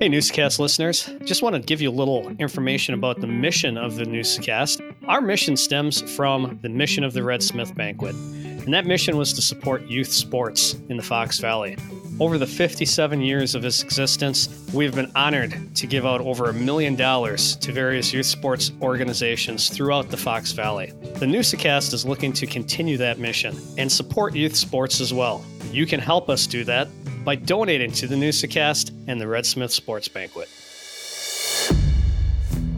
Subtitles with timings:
[0.00, 1.10] Hey, Newsacast listeners.
[1.24, 4.80] Just want to give you a little information about the mission of the Newsacast.
[5.06, 9.34] Our mission stems from the mission of the Red Smith Banquet, and that mission was
[9.34, 11.76] to support youth sports in the Fox Valley.
[12.18, 16.52] Over the 57 years of its existence, we've been honored to give out over a
[16.52, 20.92] million dollars to various youth sports organizations throughout the Fox Valley.
[21.02, 25.44] The Newsacast is looking to continue that mission and support youth sports as well.
[25.72, 26.88] You can help us do that
[27.24, 30.48] by donating to the Newsacast and the Red Smith Sports Banquet.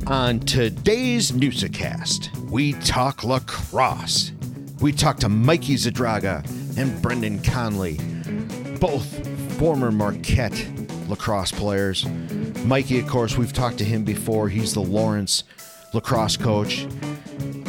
[0.09, 4.33] On today's Newsacast, we talk lacrosse.
[4.81, 6.45] We talk to Mikey Zadroga
[6.77, 7.99] and Brendon Connolly,
[8.81, 9.05] both
[9.59, 10.67] former Marquette
[11.09, 12.05] lacrosse players.
[12.65, 14.49] Mikey, of course, we've talked to him before.
[14.49, 15.45] He's the Lawrence
[15.93, 16.87] lacrosse coach.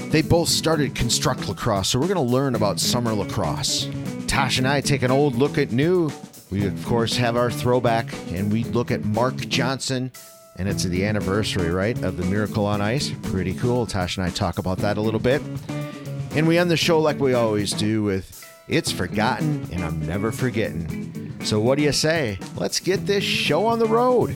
[0.09, 3.87] They both started Construct Lacrosse, so we're going to learn about summer lacrosse.
[4.27, 6.11] Tosh and I take an old look at new
[6.53, 10.11] we, of course, have our throwback and we look at Mark Johnson,
[10.55, 13.11] and it's the anniversary, right, of the Miracle on Ice.
[13.23, 13.87] Pretty cool.
[13.87, 15.41] Tosh and I talk about that a little bit.
[16.35, 20.31] And we end the show like we always do with It's Forgotten and I'm Never
[20.31, 21.33] Forgetting.
[21.43, 22.37] So, what do you say?
[22.55, 24.35] Let's get this show on the road.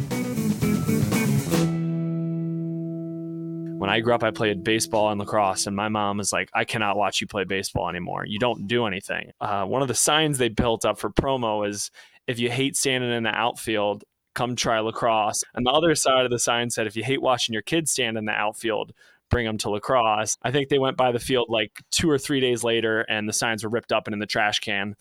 [3.88, 6.66] When I grew up, I played baseball and lacrosse, and my mom was like, I
[6.66, 8.26] cannot watch you play baseball anymore.
[8.26, 9.32] You don't do anything.
[9.40, 11.90] Uh, one of the signs they built up for promo is
[12.28, 14.04] if you hate standing in the outfield,
[14.36, 15.42] come try lacrosse.
[15.56, 18.18] And the other side of the sign said, if you hate watching your kids stand
[18.18, 18.92] in the outfield,
[19.30, 20.36] bring them to lacrosse.
[20.44, 23.32] I think they went by the field like two or three days later, and the
[23.32, 24.98] signs were ripped up and in the trash can.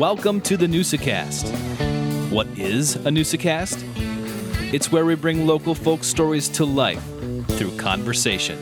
[0.00, 1.50] Welcome to the Newsacast.
[2.30, 3.84] What is a Newsacast?
[4.72, 7.04] It's where we bring local folk stories to life
[7.48, 8.58] through conversation.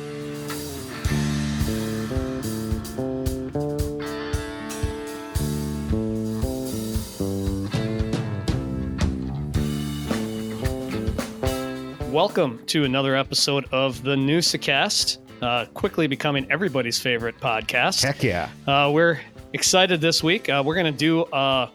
[12.13, 18.03] Welcome to another episode of the Newsacast, uh, quickly becoming everybody's favorite podcast.
[18.03, 18.51] Heck yeah.
[18.67, 19.21] Uh, we're
[19.53, 20.49] excited this week.
[20.49, 21.71] Uh, we're going to do a,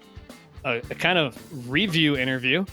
[0.66, 1.38] a, a, kind of
[1.70, 2.66] review interview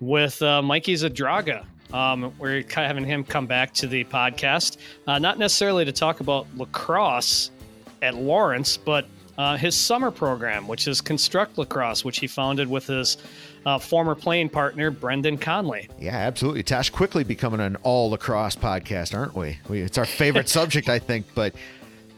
[0.00, 1.64] with uh, Mikey Zadroga.
[1.92, 5.92] Um, we're kind of having him come back to the podcast, uh, not necessarily to
[5.92, 7.50] talk about lacrosse
[8.02, 9.06] at Lawrence, but
[9.38, 13.16] uh, his summer program, which is Construct Lacrosse, which he founded with his
[13.66, 15.88] uh, former playing partner, Brendon Connolly.
[15.98, 16.62] Yeah, absolutely.
[16.62, 19.58] Tosh quickly becoming an all lacrosse podcast, aren't we?
[19.68, 21.26] we it's our favorite subject, I think.
[21.34, 21.54] But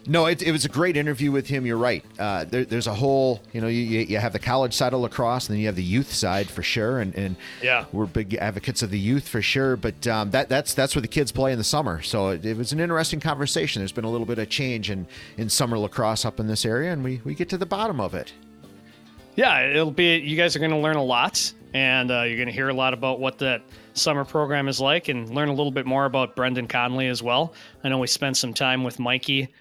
[0.08, 1.66] no, it, it, was a great interview with him.
[1.66, 2.04] You're right.
[2.18, 5.48] Uh, there, there's a whole, you know, you, you have the college side of lacrosse,
[5.48, 7.00] and then you have the youth side for sure.
[7.00, 9.76] And, and yeah, we're big advocates of the youth for sure.
[9.76, 12.02] But um, that that's that's where the kids play in the summer.
[12.02, 13.80] So it, it, was an interesting conversation.
[13.80, 15.06] There's been a little bit of change in,
[15.36, 18.14] in summer lacrosse up in this area, and we, we get to the bottom of
[18.14, 18.32] it.
[19.34, 20.16] Yeah, it'll be.
[20.16, 22.74] You guys are going to learn a lot, and uh, you're going to hear a
[22.74, 23.62] lot about what that
[23.94, 27.54] summer program is like, and learn a little bit more about Brendon Connolly as well.
[27.84, 29.52] I know we spent some time with Mikey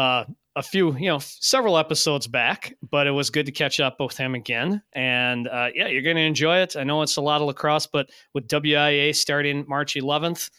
[0.00, 0.24] uh,
[0.56, 4.16] a few, you know, several episodes back, but it was good to catch up with
[4.16, 4.82] him again.
[4.94, 6.74] And uh, yeah, you're going to enjoy it.
[6.74, 10.50] I know it's a lot of lacrosse, but with WIA starting March 11th,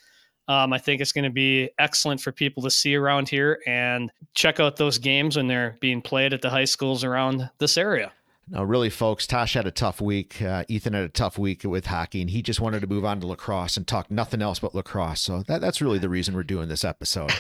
[0.48, 4.12] um, I think it's going to be excellent for people to see around here and
[4.34, 8.12] check out those games when they're being played at the high schools around this area.
[8.52, 10.42] No, really, folks, Tosh had a tough week.
[10.42, 13.22] Uh, Ethan had a tough week with hockey, and he just wanted to move on
[13.22, 15.22] to lacrosse and talk nothing else but lacrosse.
[15.22, 17.32] So that, that's really the reason we're doing this episode.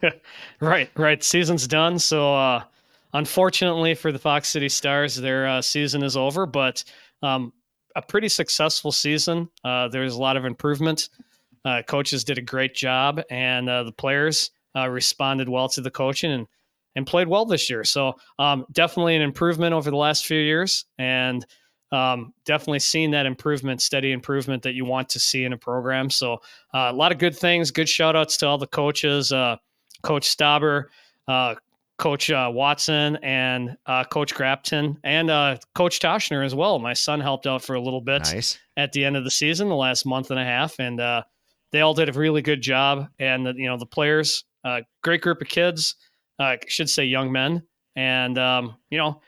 [0.60, 1.24] right, right.
[1.24, 1.98] Season's done.
[1.98, 2.64] So, uh,
[3.14, 6.84] unfortunately for the Fox City Stars, their uh, season is over, but
[7.22, 7.54] um,
[7.96, 9.48] a pretty successful season.
[9.64, 11.08] Uh, there's a lot of improvement.
[11.64, 16.32] Uh, coaches did a great job, and uh, the players responded well to the coaching
[16.32, 16.46] and
[16.96, 17.84] and played well this year.
[17.84, 21.44] So um, definitely an improvement over the last few years, and
[21.92, 26.10] um, definitely seeing that improvement, steady improvement that you want to see in a program.
[26.10, 26.34] So
[26.74, 27.70] uh, a lot of good things.
[27.70, 29.56] Good shout outs to all the coaches, uh,
[30.02, 30.84] Coach Stauber,
[31.26, 31.56] uh,
[31.98, 36.78] Coach uh, Watson, and uh, Coach Grapton, and uh, Coach Toshner as well.
[36.78, 38.58] My son helped out for a little bit nice.
[38.76, 40.98] at the end of the season, the last month and a half, and
[41.72, 43.08] they all did a really good job.
[43.18, 44.44] And you know the players,
[45.02, 45.96] great group of kids
[46.40, 47.62] I should say young men.
[47.96, 49.20] And, um, you know,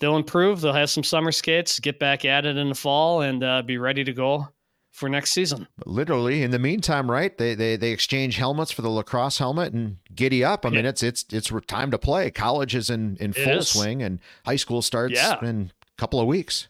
[0.00, 0.60] they'll improve.
[0.60, 3.78] They'll have some summer skates, get back at it in the fall, and uh, be
[3.78, 4.48] ready to go
[4.90, 5.66] for next season.
[5.86, 7.36] Literally, in the meantime, right?
[7.36, 10.66] They they they exchange helmets for the lacrosse helmet and giddy up.
[10.66, 10.76] I yeah.
[10.76, 12.30] mean, it's it's it's time to play.
[12.30, 13.68] College is in in full is.
[13.68, 15.42] swing, and high school starts yeah.
[15.44, 16.68] in a couple of weeks.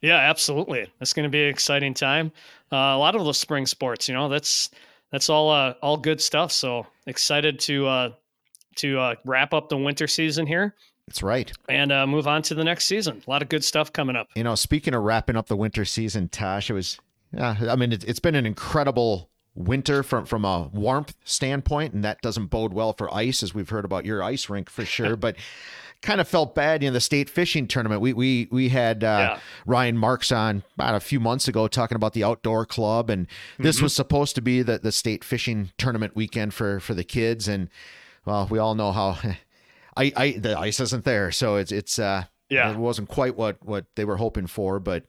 [0.00, 0.86] Yeah, absolutely.
[1.00, 2.30] It's going to be an exciting time.
[2.72, 4.70] Uh, a lot of the spring sports, you know, that's
[5.10, 6.52] that's all uh, all good stuff.
[6.52, 8.10] So excited to uh,
[8.78, 10.74] to uh, wrap up the winter season here
[11.06, 11.52] That's right.
[11.68, 13.22] and uh, move on to the next season.
[13.26, 14.28] A lot of good stuff coming up.
[14.34, 16.98] You know, speaking of wrapping up the winter season, Tosh, it was,
[17.32, 22.04] yeah, I mean, it, it's been an incredible winter from from a warmth standpoint, and
[22.04, 25.16] that doesn't bode well for ice, as we've heard about your ice rink for sure.
[25.24, 25.36] but
[26.00, 28.00] kind of felt bad in the state fishing tournament.
[28.00, 29.40] We we we had uh, Yeah.
[29.66, 33.26] Ryan Marks on about a few months ago talking about the outdoor club, and
[33.58, 37.48] this was supposed to be the the state fishing tournament weekend for for the kids,
[37.48, 37.68] and
[38.24, 39.18] well, we all know how.
[39.96, 42.70] I, I the ice isn't there, so it's it's uh Yeah.
[42.70, 45.04] it wasn't quite what what they were hoping for, but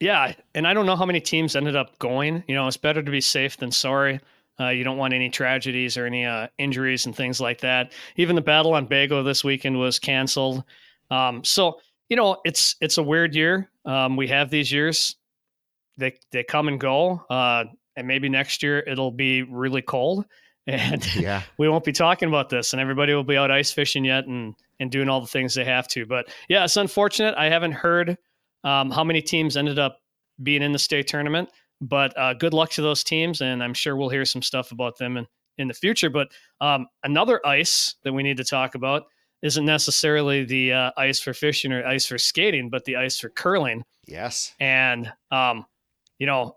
[0.00, 2.44] Yeah, and I don't know how many teams ended up going.
[2.46, 4.20] You know, it's better to be safe than sorry.
[4.60, 7.92] Uh, you don't want any tragedies or any uh, injuries and things like that.
[8.16, 10.64] Even the battle on Bago this weekend was canceled.
[11.10, 13.70] Um, so you know, it's it's a weird year.
[13.84, 15.16] Um, we have these years;
[15.96, 17.24] they they come and go.
[17.28, 17.64] Uh,
[17.96, 20.24] and maybe next year it'll be really cold,
[20.68, 21.42] and yeah.
[21.56, 24.54] we won't be talking about this, and everybody will be out ice fishing yet and
[24.78, 26.06] and doing all the things they have to.
[26.06, 27.34] But yeah, it's unfortunate.
[27.36, 28.16] I haven't heard
[28.62, 29.98] um, how many teams ended up
[30.40, 31.48] being in the state tournament.
[31.80, 34.98] But uh, good luck to those teams, and I'm sure we'll hear some stuff about
[34.98, 35.26] them in,
[35.58, 36.10] in the future.
[36.10, 36.28] But
[36.60, 39.04] um, another ice that we need to talk about
[39.42, 43.28] isn't necessarily the uh, ice for fishing or ice for skating, but the ice for
[43.28, 43.84] curling.
[44.06, 44.54] Yes.
[44.58, 45.66] And um,
[46.18, 46.56] you know,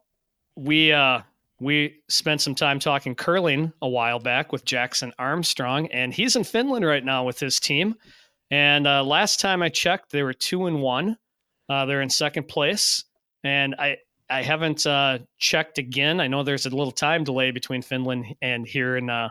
[0.55, 1.21] we uh,
[1.61, 6.43] we spent some time talking curling a while back with Jackson Armstrong, and he's in
[6.43, 7.93] Finland right now with his team.
[8.49, 11.17] And uh, last time I checked, they were two and one.
[11.69, 13.03] Uh, they're in second place,
[13.43, 13.97] and I
[14.27, 16.19] I haven't uh, checked again.
[16.19, 19.29] I know there's a little time delay between Finland and here in uh,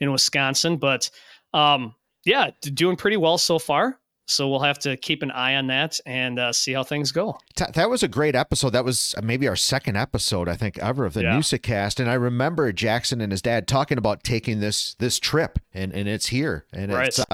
[0.00, 1.10] in Wisconsin, but
[1.54, 1.94] um,
[2.26, 3.98] yeah, doing pretty well so far.
[4.26, 7.38] So we'll have to keep an eye on that and uh, see how things go.
[7.74, 8.70] That was a great episode.
[8.70, 11.32] That was uh, maybe our second episode, I think, ever of the Yeah.
[11.36, 11.98] Newsacast.
[11.98, 16.08] And I remember Jackson and his dad talking about taking this this trip, and and
[16.08, 17.24] it's here, and it's uh,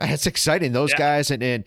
[0.00, 0.72] it's exciting.
[0.72, 0.98] Those Yeah.
[0.98, 1.64] guys and and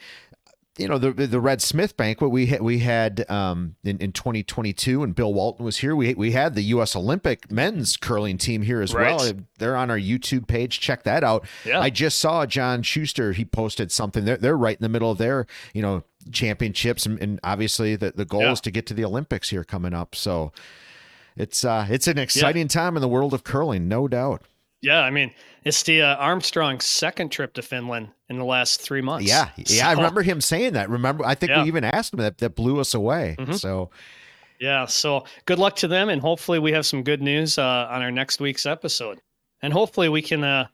[0.77, 5.04] you know the the Red Smith banquet we had we had um in, in 2022
[5.04, 5.95] and Bill Walton was here.
[5.95, 6.95] We we had the U.S.
[6.95, 9.31] Olympic men's curling team here as well.
[9.57, 10.80] They're on our YouTube page.
[10.80, 11.48] Check that out.
[11.66, 11.80] Yeah.
[11.80, 13.31] I just saw John Shuster.
[13.31, 14.25] He posted something.
[14.25, 18.12] They're they're right in the middle of their you know championships, and, and obviously the
[18.12, 18.51] the goal Yeah.
[18.51, 20.13] is to get to the Olympics here coming up.
[20.16, 20.51] So
[21.38, 24.42] it's uh it's an exciting time in the world of curling, no doubt.
[24.86, 25.32] Yeah, I mean,
[25.64, 29.28] it's the uh, Armstrong's second trip to Finland in the last three months.
[29.28, 30.90] Yeah, yeah, I remember him saying that.
[30.90, 31.64] Remember, I think Yeah.
[31.64, 32.38] we even asked him that.
[32.38, 33.36] That blew us away.
[33.40, 33.60] Mhm.
[33.60, 33.90] So
[34.60, 38.02] Yeah, so good luck to them, and hopefully we have some good news uh, on
[38.02, 39.20] our next week's episode,
[39.62, 40.68] and hopefully we can uh,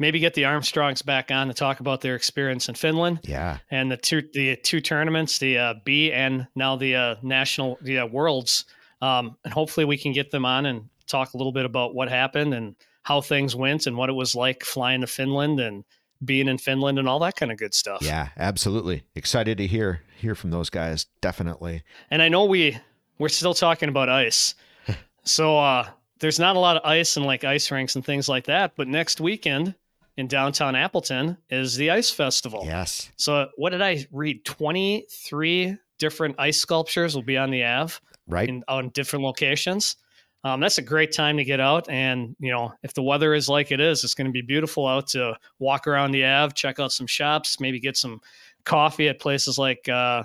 [0.00, 3.90] maybe get the Armstrongs back on to talk about their experience in Finland yeah, and
[3.92, 8.06] the two the two tournaments, the uh, B and now the uh, national the uh,
[8.06, 8.64] worlds,
[9.00, 12.08] um, and hopefully we can get them on and talk a little bit about what
[12.08, 15.84] happened and how things went and what it was like flying to Finland and
[16.24, 18.02] being in Finland and all that kind of good stuff.
[18.02, 19.04] yeah, absolutely.
[19.14, 21.06] Excited to hear hear from those guys.
[21.22, 21.82] Definitely.
[22.10, 22.76] And I know we
[23.18, 24.54] we're still talking about ice.
[25.24, 25.88] so uh
[26.18, 28.86] there's not a lot of ice and like ice rinks and things like that, but
[28.86, 29.74] next weekend
[30.18, 32.64] in downtown Appleton is the ice festival.
[32.66, 33.10] Yes.
[33.16, 34.44] So what did I read?
[34.44, 37.94] 23 different ice sculptures will be on the Ave
[38.26, 38.48] Right.
[38.48, 39.96] in on different locations.
[40.42, 43.48] Um, that's a great time to get out, and you know if the weather is
[43.48, 46.78] like it is, it's going to be beautiful out to walk around the Ave, check
[46.80, 48.20] out some shops, maybe get some
[48.64, 50.22] coffee at places like uh,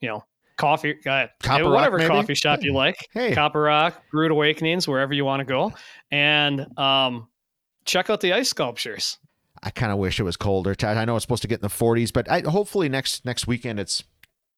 [0.00, 0.22] you know
[0.56, 2.08] coffee, uh, Copper Rock, whatever maybe?
[2.10, 3.32] coffee shop you like, Hey.
[3.34, 5.72] Copper Rock, Brewed Awakenings, wherever you want to go,
[6.10, 7.28] and um,
[7.86, 9.18] check out the ice sculptures.
[9.62, 10.74] I kind of wish it was colder.
[10.82, 13.80] I know it's supposed to get in the 40s, but I, hopefully next next weekend
[13.80, 14.04] it's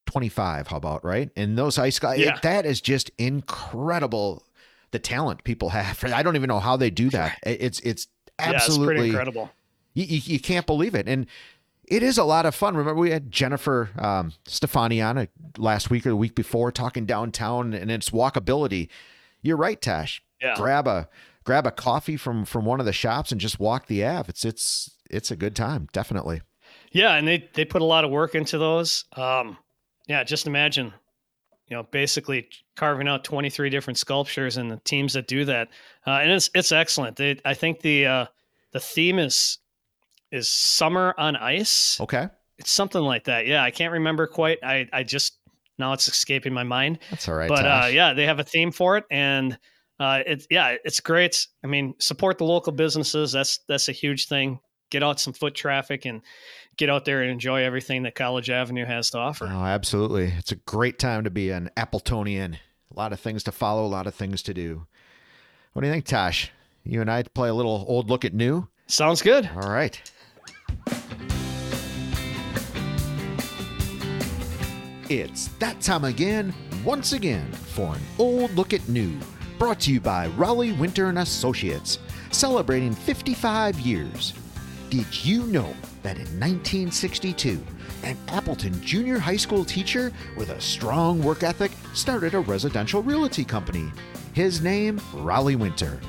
[0.07, 0.67] 25.
[0.67, 1.31] How about right?
[1.37, 2.39] And those ice guys, Yeah.
[2.43, 4.43] that is just incredible.
[4.97, 6.03] The talent people have.
[6.15, 7.39] I don't even know how they do that.
[7.43, 8.07] It's it's
[8.41, 9.51] yeah, it's pretty absolutely incredible.
[9.93, 11.07] you, you, you can't believe it.
[11.07, 11.27] And
[11.85, 12.79] it is a lot of fun.
[12.79, 17.05] Remember, we had Jennifer um, Stephany on it last week or the week before talking
[17.05, 18.89] downtown, and it's walkability.
[19.43, 20.23] You're right, Tosh.
[20.41, 20.55] Yeah.
[20.57, 21.11] Grab a
[21.45, 24.31] grab a coffee from from one of the shops and just walk the Ave.
[24.31, 26.41] It's it's it's a good time, definitely.
[26.91, 29.05] Yeah, and they they put a lot of work into those.
[29.15, 29.59] Um,
[30.07, 30.95] yeah, just imagine,
[31.69, 35.69] you know, basically carving out 23 different sculptures and the teams that do that,
[36.07, 37.17] uh, and it's it's excellent.
[37.17, 38.27] They, I think the uh,
[38.73, 39.59] the theme is
[40.31, 42.01] is summer on ice.
[42.01, 43.47] Okay, It's something like that.
[43.47, 44.59] Yeah, I can't remember quite.
[44.63, 45.39] I I just
[45.79, 47.01] now it's escaping my mind.
[47.11, 47.49] that's all right.
[47.49, 49.59] but uh, yeah, they have a theme for it, and
[49.99, 51.47] uh, it's yeah, it's great.
[51.65, 53.33] I mean, support the local businesses.
[53.33, 54.61] That's that's a huge thing.
[54.91, 56.23] Get out some foot traffic and
[56.77, 59.47] get out there and enjoy everything that College Avenue has to offer.
[59.51, 60.33] Oh, absolutely.
[60.39, 62.55] It's a great time to be an Appletonian.
[62.55, 64.87] A lot of things to follow, a lot of things to do.
[65.73, 66.51] What do you think, Tosh?
[66.85, 68.69] You and I play a little old look at new?
[68.87, 69.49] Sounds good.
[69.57, 70.01] All right.
[75.09, 76.55] It's that time again,
[76.85, 79.17] once again, for an old look at new,
[79.59, 81.99] brought to you by Rollie Winter and Associates,
[82.33, 84.35] celebrating 55 years.
[84.91, 85.75] Did you know
[86.07, 87.61] that in 1962,
[88.05, 93.45] an Appleton junior high school teacher with a strong work ethic started a residential realty
[93.45, 93.91] company?
[94.33, 96.01] His name, Rollie Winter.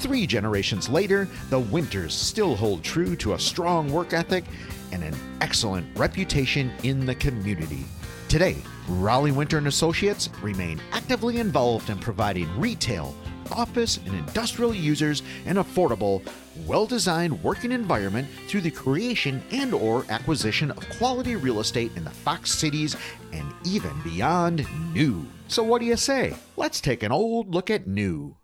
[0.00, 4.42] Three generations later, the Winters still hold true to a strong work ethic
[4.90, 7.84] and an excellent reputation in the community.
[8.28, 8.56] Today,
[8.88, 13.14] Rollie Winter and Associates remain actively involved in providing retail,
[13.52, 16.26] office, and industrial users an affordable,
[16.66, 22.10] well-designed working environment through the creation and or acquisition of quality real estate in the
[22.10, 22.96] Fox cities
[23.32, 25.26] and even beyond new.
[25.48, 26.36] So what do you say?
[26.56, 28.36] Let's take an old look at new.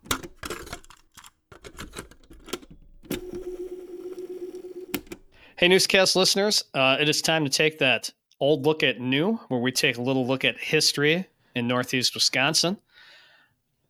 [5.57, 9.59] Hey, Newsacast listeners, uh, it is time to take that old look at new, where
[9.59, 12.77] we take a little look at history in Northeast Wisconsin.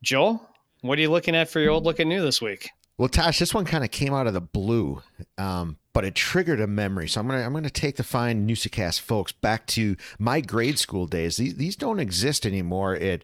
[0.02, 0.46] Joel,
[0.82, 2.70] what are you looking at for your old looking new this week?
[2.98, 5.02] Well, Tosh, this one kind of came out of the blue,
[5.38, 7.08] um, but it triggered a memory.
[7.08, 11.06] So I'm gonna I'm gonna take the fine Newsacast folks back to my grade school
[11.06, 11.36] days.
[11.36, 13.22] These these don't exist anymore at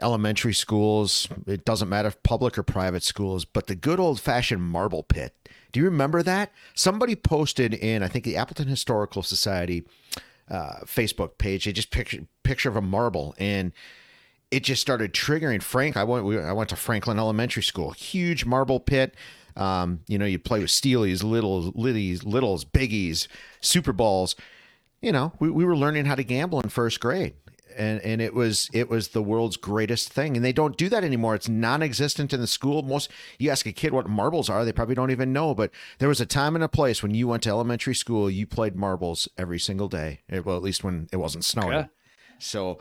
[0.00, 1.28] elementary schools.
[1.46, 5.34] It doesn't matter if public or private schools, but the good old fashioned marble pit.
[5.72, 6.52] Do you remember that?
[6.74, 9.84] Somebody posted in I think the Appleton Historical Society
[10.50, 11.64] uh, Facebook page.
[11.64, 13.72] They just picture picture of a marble and
[14.50, 15.96] it just started triggering Frank.
[15.96, 16.26] I went.
[16.44, 17.92] I went to Franklin Elementary School.
[17.92, 19.14] Huge marble pit.
[19.56, 23.26] Um, you know, you play with steelies, little, littles, littles, biggies,
[23.60, 24.36] super balls.
[25.00, 27.34] You know, we, we were learning how to gamble in first grade,
[27.76, 30.36] and and it was it was the world's greatest thing.
[30.36, 31.34] And they don't do that anymore.
[31.34, 32.82] It's non-existent in the school.
[32.82, 35.54] Most you ask a kid what marbles are, they probably don't even know.
[35.54, 38.46] But there was a time and a place when you went to elementary school, you
[38.46, 40.20] played marbles every single day.
[40.44, 41.72] Well, at least when it wasn't snowing.
[41.78, 41.88] Okay.
[42.42, 42.78] So,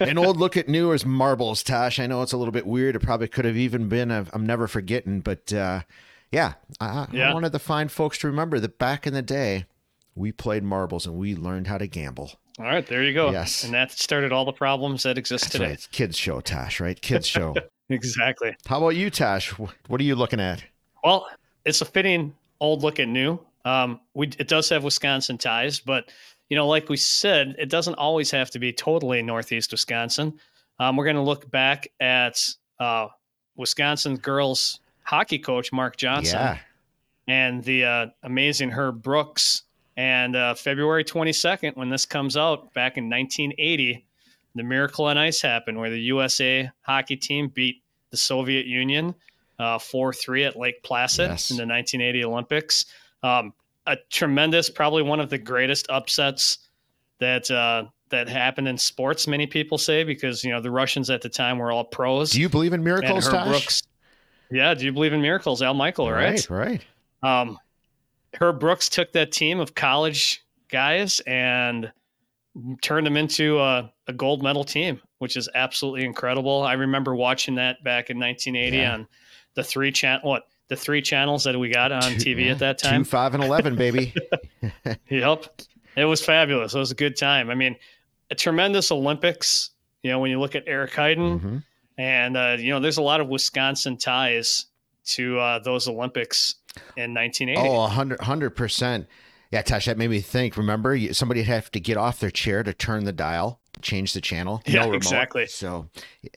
[0.00, 1.98] an old look at new as marbles, Tosh.
[1.98, 2.96] I know it's a little bit weird.
[2.96, 5.82] It probably could have even been i am never forgetting, but uh,
[6.32, 7.30] yeah, I, Yeah.
[7.30, 9.66] I wanted the fine folks to remember that back in the day,
[10.14, 12.32] we played marbles and we learned how to gamble.
[12.58, 13.30] All right, there you go.
[13.30, 13.64] Yes.
[13.64, 15.64] And that started all the problems that exist That's today.
[15.66, 15.74] right.
[15.74, 16.80] It's kids show, Tosh.
[16.80, 17.00] Right?
[17.00, 17.54] Kids show.
[17.88, 18.56] Exactly.
[18.66, 19.50] how about you, Tosh?
[19.50, 20.64] What are you looking at?
[21.04, 21.28] Well,
[21.64, 23.38] it's a fitting old look at new.
[23.64, 26.10] Um, we it does have Wisconsin ties, but
[26.48, 30.38] you know, like we said, it doesn't always have to be totally northeast Wisconsin.
[30.78, 32.38] Um, we're going to look back at
[32.78, 33.08] uh,
[33.56, 36.58] Wisconsin girls hockey coach Mark Johnson Yeah.
[37.28, 39.62] and the uh, amazing Herb Brooks.
[39.96, 44.04] And uh, February 22nd, when this comes out, back in 1980,
[44.54, 49.14] the Miracle on Ice happened, where the USA hockey team beat the Soviet Union
[49.58, 51.50] uh, 4 3 at Lake Placid Yes.
[51.50, 52.84] in the 1980 Olympics.
[53.22, 53.54] Um,
[53.86, 56.58] a tremendous, probably one of the greatest upsets
[57.20, 59.26] that uh, that happened in sports.
[59.26, 62.30] Many people say because you know the Russians at the time were all pros.
[62.32, 63.46] Do you believe in miracles, Tosh?
[63.48, 63.82] Brooks.
[64.50, 66.10] Yeah, do you believe in miracles, Al Michael?
[66.10, 66.48] Right.
[66.50, 66.82] Right.
[67.22, 67.40] Right.
[67.40, 67.58] Um,
[68.40, 71.90] Herb Brooks took that team of college guys and
[72.82, 76.62] turned them into a, a gold medal team, which is absolutely incredible.
[76.62, 78.94] I remember watching that back in 1980 Yeah.
[78.94, 79.08] on
[79.54, 82.58] the three channel what the three channels that we got on Two- TV yeah, at
[82.60, 83.02] that time.
[83.04, 84.14] Two, five, and eleven, baby.
[85.10, 85.46] Yep.
[85.96, 86.74] It was fabulous.
[86.74, 87.48] It was a good time.
[87.50, 87.76] I mean,
[88.30, 89.70] a tremendous Olympics.
[90.02, 91.62] You know, when you look at Eric Heiden, Mhm.
[91.98, 94.66] and uh, you know, there's a lot of Wisconsin ties
[95.06, 96.56] to uh, those Olympics
[96.96, 97.56] in 1980.
[97.56, 99.06] Oh, a hundred hundred percent.
[99.52, 100.56] Yeah, Tosh, that made me think.
[100.56, 104.62] Remember, somebody have to get off their chair to turn the dial, change the channel.
[104.66, 104.94] Yeah, remote.
[104.96, 105.46] exactly.
[105.46, 105.88] So,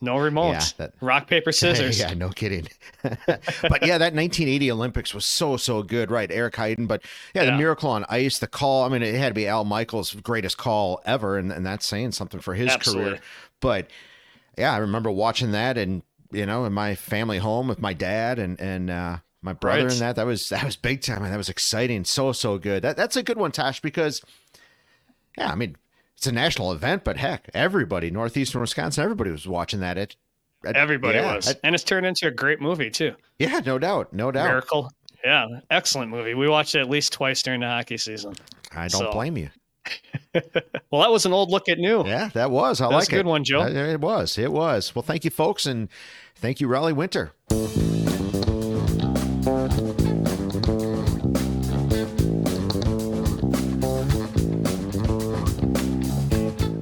[0.02, 0.74] No remotes.
[0.80, 2.00] Yeah, that- Rock paper scissors.
[2.00, 2.68] yeah, no kidding.
[3.04, 6.30] but yeah, that 1980 Olympics was so so good, right?
[6.32, 7.02] Eric Heiden, but
[7.34, 8.84] yeah, the miracle on ice, the call.
[8.84, 12.12] I mean, it had to be Al Michaels' greatest call ever, and, and that's saying
[12.12, 13.12] something for his Absolutely.
[13.12, 13.22] career.
[13.62, 13.88] But
[14.58, 18.38] yeah, I remember watching that, and you know, in my family home with my dad
[18.40, 19.92] and and uh, my brother, Right.
[19.94, 22.84] and that that was that was big time, and that was exciting, so so good.
[22.84, 24.22] That that's a good one, Tosh because
[25.38, 25.78] yeah, I mean.
[26.20, 29.98] It's a national event, but heck, everybody, northeastern Wisconsin, everybody was watching that.
[29.98, 30.18] At,
[30.66, 31.48] at- Everybody yeah, was.
[31.48, 33.16] at- and it's turned into a great movie, too.
[33.40, 34.50] yeah, no doubt, no doubt.
[34.50, 34.92] Miracle.
[35.24, 36.34] Yeah, excellent movie.
[36.34, 38.34] We watched it at least twice during the hockey season.
[38.76, 39.50] I don't So- blame you.
[40.92, 42.06] Well, that was an old look at new.
[42.06, 42.82] Yeah, that was.
[42.82, 43.30] I That's like a good it.
[43.30, 43.62] one, Joe.
[43.66, 44.38] It was.
[44.38, 44.94] It was.
[44.94, 45.88] Well, thank you, folks, and
[46.36, 47.32] thank you, Rollie Winter.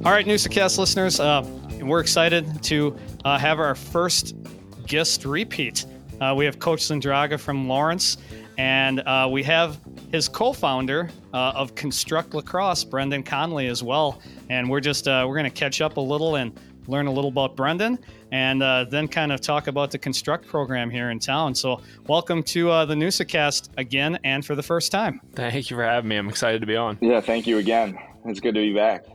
[0.07, 1.45] All right, Newsacast listeners, uh,
[1.81, 2.95] we're excited to
[3.25, 4.37] uh, have our first
[4.85, 5.85] guest repeat.
[6.21, 8.15] Uh, we have Coach Zadroga from Lawrence,
[8.57, 14.21] And uh, we have his co-founder uh, of Construct Lacrosse, Brendon Connolly, as well.
[14.49, 17.29] And we're just uh, we're going to catch up a little and learn a little
[17.29, 17.99] about Brendon,
[18.31, 21.53] and uh, then kind of talk about the Construct program here in town.
[21.53, 25.19] So, welcome to uh, the Newsacast again, and for the first time.
[25.35, 26.15] Thank you for having me.
[26.15, 26.97] I'm excited to be on.
[27.01, 27.99] Yeah, thank you again.
[28.23, 29.05] It's good to be back.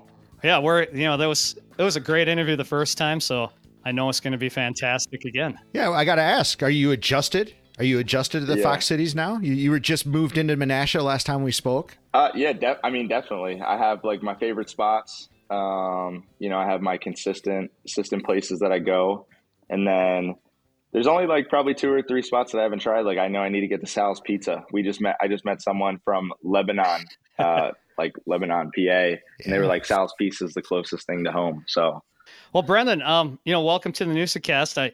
[0.43, 3.51] Yeah, we're you know that was it was a great interview the first time, so
[3.85, 5.59] I know it's going to be fantastic again.
[5.73, 7.55] Yeah, I got to ask: Are you adjusted?
[7.79, 8.63] Are you adjusted to the yeah.
[8.63, 9.39] Fox Cities now?
[9.39, 11.97] You, you were just moved into Menasha last time we spoke.
[12.13, 13.61] Uh, yeah, def- I mean, definitely.
[13.61, 15.29] I have like my favorite spots.
[15.51, 19.27] Um, you know, I have my consistent, consistent places that I go,
[19.71, 20.35] and then
[20.93, 23.03] there's only like probably two or three spots that I haven't tried.
[23.03, 24.65] Like I know I need to get the Sal's Pizza.
[24.73, 25.17] We just met.
[25.21, 27.05] I just met someone from Lebanon,
[27.39, 31.33] uh, like Lebanon, PA, and they were like Sal's Pizza is the closest thing to
[31.33, 31.65] home.
[31.69, 32.03] So,
[32.53, 34.79] well, Brendon, um, you know, welcome to the Newsacast.
[34.79, 34.93] I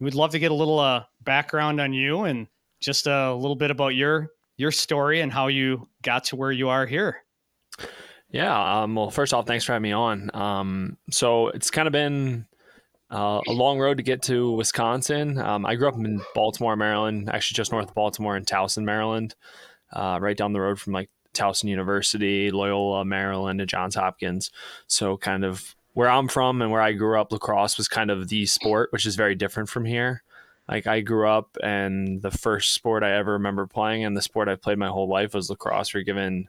[0.00, 2.46] would love to get a little uh, background on you and
[2.80, 6.68] just a little bit about your your story and how you got to where you
[6.68, 7.22] are here.
[8.30, 8.82] Yeah.
[8.82, 10.30] Um, well, first off, thanks for having me on.
[10.34, 12.46] Um, so it's kind of been
[13.10, 15.38] uh, a long road to get to Wisconsin.
[15.38, 19.34] Um, I grew up in Baltimore, Maryland, actually just north of Baltimore in Towson, Maryland,
[19.92, 24.50] uh, right down the road from like Towson University, Loyola, Maryland, and Johns Hopkins.
[24.86, 28.28] So kind of where I'm from and where I grew up, lacrosse was kind of
[28.28, 30.22] the sport, which is very different from here.
[30.68, 34.48] Like I grew up, and the first sport I ever remember playing, and the sport
[34.48, 35.92] I've played my whole life was lacrosse.
[35.92, 36.48] We're given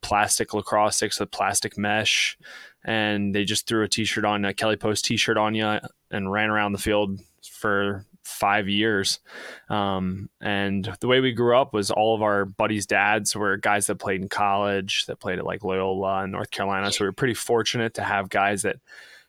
[0.00, 2.38] plastic lacrosse sticks with plastic mesh,
[2.82, 5.78] and they just threw a T-shirt on a Kelly Post T-shirt on you
[6.10, 9.20] and ran around the field for five years.
[9.68, 13.86] Um, and the way we grew up was all of our buddies' dads were guys
[13.86, 16.90] that played in college, that played at like Loyola and North Carolina.
[16.90, 18.76] So we were pretty fortunate to have guys that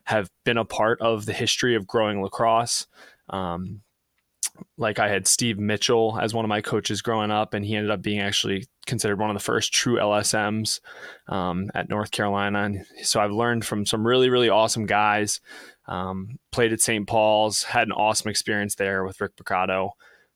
[0.06, 2.88] have been a part of the history of growing lacrosse.
[3.30, 3.82] Um,
[4.78, 7.92] like I had Steve Mitchell as one of my coaches growing up, and he ended
[7.92, 10.80] up being actually considered one of the first true LSMs
[11.28, 12.64] um, at North Carolina.
[12.64, 15.40] And so I've learned from some really, really awesome guys.
[15.88, 17.08] Um, played at St.
[17.08, 19.92] Paul's, had an awesome experience there with Rick Piccato.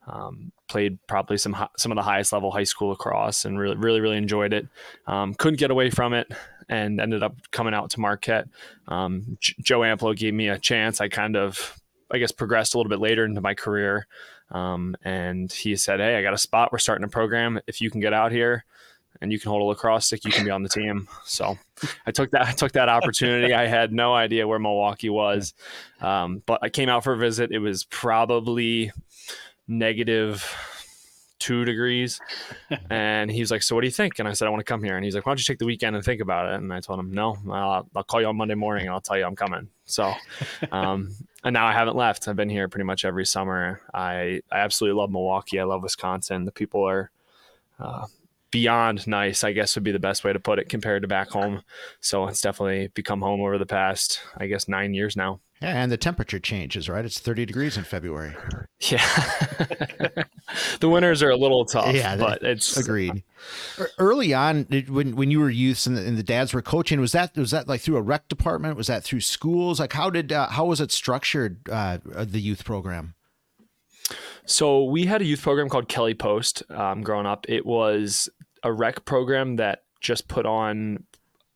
[0.08, 4.00] Um, played probably some some of the highest level high school lacrosse, and really, really,
[4.00, 4.68] really enjoyed it.
[5.06, 6.32] Um, couldn't get away from it,
[6.70, 8.48] and ended up coming out to Marquette.
[8.88, 11.02] Um, J- Joe Amplo gave me a chance.
[11.02, 11.78] I kind of
[12.12, 14.08] I guess progressed a little bit later into my career.
[14.52, 16.72] Um, and he said, Hey, I got a spot.
[16.72, 17.60] We're starting a program.
[17.68, 18.66] If you can get out here
[19.20, 21.08] and you can hold a lacrosse stick, you can be on the team.
[21.26, 21.58] So
[22.06, 23.54] I took that, I took that opportunity.
[23.54, 25.54] I had no idea where Milwaukee was.
[26.02, 27.52] Um, but I came out for a visit.
[27.52, 28.92] It was probably
[29.68, 30.56] negative
[31.40, 32.20] two degrees.
[32.90, 34.20] and he's like, So what do you think?
[34.20, 34.96] And I said, I want to come here.
[34.96, 36.56] And he's like, Why don't you take the weekend and think about it?
[36.56, 39.18] And I told him, No, I'll, I'll call you on Monday morning and I'll tell
[39.18, 39.70] you I'm coming.
[39.86, 40.14] So,
[40.72, 42.28] um, and now I haven't left.
[42.28, 43.82] I've been here pretty much every summer.
[43.94, 45.60] I, I absolutely love Milwaukee.
[45.60, 46.46] I love Wisconsin.
[46.46, 47.12] The people are,
[47.80, 48.08] uh,
[48.52, 51.30] beyond nice, I guess would be the best way to put it compared to back
[51.30, 51.62] home.
[52.00, 55.42] So it's definitely become home over the past, I guess, nine years now.
[55.62, 57.04] Yeah, and the temperature changes, right?
[57.04, 58.36] It's 30 degrees in February.
[58.80, 59.04] Yeah.
[60.80, 63.24] the winters are a little tough, yeah, but it's agreed.
[63.98, 67.12] Early on, when when you were youths and the, and the, dads were coaching, was
[67.14, 68.78] that was that like through a rec department?
[68.78, 69.80] Was that through schools?
[69.80, 71.68] Like how did uh, how was it structured?
[71.68, 73.16] Uh, the youth program.
[74.46, 76.64] So we had a youth program called Kelly Post.
[76.70, 78.30] Um, growing up, it was
[78.64, 81.04] a rec program that just put on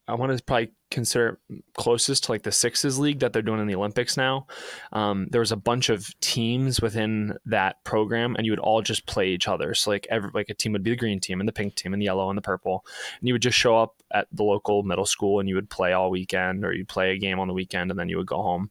[0.07, 1.39] I want to probably consider
[1.77, 4.45] closest to like the sixes league that they're doing in the Olympics now.
[4.91, 9.05] Um, there was a bunch of teams within that program, and you would all just
[9.05, 9.73] play each other.
[9.73, 11.93] So like every like a team would be the green team and the pink team
[11.93, 12.85] and the yellow and the purple,
[13.19, 15.93] and you would just show up at the local middle school and you would play
[15.93, 18.41] all weekend, or you'd play a game on the weekend, and then you would go
[18.41, 18.69] home.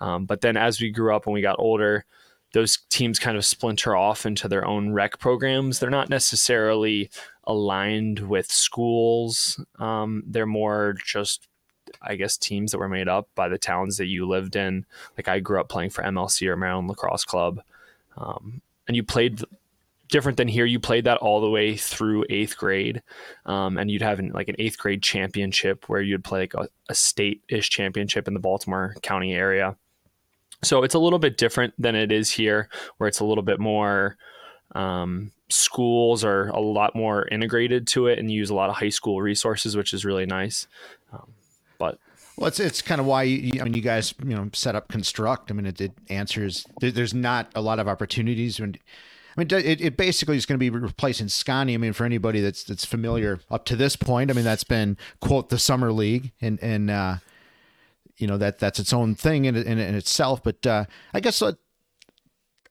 [0.00, 2.04] Um, but then as we grew up and we got older,
[2.52, 5.78] those teams kind of splinter off into their own rec programs.
[5.78, 7.10] They're not necessarily
[7.44, 9.64] aligned with schools.
[9.78, 11.48] Um, they're more just,
[12.02, 14.86] I guess, teams that were made up by the towns that you lived in.
[15.16, 17.60] Like I grew up playing for MLC or Maryland Lacrosse Club,
[18.16, 19.42] um, and you played
[20.08, 20.64] different than here.
[20.64, 23.02] You played that all the way through eighth grade,
[23.46, 26.68] um, and you'd have an, like an eighth grade championship where you'd play like a,
[26.88, 29.76] a state ish championship in the Baltimore County area
[30.62, 33.60] so it's a little bit different than it is here, where it's a little bit
[33.60, 34.16] more.
[34.74, 38.88] Um, schools are a lot more integrated to it and use a lot of high
[38.88, 40.66] school resources, which is really nice.
[41.12, 41.32] Um,
[41.78, 41.98] but
[42.36, 44.88] well, it's it's kind of why you, I mean you guys you know set up
[44.88, 45.50] construct.
[45.50, 46.66] I mean it, it answers.
[46.80, 48.76] There, there's not a lot of opportunities when.
[49.36, 51.72] I mean, it, it basically is going to be replacing Scotty.
[51.72, 54.98] I mean, for anybody that's that's familiar up to this point, I mean, that's been
[55.20, 57.16] quote the summer league, and and uh,
[58.16, 60.42] you know that that's its own thing in in, in itself.
[60.42, 60.84] But uh,
[61.14, 61.52] I guess uh,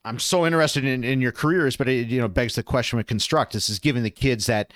[0.06, 3.08] I'm so interested in, in your careers, but it you know begs the question with
[3.08, 3.54] construct.
[3.54, 4.74] This is giving the kids that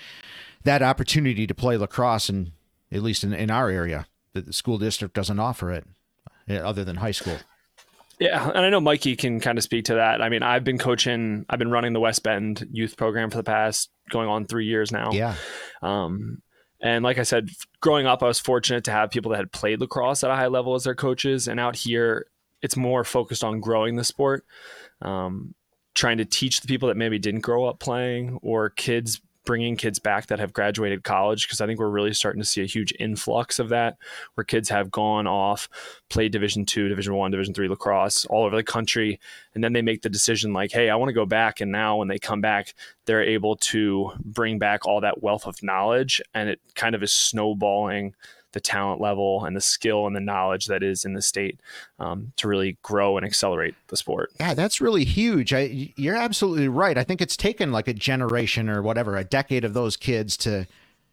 [0.64, 2.52] that opportunity to play lacrosse, and
[2.92, 5.86] at least in, in our area, the school district doesn't offer it,
[6.50, 7.38] other than high school.
[8.20, 10.22] Yeah, and I know Mikey can kind of speak to that.
[10.22, 13.42] I mean, I've been coaching, I've been running the West Bend youth program for the
[13.42, 15.10] past going on three years now.
[15.12, 15.34] Yeah.
[15.82, 16.40] Um,
[16.80, 19.80] and like I said, growing up, I was fortunate to have people that had played
[19.80, 21.48] lacrosse at a high level as their coaches.
[21.48, 22.26] And out here,
[22.62, 24.44] it's more focused on growing the sport,
[25.02, 25.54] um,
[25.94, 29.98] trying to teach the people that maybe didn't grow up playing or kids bringing kids
[29.98, 32.94] back that have graduated college because I think we're really starting to see a huge
[32.98, 33.96] influx of that,
[34.34, 35.68] where kids have gone off,
[36.08, 39.20] played Division two, Division one, Division three lacrosse all over the country,
[39.54, 41.96] and then they make the decision like, hey, I want to go back, and now
[41.96, 46.48] when they come back, they're able to bring back all that wealth of knowledge, and
[46.48, 48.14] it kind of is snowballing
[48.54, 51.60] the talent level and the skill and the knowledge that is in the state
[51.98, 54.32] um, to really grow and accelerate the sport.
[54.40, 55.52] Yeah, that's really huge.
[55.52, 56.96] I, you're absolutely right.
[56.96, 60.66] I think it's taken like a generation or whatever, a decade of those kids to,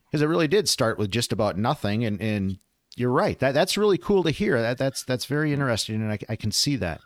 [0.06, 2.06] because it really did start with just about nothing.
[2.06, 2.58] And, and
[2.96, 3.38] you're right.
[3.40, 4.62] That that's really cool to hear.
[4.62, 7.02] That that's that's very interesting, and I, I can see that.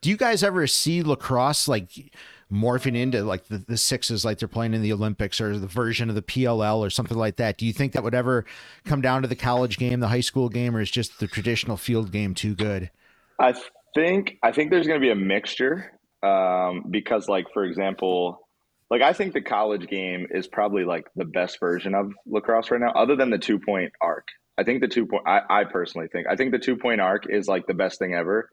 [0.00, 2.12] Do you guys ever see lacrosse like?
[2.50, 6.08] Morphing into like the, the sixes like they're playing in the Olympics or the version
[6.08, 7.58] of the PLL or something like that.
[7.58, 8.44] Do you think that would ever
[8.84, 11.76] come down to the college game, the high school game, or is just the traditional
[11.76, 12.90] field game too good?
[13.38, 13.54] I
[13.94, 18.48] think I think there's going to be a mixture um, because, like for example,
[18.90, 22.80] like I think the college game is probably like the best version of lacrosse right
[22.80, 24.26] now, other than the two point arc.
[24.58, 25.22] I think the two point.
[25.26, 28.14] I, I personally think I think the two point arc is like the best thing
[28.14, 28.50] ever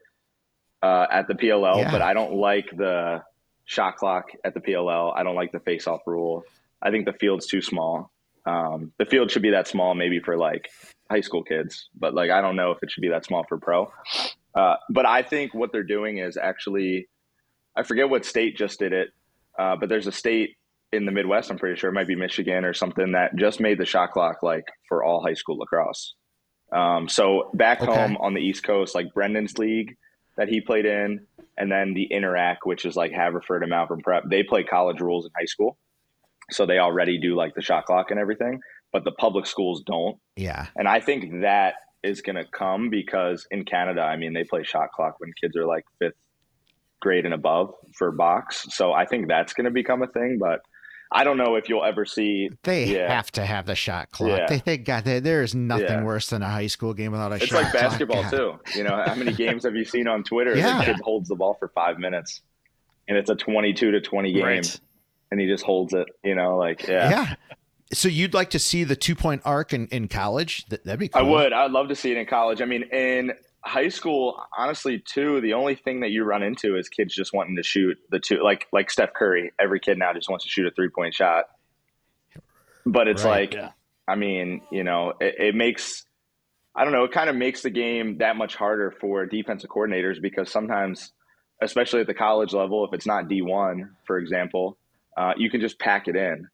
[0.82, 1.90] uh, at the PLL, yeah.
[1.90, 3.22] but I don't like the
[3.68, 5.12] shot clock at the PLL.
[5.14, 6.42] I don't like the face off rule.
[6.80, 8.10] I think the field's too small.
[8.46, 10.70] Um, the field should be that small maybe for like
[11.10, 13.58] high school kids, but like I don't know if it should be that small for
[13.58, 13.92] pro.
[14.54, 17.08] Uh, but I think what they're doing is actually,
[17.76, 19.10] I forget what state just did it,
[19.58, 20.56] uh, but there's a state
[20.90, 23.78] in the Midwest, I'm pretty sure it might be Michigan or something that just made
[23.78, 26.14] the shot clock like for all high school lacrosse.
[26.72, 27.94] Um, so back okay.
[27.94, 29.94] home on the East Coast, like Brendan's league
[30.38, 31.26] that he played in,
[31.58, 35.26] and then the Inter-Ac, which is like Haverford and Malvern Prep, they play college rules
[35.26, 35.76] in high school,
[36.50, 38.60] so they already do like the shot clock and everything.
[38.90, 40.16] But the public schools don't.
[40.36, 44.44] Yeah, and I think that is going to come because in Canada, I mean, they
[44.44, 46.14] play shot clock when kids are like fifth
[47.00, 48.66] grade and above for box.
[48.70, 50.60] So I think that's going to become a thing, but
[51.10, 52.50] I don't know if you'll ever see.
[52.64, 53.10] They yeah.
[53.10, 54.38] have to have the shot clock.
[54.38, 54.46] Yeah.
[54.46, 55.24] They, they got that.
[55.24, 56.02] There is nothing yeah.
[56.04, 58.60] worse than a high school game without a it's shot It's like basketball too.
[58.74, 60.54] You know, how many games have you seen on Twitter?
[60.54, 60.78] Yeah.
[60.78, 62.42] The kid holds the ball for five minutes,
[63.08, 64.80] and it's a twenty-two to twenty game, right.
[65.30, 66.08] and he just holds it.
[66.22, 67.10] You know, like yeah.
[67.10, 67.34] Yeah.
[67.90, 70.66] So you'd like to see the two-point arc in, in college?
[70.66, 71.22] That, that'd be cool.
[71.22, 71.54] I would.
[71.54, 72.60] I'd love to see it in college.
[72.60, 73.32] I mean, in
[73.68, 77.56] high school, honestly, too, the only thing that you run into is kids just wanting
[77.56, 79.52] to shoot the two, like like Steph Curry.
[79.58, 81.44] Every kid now just wants to shoot a three point shot.
[82.84, 83.70] But it's right, like, yeah.
[84.08, 86.06] I mean, you know, it, it makes,
[86.74, 90.20] I don't know, it kind of makes the game that much harder for defensive coordinators
[90.22, 91.12] because sometimes,
[91.60, 94.78] especially at the college level, if it's not D1, for example,
[95.16, 96.48] uh, you can just pack it in.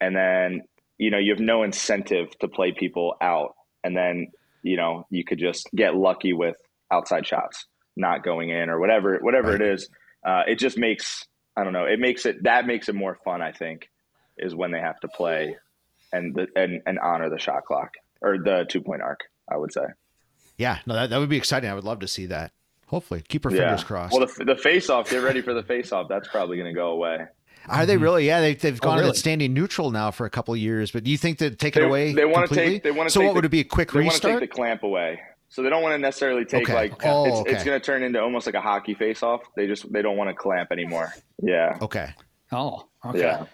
[0.00, 0.62] And then,
[0.98, 3.54] you know, you have no incentive to play people out.
[3.82, 4.28] And then,
[4.62, 6.56] you know, you could just get lucky with
[6.90, 9.60] outside shots not going in or whatever, whatever right.
[9.60, 9.88] it is.
[10.24, 13.42] Uh, it just makes, I don't know, it makes it, that makes it more fun,
[13.42, 13.88] I think
[14.38, 15.56] is when they have to play
[16.12, 19.20] and the, and and honor the shot clock or the two point arc.
[19.50, 19.82] I would say.
[20.56, 21.68] Yeah, no, that, that would be exciting.
[21.68, 22.52] I would love to see that.
[22.86, 23.68] Hopefully, keep our yeah.
[23.68, 24.16] fingers crossed.
[24.16, 26.08] Well, the, the face off, get ready for the face off.
[26.08, 27.26] That's probably going to go away.
[27.68, 28.26] Are they really?
[28.26, 29.14] Yeah, they, they've oh, gone oh, really?
[29.14, 30.90] standing neutral now for a couple years.
[30.90, 32.12] But do you think that take it they, away?
[32.12, 32.82] They want to take.
[32.82, 33.12] They want to.
[33.12, 33.60] So, what the, would it be?
[33.60, 34.22] A quick they restart.
[34.22, 35.20] They take the clamp away.
[35.48, 36.74] So they don't want to necessarily take okay.
[36.74, 37.50] like oh, it's, okay.
[37.50, 39.42] it's going to turn into almost like a hockey face off.
[39.54, 41.12] They just they don't want to clamp anymore.
[41.42, 41.76] Yeah.
[41.82, 42.14] Okay.
[42.50, 42.86] Oh.
[43.04, 43.18] Okay.
[43.18, 43.44] Yeah.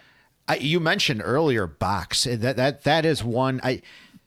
[0.47, 3.81] I, you mentioned earlier box that that that is one I.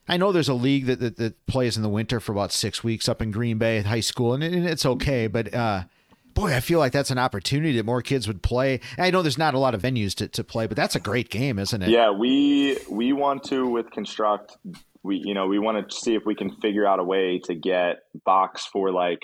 [0.05, 2.83] I know there's a league that, that, that plays in the winter for about six
[2.83, 5.27] weeks up in Green Bay at high school, and, and it's okay.
[5.27, 5.85] But uh,
[6.33, 8.79] boy, I feel like that's an opportunity that more kids would play.
[8.97, 11.29] I know there's not a lot of venues to, to play, but that's a great
[11.29, 11.89] game, isn't it?
[11.89, 14.57] Yeah, we we want to with construct.
[15.03, 17.55] We you know we want to see if we can figure out a way to
[17.55, 19.19] get box for like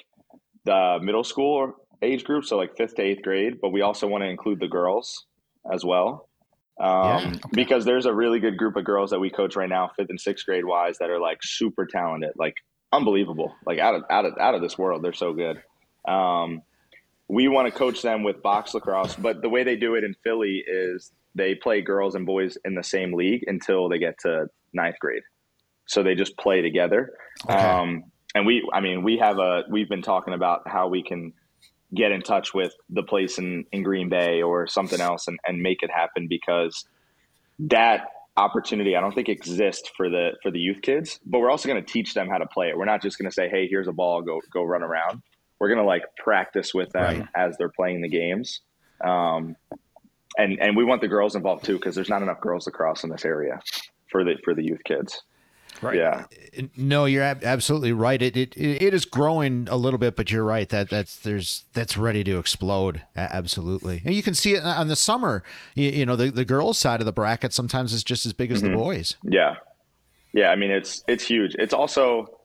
[0.65, 3.59] the middle school age group, so like fifth to eighth grade.
[3.61, 5.25] But we also want to include the girls
[5.71, 6.29] as well.
[6.79, 7.39] Um, yeah, okay.
[7.51, 10.19] because there's a really good group of girls that we coach right now, fifth and
[10.19, 12.55] sixth grade wise, that are like super talented, like
[12.91, 15.03] unbelievable, like out of out of out of this world.
[15.03, 15.61] They're so good.
[16.07, 16.61] Um,
[17.29, 20.15] we want to coach them with box lacrosse, but the way they do it in
[20.23, 24.47] Philly is they play girls and boys in the same league until they get to
[24.73, 25.21] ninth grade.
[25.87, 27.13] So they just play together.
[27.45, 27.53] Okay.
[27.53, 31.33] Um, and we, I mean, we have a, we've been talking about how we can
[31.93, 35.61] get in touch with the place in, in Green Bay or something else and, and
[35.61, 36.85] make it happen because
[37.59, 41.19] that opportunity I don't think exists for the for the youth kids.
[41.25, 42.77] But we're also going to teach them how to play it.
[42.77, 45.21] We're not just going to say, "Hey, here's a ball, go go run around."
[45.59, 47.27] We're going to like practice with them Right.
[47.35, 48.61] as they're playing the games.
[49.01, 49.55] Um,
[50.37, 53.09] and and we want the girls involved too because there's not enough girls across in
[53.09, 53.59] this area
[54.11, 55.23] for the for the youth kids.
[55.81, 55.97] Right.
[55.97, 56.25] Yeah.
[56.57, 58.21] Uh, no, you're ab- absolutely right.
[58.21, 61.97] It, it it is growing a little bit, but you're right that that's there's that's
[61.97, 63.03] ready to explode.
[63.15, 65.43] Absolutely, and you can see it uh, on the summer.
[65.75, 68.51] You, you know, the, the girls' side of the bracket sometimes is just as big
[68.51, 68.77] as the mm-hmm.
[68.77, 69.15] boys.
[69.23, 69.55] Yeah.
[70.33, 71.55] Yeah, I mean it's it's huge.
[71.55, 72.38] It's also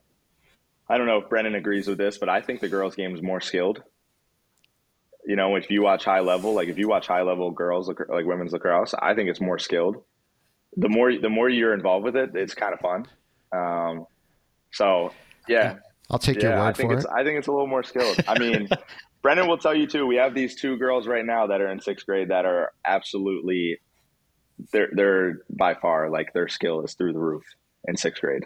[0.88, 3.22] I don't know if Brennan agrees with this, but I think the girls game is
[3.22, 3.82] more skilled.
[5.26, 8.26] You know, if you watch high level, like if you watch high level girls like
[8.26, 10.02] women's lacrosse, I think it's more skilled.
[10.76, 13.06] The more the more you're involved with it, it's kind of fun.
[13.52, 14.06] Um,
[14.72, 15.12] so
[15.48, 15.76] yeah,
[16.10, 17.10] I'll take your yeah, I think for it's it.
[17.16, 18.18] I think it's a little more skilled.
[18.28, 18.68] I mean,
[19.22, 20.06] Brennan will tell you too.
[20.06, 23.78] We have these two girls right now that are in sixth grade that are absolutely
[24.72, 27.44] they're they're by far like their skill is through the roof
[27.88, 28.44] in sixth grade.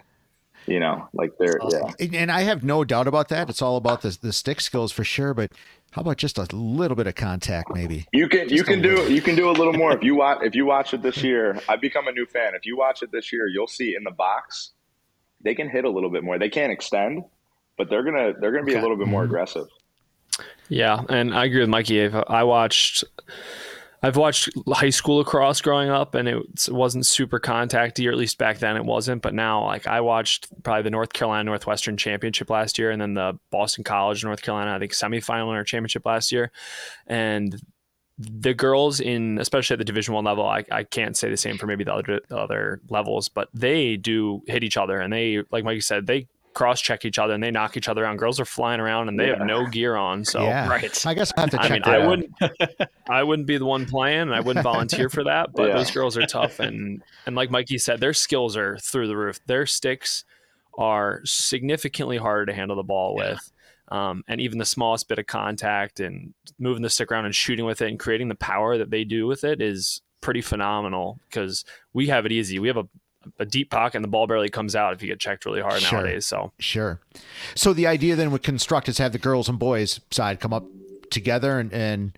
[0.69, 1.91] You know, like they're yeah.
[1.99, 3.49] And- And I have no doubt about that.
[3.49, 5.33] It's all about the the stick skills for sure.
[5.33, 5.51] But
[5.91, 8.05] how about just a little bit of contact, maybe?
[8.13, 9.09] You can you Just a can do little.
[9.11, 11.59] you can do a little more if you watch if you watch it this year.
[11.67, 12.53] I've become a new fan.
[12.53, 14.71] If you watch it this year, you'll see in the box
[15.43, 16.37] they can hit a little bit more.
[16.37, 17.23] They can't extend,
[17.77, 18.79] but they're gonna they're gonna be Okay.
[18.79, 19.29] a little bit more Mhm.
[19.29, 19.65] aggressive.
[20.69, 22.03] Yeah, and I agree with Mikey.
[22.05, 23.03] I've, I watched,
[24.01, 28.37] I've watched high school lacrosse growing up, and it wasn't super contacty, or at least
[28.37, 29.21] back then it wasn't.
[29.21, 33.13] But now, like I watched probably the North Carolina Northwestern championship last year, and then
[33.13, 36.51] the Boston College North Carolina I think semifinal in our championship last year,
[37.07, 37.59] and
[38.19, 41.57] the girls in especially at the division one level I, I can't say the same
[41.57, 45.41] for maybe the other the other levels but they do hit each other and they
[45.51, 48.39] like mike said they cross check each other and they knock each other around girls
[48.39, 51.05] are flying around and they have no gear on so yeah, right.
[51.05, 52.09] I guess I have to I check mean, that I out.
[52.09, 55.51] wouldn't, I wouldn't be the one playing, and I wouldn't volunteer for that.
[55.53, 55.75] But Yeah.
[55.75, 59.39] those girls are tough, and and like Mikey said, their skills are through the roof.
[59.45, 60.25] Their sticks
[60.77, 63.51] are significantly harder to handle the ball with,
[63.89, 67.65] um, and even the smallest bit of contact and moving the stick around and shooting
[67.65, 71.19] with it and creating the power that they do with it is pretty phenomenal.
[71.29, 72.59] Because we have it easy.
[72.59, 72.87] We have a
[73.37, 75.81] a deep pocket, and the ball barely comes out if you get checked really hard
[75.81, 75.99] Sure.
[75.99, 76.25] nowadays.
[76.25, 76.99] So Sure.
[77.55, 80.65] So the idea then with construct is have the girls and boys side come up
[81.11, 82.17] together and and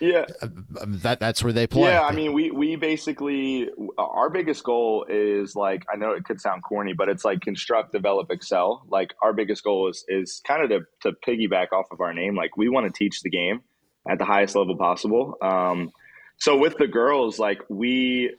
[0.00, 0.26] Yeah.
[0.42, 0.66] um,
[1.02, 1.90] that that's where they play.
[1.90, 6.40] Yeah, I mean, we we basically our biggest goal is like I know it could
[6.40, 8.84] sound corny, but it's like construct, develop, excel.
[8.88, 12.36] Like our biggest goal is is kind of to to piggyback off of our name.
[12.36, 13.62] Like we want to teach the game
[14.08, 15.36] at the highest level possible.
[15.42, 15.90] Um,
[16.36, 18.32] so with the girls, like we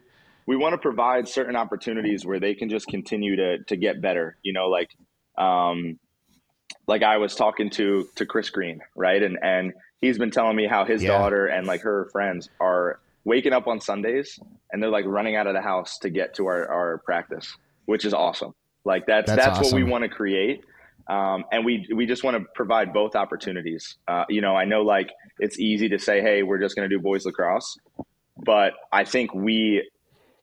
[0.49, 4.35] we want to provide certain opportunities where they can just continue to to get better.
[4.41, 4.89] You know, like
[5.37, 5.99] um,
[6.87, 10.65] like I was talking to to Chris Green, right, and and he's been telling me
[10.65, 11.09] how his Yeah.
[11.09, 14.39] daughter and like her friends are waking up on Sundays
[14.71, 18.03] and they're like running out of the house to get to our, our practice, which
[18.03, 18.55] is awesome.
[18.85, 20.63] Like that's That's that's, what we want to create.
[21.07, 23.97] Um, and we we just want to provide both opportunities.
[24.07, 26.95] Uh, you know, I know like it's easy to say, hey, we're just going to
[26.95, 27.77] do boys lacrosse,
[28.43, 29.87] but I think we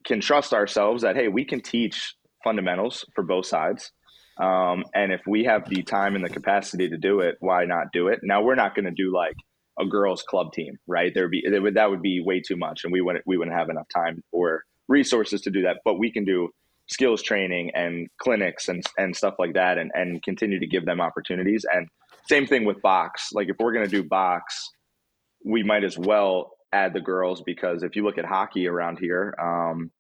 [0.07, 2.15] can trust ourselves that hey, we can teach
[2.45, 3.93] fundamentals for both sides.
[4.39, 7.93] Um, and if we have the time and the capacity to do it, why not
[7.93, 8.21] do it?
[8.23, 9.37] Now we're not going to do like
[9.79, 11.13] a girls club team, right?
[11.13, 13.69] There be would, that would be way too much, and we wouldn't we wouldn't have
[13.69, 15.79] enough time or resources to do that.
[15.85, 16.51] But we can do
[16.89, 21.01] skills training and clinics and and stuff like that, and and continue to give them
[21.01, 21.65] opportunities.
[21.71, 21.89] And
[22.29, 23.31] same thing with box.
[23.33, 24.71] Like if we're going to do box,
[25.45, 29.35] we might as well add the girls because if you look at hockey around here,
[29.41, 29.91] um,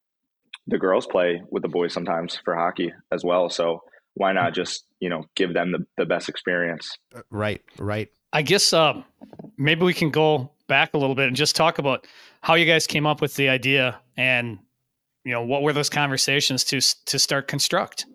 [0.66, 3.48] the girls play with the boys sometimes for hockey as well.
[3.48, 3.82] So
[4.14, 6.96] why not just you know give them the, the best experience?
[7.30, 8.08] right, right.
[8.32, 9.04] I guess um,
[9.56, 12.06] maybe we can go back a little bit and just talk about
[12.40, 14.58] how you guys came up with the idea and
[15.24, 18.06] you know what were those conversations to to start construct.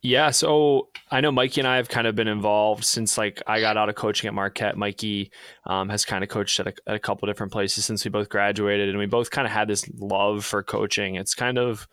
[0.00, 3.60] Yeah, so I know Mikey and I have kind of been involved since like I
[3.60, 4.76] got out of coaching at Marquette.
[4.76, 5.32] Mikey
[5.66, 8.28] um, has kind of coached at a, at a couple different places since we both
[8.28, 11.16] graduated, and we both kind of had this love for coaching.
[11.16, 11.88] It's kind of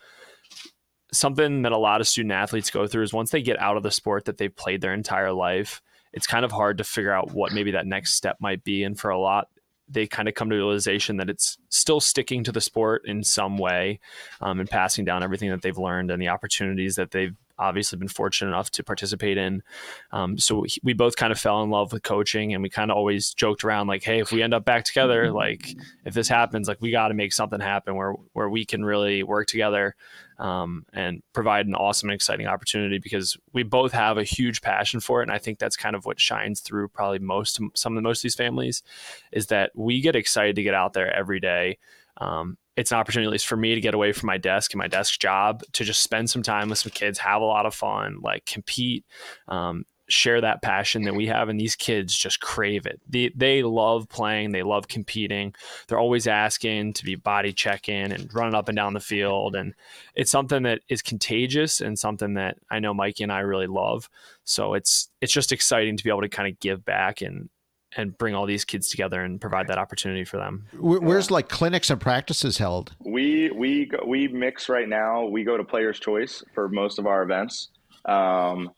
[1.11, 3.83] something that a lot of student athletes go through is once they get out of
[3.83, 5.81] the sport that they've played their entire life,
[6.13, 8.83] it's kind of hard to figure out what maybe that next step might be.
[8.83, 9.47] And for a lot,
[9.87, 13.57] they kind of come to realization that it's still sticking to the sport in some
[13.57, 13.99] way
[14.41, 18.07] um, and passing down everything that they've learned and the opportunities that they've obviously been
[18.07, 19.63] fortunate enough to participate in.
[20.11, 22.91] Um, so we, we both kind of fell in love with coaching and we kind
[22.91, 26.27] of always joked around like, Hey, if we end up back together, like if this
[26.27, 29.95] happens, like we got to make something happen where, where we can really work together.
[30.37, 34.99] um, and provide an awesome and exciting opportunity because we both have a huge passion
[34.99, 35.23] for it.
[35.23, 38.19] And I think that's kind of what shines through probably most some of the most
[38.19, 38.83] of these families
[39.31, 41.77] is that we get excited to get out there every day.
[42.17, 44.79] Um, it's an opportunity, at least for me, to get away from my desk and
[44.79, 47.73] my desk job to just spend some time with some kids, have a lot of
[47.73, 49.05] fun, like compete,
[49.47, 53.01] um, share that passion that we have and these kids just crave it.
[53.09, 55.55] They, they love playing they love competing.
[55.87, 59.73] They're always asking to be body checking and running up and down the field and
[60.13, 64.09] it's something that is contagious and something that i know mikey and i really love.
[64.43, 67.49] So it's it's just exciting to be able to kind of give back and
[67.95, 70.67] and bring all these kids together and provide that opportunity for them.
[70.79, 72.93] Where's like clinics and practices held?
[72.99, 75.25] We we we mix right now.
[75.25, 77.69] We go to Players Choice for most of our events.
[78.05, 78.71] Um,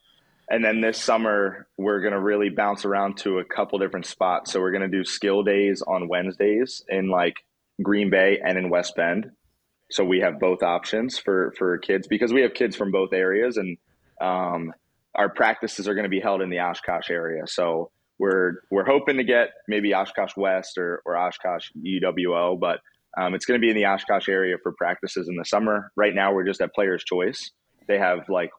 [0.49, 4.53] and then this summer, we're going to really bounce around to a couple different spots.
[4.53, 7.35] So we're going to do skill days on Wednesdays in like
[7.81, 9.31] Green Bay and in West Bend.
[9.91, 13.57] So we have both options for for kids because we have kids from both areas,
[13.57, 13.77] and
[14.21, 14.73] um,
[15.15, 17.47] our practices are going to be held in the Oshkosh area.
[17.47, 22.79] So we're we're hoping to get maybe Oshkosh West or or Oshkosh UWO, but
[23.17, 25.91] um, it's going to be in the Oshkosh area for practices in the summer.
[25.95, 27.51] Right now, we're just at Players Choice.
[27.87, 28.51] They have like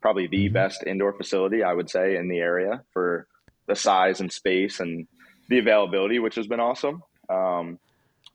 [0.00, 0.54] probably the mm-hmm.
[0.54, 3.26] best indoor facility I would say in the area for
[3.66, 5.06] the size and space and
[5.48, 7.02] the availability, which has been awesome.
[7.28, 7.78] Um,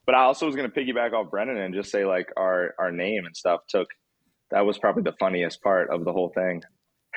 [0.05, 2.91] but I also was going to piggyback off Brendon and just say like our our
[2.91, 3.87] name and stuff took
[4.51, 6.61] that was probably the funniest part of the whole thing.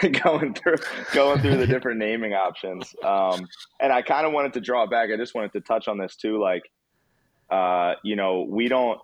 [0.24, 0.76] going through
[1.12, 2.94] going through the different naming options.
[3.04, 3.46] Um,
[3.80, 5.10] and I kind of wanted to draw back.
[5.12, 6.40] I just wanted to touch on this too.
[6.40, 6.62] Like,
[7.50, 8.98] uh, you know, we don't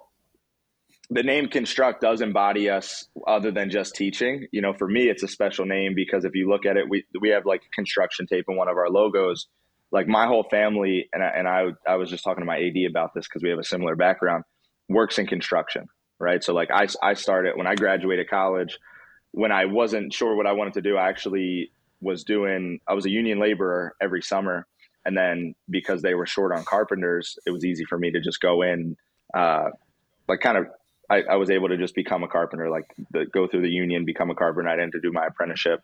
[1.11, 5.23] the name construct does embody us other than just teaching you know for me it's
[5.25, 8.45] a special name because if you look at it we we have like construction tape
[8.49, 9.49] in one of our logos
[9.93, 12.89] like my whole family and I, and I, I was just talking to my ad
[12.89, 14.45] about this because we have a similar background
[14.89, 15.87] works in construction
[16.21, 18.79] right so like I, I started when i graduated college
[19.33, 23.07] when i wasn't sure what i wanted to do i actually was doing i was
[23.07, 24.67] a union laborer every summer
[25.05, 28.41] and then because they were short on carpenters it was easy for me to just
[28.41, 28.97] go in
[29.35, 29.69] uh,
[30.29, 30.67] like kind of
[31.11, 34.05] I, I, was able to just become a carpenter, like the, go through the union,
[34.05, 34.69] become a carpenter.
[34.69, 35.81] I didn't to do my apprenticeship.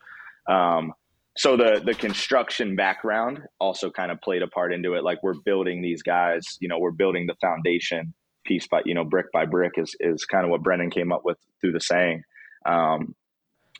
[0.48, 0.92] Um,
[1.36, 5.04] so the the construction background also kind of played a part into it.
[5.04, 9.04] Like we're building these guys, you know, we're building the foundation piece by you know
[9.04, 12.22] brick by brick is is kind of what Brendon came up with through the saying.
[12.64, 13.14] Um,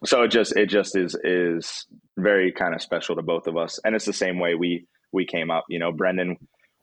[0.07, 3.79] so it just it just is is very kind of special to both of us,
[3.85, 5.65] and it's the same way we we came up.
[5.69, 6.37] You know, Brendon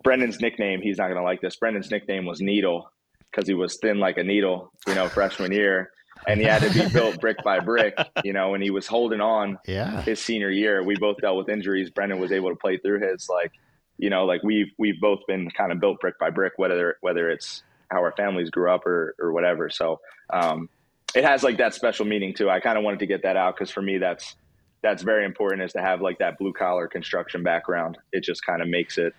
[0.03, 0.81] Brendon's nickname.
[0.81, 1.55] He's not going to like this.
[1.55, 2.89] Brendon's nickname was Needle
[3.33, 5.91] because he was thin like a needle, you know, freshman year.
[6.27, 9.21] And he had to be built brick by brick, you know, and he was holding
[9.21, 10.01] on yeah.
[10.03, 10.83] his senior year.
[10.83, 11.89] We both dealt with injuries.
[11.89, 13.51] Brendon was able to play through his like,
[13.97, 17.29] you know, like we've we've both been kind of built brick by brick, whether whether
[17.29, 19.69] it's how our families grew up or or whatever.
[19.69, 19.99] So
[20.31, 20.69] um,
[21.15, 22.49] it has like that special meaning too.
[22.49, 24.35] I kind of wanted to get that out because for me that's
[24.81, 27.97] that's very important is to have like that blue collar construction background.
[28.11, 29.13] It just kind of makes it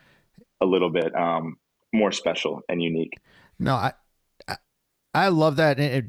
[0.60, 1.56] a little bit um,
[1.92, 3.18] more special and unique.
[3.58, 3.92] No, I,
[5.14, 5.80] I love that.
[5.80, 6.06] It,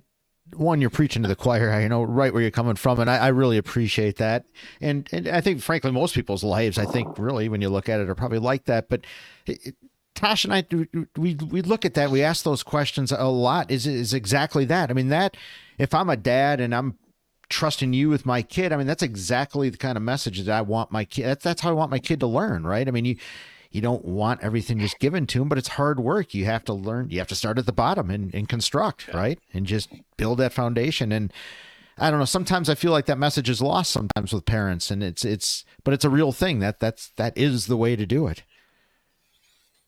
[0.54, 1.72] one, you're preaching to the choir.
[1.72, 4.46] I know right where you're coming from, and I, I, really appreciate that.
[4.80, 8.00] And and I think, frankly, most people's lives, I think, really, when you look at
[8.00, 8.88] it, are probably like that.
[8.88, 9.06] But
[9.48, 9.76] it,
[10.16, 10.66] Tosh and I,
[11.18, 12.10] we we look at that.
[12.10, 13.70] We ask those questions a lot.
[13.70, 14.90] Is is exactly that?
[14.90, 15.38] I mean, that
[15.78, 16.98] if I'm a dad and I'm
[17.50, 20.62] trusting you with my kid, I mean, that's exactly the kind of message that I
[20.62, 21.26] want my kid.
[21.26, 22.88] That's that's how I want my kid to learn, right?
[22.88, 23.18] I mean, you
[23.76, 26.34] you don't want everything just given to them, but it's hard work.
[26.34, 29.38] You have to learn, you have to start at the bottom and, and construct, right?
[29.54, 31.12] And just build that foundation.
[31.12, 31.34] And
[31.98, 35.04] I don't know, sometimes I feel like that message is lost sometimes with parents and
[35.04, 38.28] it's, it's, but it's a real thing that that's, that is the way to do
[38.28, 38.44] it.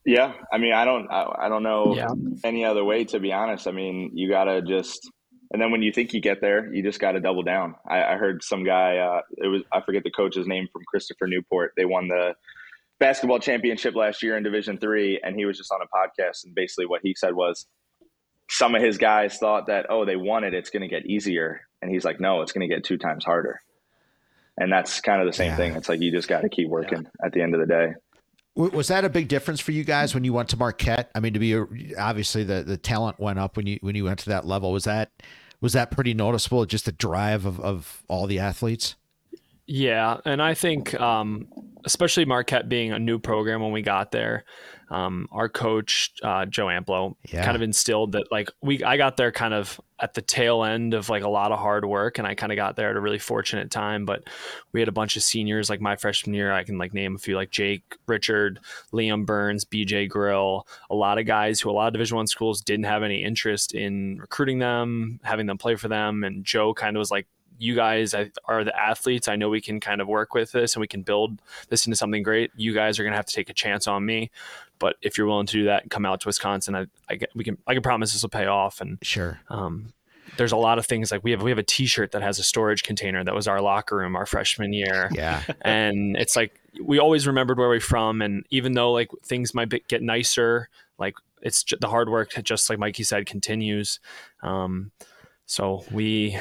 [0.08, 0.34] Yeah.
[0.52, 2.08] I mean, I don't, I, I don't know yeah.
[2.44, 3.68] any other way to be honest.
[3.68, 5.12] I mean, you gotta just,
[5.52, 7.76] and then when you think you get there, you just got to double down.
[7.88, 11.28] I, I, heard some guy, uh, it was, I forget the coach's name from Christopher
[11.28, 11.72] Newport.
[11.78, 12.36] They won the
[13.00, 16.54] basketball championship last year in Division Three, and he was just on a podcast, and
[16.54, 17.66] basically what he said was
[18.50, 21.62] some of his guys thought that oh they won it, it's going to get easier,
[21.82, 23.62] and he's like no, it's going to get two times harder,
[24.58, 25.58] and that's kind of the same yeah.
[25.58, 25.76] thing.
[25.76, 27.26] It's like you just got to keep working yeah.
[27.26, 27.94] at the end of the day.
[28.58, 31.12] Was that a big difference for you guys when you went to Marquette?
[31.14, 34.18] I mean, to be obviously the the talent went up when you when you went
[34.20, 34.72] to that level.
[34.72, 35.12] Was that
[35.62, 36.66] was that pretty noticeable?
[36.66, 38.96] Just the drive of, of all the athletes.
[39.68, 41.48] Yeah, and I think um,
[41.84, 44.46] especially Marquette being a new program when we got there.
[44.90, 47.44] Um, our coach uh, Joe Amplo Yeah.
[47.44, 50.94] kind of instilled that like we I got there kind of at the tail end
[50.94, 53.02] of like a lot of hard work, and I kind of got there at a
[53.02, 54.06] really fortunate time.
[54.06, 54.24] But
[54.72, 56.54] we had a bunch of seniors like my freshman year.
[56.54, 58.62] I can like name a few like Jake Richard,
[58.94, 62.62] Liam Burns, BJ Grill, a lot of guys who a lot of Division One schools
[62.62, 66.96] didn't have any interest in recruiting them, having them play for them, and Joe kind
[66.96, 67.28] of was like
[67.60, 69.28] you guys are the athletes.
[69.28, 71.96] I know we can kind of work with this and we can build this into
[71.96, 72.52] something great.
[72.56, 74.32] You guys are going to have to take a chance on me.
[74.80, 77.44] But if you're willing to do that and come out to Wisconsin, I, I we
[77.44, 78.80] can, I can promise this will pay off.
[78.80, 79.40] And Sure.
[79.50, 79.92] um,
[80.38, 82.44] there's a lot of things like we have, we have a t-shirt that has a
[82.44, 85.10] storage container that was our locker room our freshman year.
[85.14, 85.42] Yeah.
[85.62, 86.54] and it's like,
[86.84, 88.22] we always remembered where we're from.
[88.22, 92.34] And even though like things might be, get nicer, like it's ju- the hard work,
[92.44, 94.00] just like Mikey said, continues.
[94.44, 94.92] Um,
[95.48, 96.38] so we,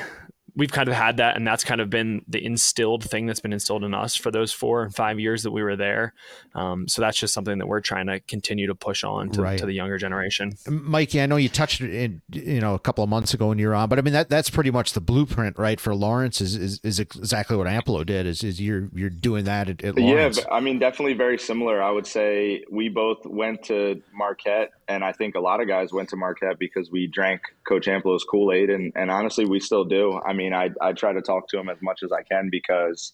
[0.57, 3.53] we've kind of had that and that's kind of been the instilled thing that's been
[3.53, 6.15] instilled in us for those four and five years that we were there
[6.55, 9.59] um, so that's just something that we're trying to continue to push on to, Right.
[9.59, 13.05] to the younger generation Mikey, I know you touched it in, you know, a couple
[13.05, 15.01] of months ago when you were on, but I mean that that's pretty much the
[15.01, 15.79] blueprint, right?
[15.81, 18.27] For Lawrence is is, is exactly what Amplo did.
[18.27, 20.41] Is is you're you're doing that at, at Yeah, Lawrence?
[20.41, 21.83] but, I mean, definitely very similar.
[21.83, 25.93] I would say we both went to Marquette, and I think a lot of guys
[25.93, 29.85] went to Marquette because we drank Coach Amplo's Kool Aid, and, and honestly, we still
[29.85, 30.21] do.
[30.25, 33.13] I mean, I, I try to talk to him as much as I can because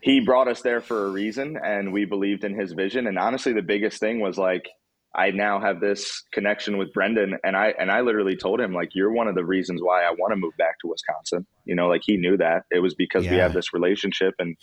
[0.00, 3.06] he brought us there for a reason, and we believed in his vision.
[3.06, 4.68] And honestly, the biggest thing was like,
[5.14, 8.90] I now have this connection with Brendon, and I and I literally told him like,
[8.94, 11.46] you're one of the reasons why I want to move back to Wisconsin.
[11.64, 14.56] You know, like he knew that it was because we have this relationship, and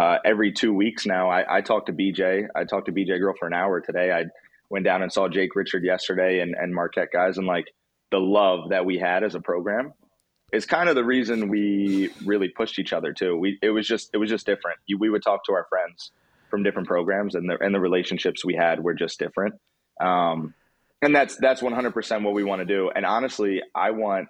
[0.00, 2.46] uh, every two weeks now, I, I talk to BJ.
[2.56, 4.12] I talked to BJ Grill for an hour today.
[4.12, 4.24] I
[4.72, 7.66] went down and saw Jake Richard yesterday and, and Marquette guys, and like
[8.10, 9.92] the love that we had as a program
[10.50, 13.36] is kind of the reason we really pushed each other too.
[13.36, 14.78] We it was just it was just different.
[14.86, 16.10] You, we would talk to our friends
[16.50, 19.54] from different programs, and the and the relationships we had were just different.
[20.00, 20.54] Um,
[21.02, 22.90] and that's that's one hundred percent what we want to do.
[22.94, 24.28] And honestly, I want.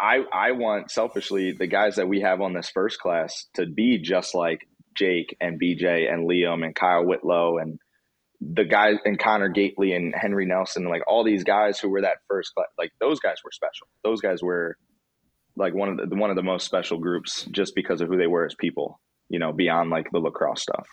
[0.00, 3.98] I, I want selfishly the guys that we have on this first class to be
[3.98, 4.60] just like
[4.96, 7.80] Jake and BJ and Liam and Kyle Whitlow and
[8.54, 12.18] the guys and Connor Gately and Henry Nelson, like all these guys who were that
[12.28, 13.86] first like those guys were special.
[14.02, 14.76] Those guys were
[15.56, 18.26] like one of the one of the most special groups just because of who they
[18.26, 20.86] were as people, you know, beyond like the lacrosse stuff.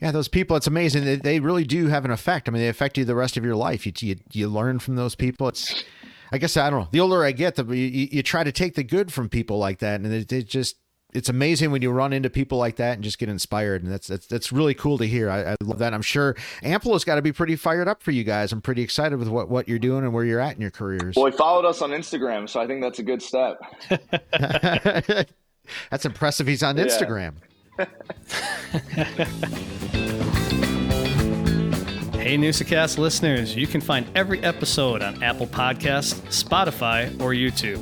[0.00, 1.04] Yeah, those people, it's amazing.
[1.04, 2.48] They, they really do have an effect.
[2.48, 3.84] I mean, they affect you the rest of your life.
[3.84, 5.48] You, you, you learn from those people.
[5.48, 5.84] It's,
[6.32, 6.88] I guess, I don't know.
[6.90, 9.80] The older I get, the you you try to take the good from people like
[9.80, 10.00] that.
[10.00, 10.76] And it, it just,
[11.12, 13.82] it's amazing when you run into people like that and just get inspired.
[13.82, 15.30] And that's, that's, that's really cool to hear.
[15.30, 15.94] I, I love that.
[15.94, 18.52] I'm sure Amplo's got to be pretty fired up for you guys.
[18.52, 21.14] I'm pretty excited with what, what you're doing and where you're at in your careers.
[21.16, 23.58] Well, he followed us on Instagram, so I think that's a good step.
[25.90, 26.46] that's impressive.
[26.46, 26.84] He's on Yeah.
[26.86, 27.34] Instagram.
[32.20, 37.80] Hey, Newsacast listeners, you can find every episode on Apple Podcasts, Spotify, or YouTube.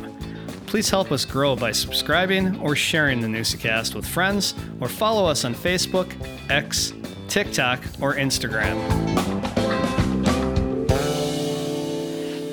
[0.68, 5.46] Please help us grow by subscribing or sharing the Newsacast with friends, or follow us
[5.46, 6.12] on Facebook,
[6.50, 6.92] X,
[7.26, 8.76] TikTok, or Instagram.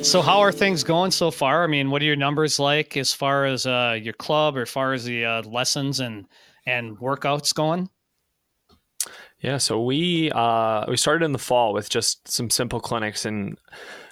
[0.06, 1.66] So, how are things going so far?
[1.66, 4.70] I mean, what are your numbers like as far as uh, your club, or as
[4.70, 6.26] far as the uh, lessons and
[6.66, 7.90] and workouts going?
[9.42, 13.60] Yeah, so we uh, we started in the fall with just some simple clinics, and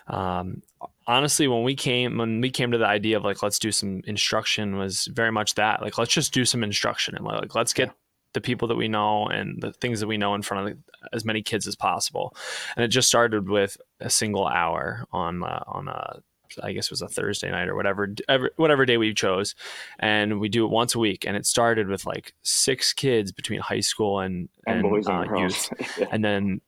[0.08, 0.62] um,
[1.08, 4.01] honestly, when we came when we came to the idea of like let's do some
[4.06, 7.91] instruction was very much that like let's just do some instruction and like let's get
[8.34, 10.78] the people that we know and the things that we know in front of
[11.14, 12.36] as many kids as possible,
[12.76, 16.22] and it just started with a single hour on uh, on a
[16.62, 19.56] I guess it was a Thursday night or whatever, ever, whatever day we chose,
[19.99, 21.26] and we do it once a week.
[21.26, 25.38] And it started with like six kids between high school and And, boys and uh,
[25.38, 25.72] youth,
[26.12, 26.62] and then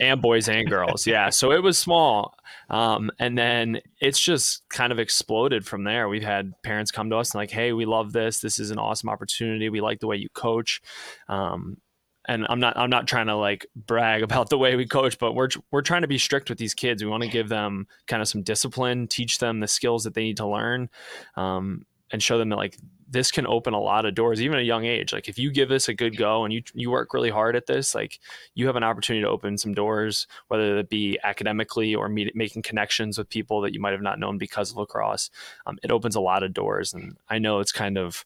[0.00, 1.06] and boys and girls.
[1.06, 2.34] Yeah, so it was small,
[2.68, 6.08] um, and then it's just kind of exploded from there.
[6.08, 8.40] We've had parents come to us and like, "Hey, we love this.
[8.40, 9.68] This is an awesome opportunity.
[9.68, 10.80] We like the way you coach."
[11.28, 11.78] Um,
[12.26, 15.34] and I'm not I'm not trying to like brag about the way we coach, but
[15.34, 17.02] we're we're trying to be strict with these kids.
[17.02, 20.22] We want to give them kind of some discipline, teach them the skills that they
[20.22, 20.88] need to learn,
[21.36, 22.76] um, and show them that like
[23.10, 25.12] this can open a lot of doors, even at a young age.
[25.12, 27.66] Like if you give this a good go and you you work really hard at
[27.66, 28.20] this, like
[28.54, 32.62] you have an opportunity to open some doors, whether it be academically or meet, making
[32.62, 35.30] connections with people that you might have not known because of lacrosse.
[35.66, 38.24] Um, it opens a lot of doors, and I know it's kind of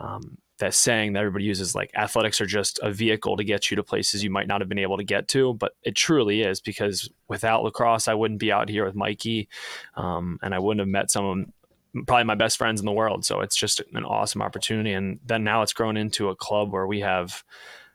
[0.00, 3.76] um, that saying that everybody uses like athletics are just a vehicle to get you
[3.76, 6.60] to places you might not have been able to get to but it truly is
[6.60, 9.48] because without lacrosse i wouldn't be out here with mikey
[9.96, 11.52] um, and i wouldn't have met some
[12.06, 15.44] probably my best friends in the world so it's just an awesome opportunity and then
[15.44, 17.44] now it's grown into a club where we have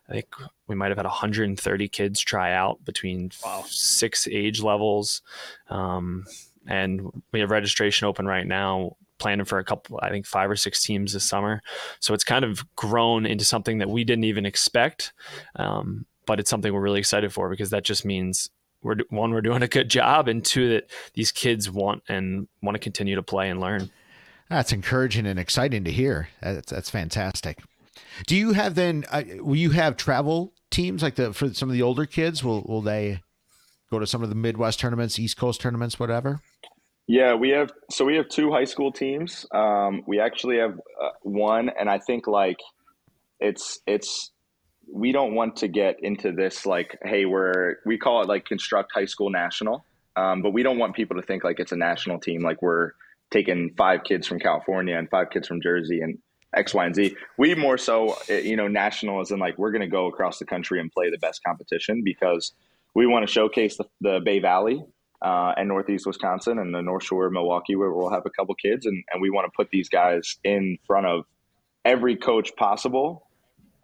[0.10, 0.28] I think
[0.68, 3.66] we might have had 130 kids try out between wow.
[3.68, 5.22] six age levels.
[5.70, 6.26] Um,
[6.68, 10.56] and we have registration open right now planning for a couple i think five or
[10.56, 11.62] six teams this summer
[12.00, 15.14] so it's kind of grown into something that we didn't even expect
[15.56, 18.50] um, but it's something we're really excited for because that just means
[18.82, 22.76] we're one we're doing a good job and two that these kids want and want
[22.76, 23.90] to continue to play and learn.
[24.50, 26.30] That's encouraging and exciting to hear.
[26.42, 27.60] That's, that's fantastic.
[28.26, 31.04] Do you have then uh, will you have travel teams?
[31.04, 33.22] Like the for some of the older kids will will they
[33.92, 36.42] go to some of the midwest tournaments east coast tournaments whatever?
[37.08, 39.46] Yeah, we have so we have two high school teams.
[39.52, 42.60] Um, we actually have uh, one, and I think like
[43.40, 44.32] it's it's
[44.92, 48.92] we don't want to get into this like hey we're we call it like construct
[48.94, 49.86] high school national,
[50.16, 52.92] um, but we don't want people to think like it's a national team like we're
[53.32, 56.18] taking five kids from California and five kids from Jersey and
[56.56, 57.16] X, Y, and Z.
[57.38, 60.40] We more so, eh, you know, national as in like we're going to go across
[60.40, 62.54] the country and play the best competition because
[62.94, 64.84] we want to showcase the, the Bay Valley
[65.22, 68.56] uh, and Northeast Wisconsin and the North Shore of Milwaukee, where we'll have a couple
[68.56, 71.26] kids, and, and we want to put these guys in front of
[71.84, 73.27] every coach possible,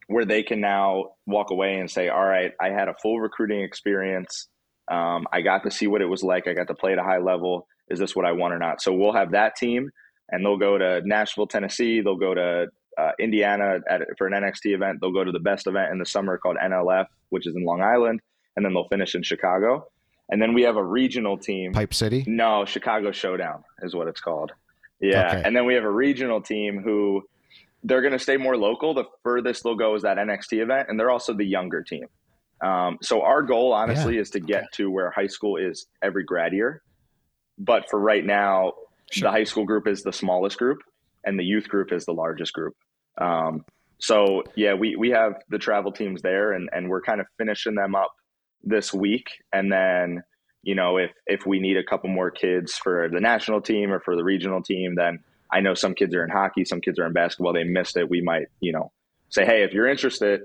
[0.07, 3.61] where they can now walk away and say, "All right, I had a full recruiting
[3.61, 4.47] experience.
[4.89, 6.47] Um, I got to see what it was like.
[6.47, 7.67] I got to play at a high level.
[7.89, 9.89] Is this what I want or not?" So we'll have that team,
[10.29, 12.01] and they'll go to Nashville, Tennessee.
[12.01, 14.99] They'll go to uh, Indiana at, for an NXT event.
[15.01, 17.81] They'll go to the best event in the summer called NLF, which is in Long
[17.81, 18.21] Island,
[18.55, 19.87] and then they'll finish in Chicago.
[20.29, 21.73] And then we have a regional team.
[21.73, 22.23] Pipe City?
[22.27, 24.51] No, Chicago Showdown is what it's called.
[24.99, 25.27] Yeah.
[25.27, 25.41] Okay.
[25.45, 27.23] And then we have a regional team who
[27.83, 28.93] they're going to stay more local.
[28.93, 32.05] The furthest they'll go is that NXT event, and they're also the younger team.
[32.61, 34.21] Um, so our goal, honestly, yeah.
[34.21, 34.67] is to get okay.
[34.73, 36.81] to where high school is every grad year.
[37.57, 38.73] But for right now,
[39.11, 39.27] sure.
[39.27, 40.79] the high school group is the smallest group,
[41.25, 42.75] and the youth group is the largest group.
[43.19, 43.65] Um,
[43.99, 47.75] so yeah, we we have the travel teams there, and and we're kind of finishing
[47.75, 48.13] them up
[48.63, 50.23] this week, and then
[50.63, 53.99] you know if if we need a couple more kids for the national team or
[53.99, 55.19] for the regional team, then
[55.53, 57.53] I know some kids are in hockey, some kids are in basketball.
[57.53, 58.09] They missed it.
[58.09, 58.91] We might you know
[59.29, 60.41] say, hey, if you're interested,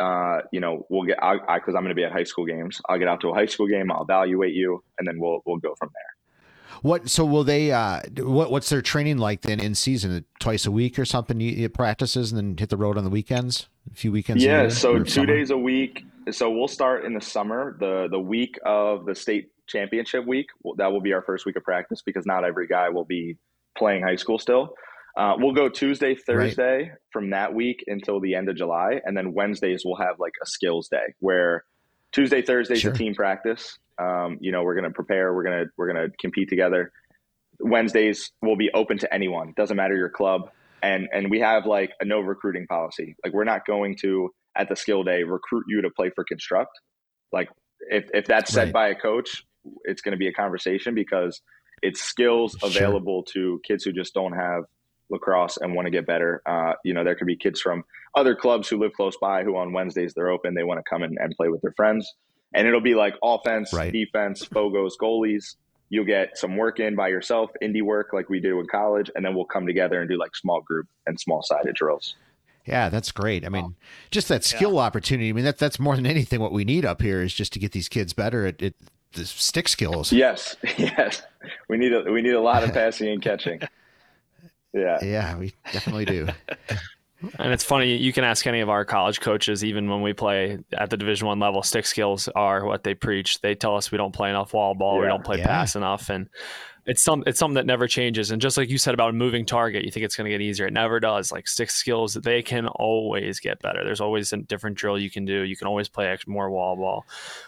[0.00, 2.80] uh, you know, we'll get because I'm going to be at high school games.
[2.88, 3.90] I'll get out to a high school game.
[3.90, 6.80] I'll evaluate you, and then we'll we'll go from there.
[6.82, 7.72] What so will they?
[7.72, 10.24] Uh, what what's their training like then in season?
[10.38, 11.40] Twice a week or something?
[11.40, 13.68] You, you practices and then hit the road on the weekends.
[13.90, 14.44] A few weekends.
[14.44, 15.26] Yeah, so two summer?
[15.26, 19.50] days a week so we'll start in the summer, the the week of the state
[19.66, 20.48] championship week.
[20.76, 23.36] That will be our first week of practice because not every guy will be
[23.76, 24.74] playing high school still.
[25.16, 26.90] Uh, we'll go Tuesday, Thursday right.
[27.10, 30.46] from that week until the end of July, and then Wednesdays we'll have like a
[30.46, 31.64] skills day where
[32.12, 32.92] Tuesday, Thursday is sure.
[32.92, 33.78] a team practice.
[33.98, 36.92] Um, you know, we're gonna prepare, we're gonna we're gonna compete together.
[37.60, 40.50] Wednesdays will be open to anyone, doesn't matter your club,
[40.82, 43.16] and and we have like a no recruiting policy.
[43.24, 46.70] Like we're not going to at the skill day recruit you to play for construct
[47.32, 47.48] like
[47.90, 48.72] if, if that's said right.
[48.72, 49.44] by a coach
[49.84, 51.40] it's going to be a conversation because
[51.82, 53.58] it's skills available sure.
[53.58, 54.64] to kids who just don't have
[55.10, 58.34] lacrosse and want to get better uh, you know there could be kids from other
[58.34, 61.16] clubs who live close by who on wednesdays they're open they want to come in
[61.18, 62.14] and play with their friends
[62.54, 63.92] and it'll be like offense right.
[63.92, 65.56] defense fogos goalies
[65.90, 69.24] you'll get some work in by yourself indie work like we do in college and
[69.24, 72.16] then we'll come together and do like small group and small sided drills
[72.66, 73.46] yeah, that's great.
[73.46, 73.76] I mean,
[74.10, 74.80] just that skill yeah.
[74.80, 75.28] opportunity.
[75.28, 77.60] I mean, that that's more than anything what we need up here is just to
[77.60, 78.74] get these kids better at, at
[79.16, 80.12] the stick skills.
[80.12, 81.22] Yes, yes,
[81.68, 83.60] we need a we need a lot of passing and catching.
[84.72, 86.28] Yeah, yeah, we definitely do.
[87.38, 90.58] and it's funny you can ask any of our college coaches even when we play
[90.74, 93.96] at the division one level stick skills are what they preach they tell us we
[93.96, 95.00] don't play enough wall ball yeah.
[95.00, 95.46] we don't play yeah.
[95.46, 96.28] pass enough and
[96.86, 98.30] it's some it's something that never changes.
[98.30, 100.40] And just like you said about a moving target, you think it's going to get
[100.40, 100.66] easier.
[100.66, 101.32] It never does.
[101.32, 103.84] Like stick skills, they can always get better.
[103.84, 105.42] There's always a different drill you can do.
[105.42, 107.04] You can always play more wall ball.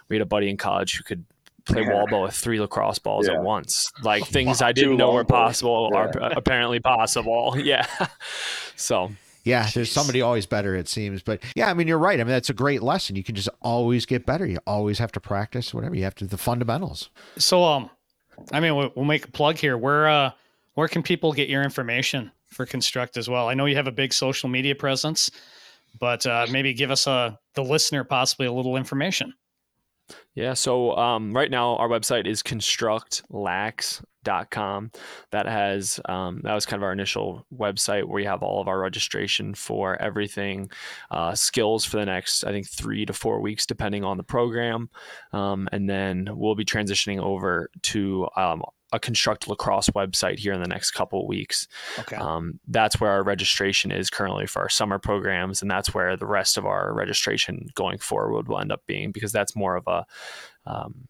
[0.08, 1.24] We had a buddy in college who could
[1.68, 3.34] play wall ball with three lacrosse balls yeah.
[3.34, 3.90] at once.
[4.02, 5.98] Like things I didn't know were possible yeah.
[5.98, 7.56] are apparently possible.
[7.68, 7.86] Yeah.
[8.76, 9.10] so
[9.44, 11.22] yeah, there's somebody always better, it seems.
[11.22, 12.20] But yeah, I mean, you're right.
[12.20, 13.16] I mean, that's a great lesson.
[13.16, 14.46] You can just always get better.
[14.46, 15.94] You always have to practice, whatever.
[15.94, 17.10] You have to, the fundamentals.
[17.36, 17.90] So, um,
[18.52, 19.76] I mean, we'll, make a plug here.
[19.76, 20.30] Where uh,
[20.74, 23.48] where can people get your information for Construct as well?
[23.48, 25.30] I know you have a big social media presence,
[25.98, 29.34] but uh, maybe give us a uh, the listener possibly a little information.
[30.34, 30.54] Yeah.
[30.54, 34.90] So um, right now our website is constructlax.com.
[35.30, 38.68] That has um, that was kind of our initial website where we have all of
[38.68, 40.70] our registration for everything,
[41.10, 44.88] uh, skills for the next I think three to four weeks depending on the program,
[45.32, 50.62] um, and then we'll be transitioning over to um, a construct lacrosse website here in
[50.62, 51.68] the next couple of weeks.
[51.98, 52.16] Okay.
[52.16, 56.26] Um, that's where our registration is currently for our summer programs, and that's where the
[56.26, 60.06] rest of our registration going forward will end up being because that's more of a
[60.66, 61.08] um,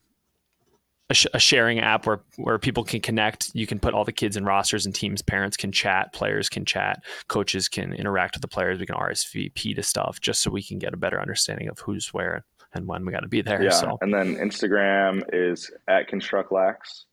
[1.10, 3.50] a, sh- a, sharing app where where people can connect.
[3.54, 5.22] You can put all the kids in rosters and teams.
[5.22, 8.78] Parents can chat, players can chat, coaches can interact with the players.
[8.78, 12.08] We can RSVP to stuff just so we can get a better understanding of who's
[12.12, 13.62] where and when we got to be there.
[13.62, 13.98] Yeah, so.
[14.00, 17.06] and then Instagram is at Construct Lax.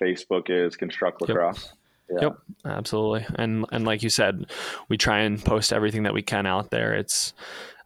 [0.00, 1.64] Facebook is Construct Lacrosse.
[1.64, 1.72] Yep.
[2.08, 2.18] Yeah.
[2.20, 3.26] Yep, absolutely.
[3.34, 4.46] And and like you said,
[4.88, 6.94] we try and post everything that we can out there.
[6.94, 7.34] It's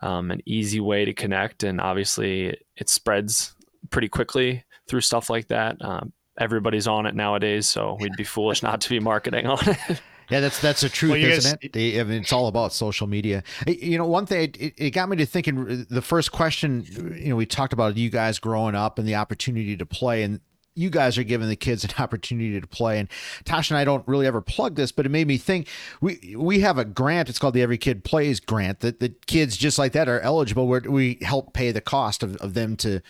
[0.03, 3.55] um, an easy way to connect, and obviously it spreads
[3.89, 5.77] pretty quickly through stuff like that.
[5.81, 10.03] Um, everybody's on it nowadays, so we'd be foolish not to be marketing on it.
[10.31, 12.01] Yeah, that's that's the truth, well, isn't guys, it?
[12.01, 13.43] I mean, it's all about social media.
[13.67, 15.87] You know, one thing it, it, got me to thinking.
[15.91, 16.87] The first question,
[17.17, 20.39] you know, we talked about you guys growing up and the opportunity to play, and
[20.81, 22.99] you guys are giving the kids an opportunity to play.
[22.99, 23.09] And
[23.45, 25.69] Tosh and I don't really ever plug this, but it made me think.
[26.01, 27.29] We we have a grant.
[27.29, 28.81] It's called the Every Kid Plays grant.
[28.81, 30.67] That the kids just like that are eligible.
[30.67, 33.03] Where we help pay the cost of, of them to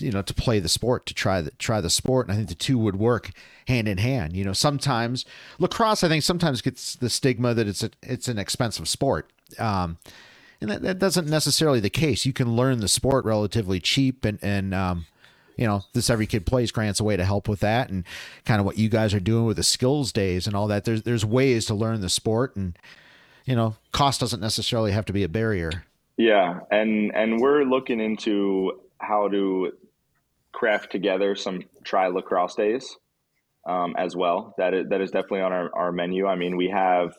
[0.00, 2.48] you know to play the sport to try the try the sport and i think
[2.48, 3.30] the two would work
[3.66, 5.24] hand in hand you know sometimes
[5.58, 9.28] lacrosse i think sometimes gets the stigma that it's a, it's an expensive sport
[9.58, 9.98] um,
[10.60, 14.38] and that, that doesn't necessarily the case you can learn the sport relatively cheap and
[14.40, 15.06] and um,
[15.58, 18.04] you know this every kid plays grants a way to help with that and
[18.46, 21.02] kind of what you guys are doing with the skills days and all that there's
[21.02, 22.78] there's ways to learn the sport and
[23.44, 25.84] you know cost doesn't necessarily have to be a barrier
[26.16, 29.72] yeah and and we're looking into how to
[30.52, 32.96] craft together some try lacrosse days
[33.68, 34.54] um, as well.
[34.58, 36.26] That is, that is definitely on our, our menu.
[36.26, 37.16] I mean, we have,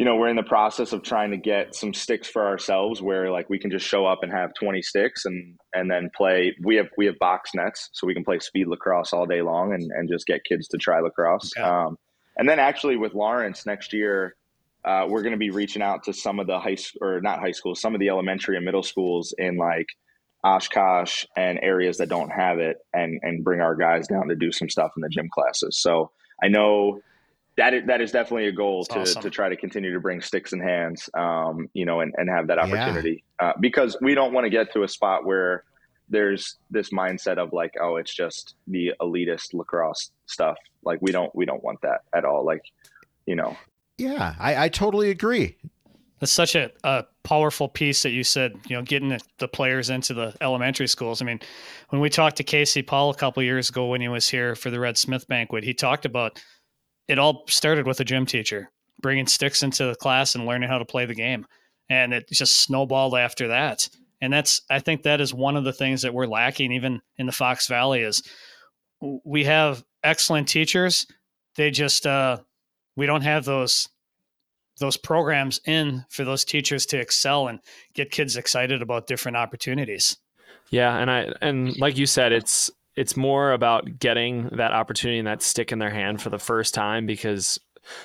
[0.00, 3.30] you know, we're in the process of trying to get some sticks for ourselves where
[3.30, 6.56] like we can just show up and have 20 sticks and, and then play.
[6.62, 9.74] We have, we have box nets so we can play speed lacrosse all day long
[9.74, 11.50] and, and just get kids to try lacrosse.
[11.54, 11.68] Okay.
[11.68, 11.98] Um,
[12.38, 14.36] and then actually with Lawrence next year,
[14.86, 17.52] uh, we're going to be reaching out to some of the high or not high
[17.52, 19.88] schools, some of the elementary and middle schools in like
[20.42, 24.50] Oshkosh and areas that don't have it and and bring our guys down to do
[24.50, 25.78] some stuff in the gym classes.
[25.78, 26.10] So
[26.42, 27.02] I know
[27.56, 29.22] that is, that is definitely a goal to, awesome.
[29.22, 32.46] to try to continue to bring sticks in hands, um, you know, and, and have
[32.46, 33.48] that opportunity yeah.
[33.48, 35.64] uh, because we don't want to get to a spot where
[36.08, 40.56] there's this mindset of like, oh, it's just the elitist lacrosse stuff.
[40.82, 42.44] Like we don't we don't want that at all.
[42.44, 42.62] Like,
[43.26, 43.56] you know.
[43.98, 45.56] Yeah, I, I totally agree.
[46.18, 49.88] That's such a, a powerful piece that you said, you know, getting the, the, players
[49.88, 51.22] into the elementary schools.
[51.22, 51.40] I mean,
[51.88, 54.70] when we talked to Casey Powell a couple years ago when he was here for
[54.70, 56.42] the Red Smith banquet, he talked about
[57.08, 58.70] it all started with a gym teacher
[59.00, 61.46] bringing sticks into the class and learning how to play the game.
[61.88, 63.88] And it just snowballed after that.
[64.20, 67.26] And that's, I think that is one of the things that we're lacking even in
[67.26, 68.22] the Fox Valley is
[69.24, 71.06] we have excellent teachers.
[71.56, 72.38] They just, uh,
[72.96, 73.88] we don't have those
[74.78, 77.60] those programs in for those teachers to excel and
[77.94, 80.16] get kids excited about different opportunities.
[80.70, 82.70] Yeah, and I and like you said, it's
[83.00, 86.74] it's more about getting that opportunity and that stick in their hand for the first
[86.74, 87.58] time because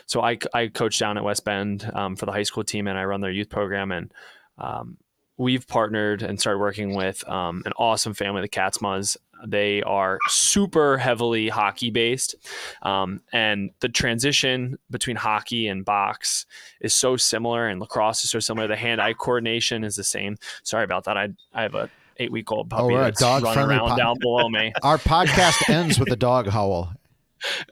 [0.05, 2.97] so I, I coach down at West Bend um, for the high school team and
[2.97, 4.13] I run their youth program and
[4.57, 4.95] um,
[5.35, 10.97] we've partnered and started working with um, an awesome family, the Katzmas, they are super
[10.97, 12.35] heavily hockey based.
[12.81, 16.45] Um, and the transition between hockey and box
[16.79, 18.65] is so similar, and lacrosse is so similar.
[18.67, 20.37] The hand eye coordination is the same.
[20.63, 21.17] Sorry about that.
[21.17, 24.49] I, I have a eight week old puppy oh, that's running around po- down below
[24.49, 24.73] me.
[24.83, 26.93] Our podcast ends with a dog howl.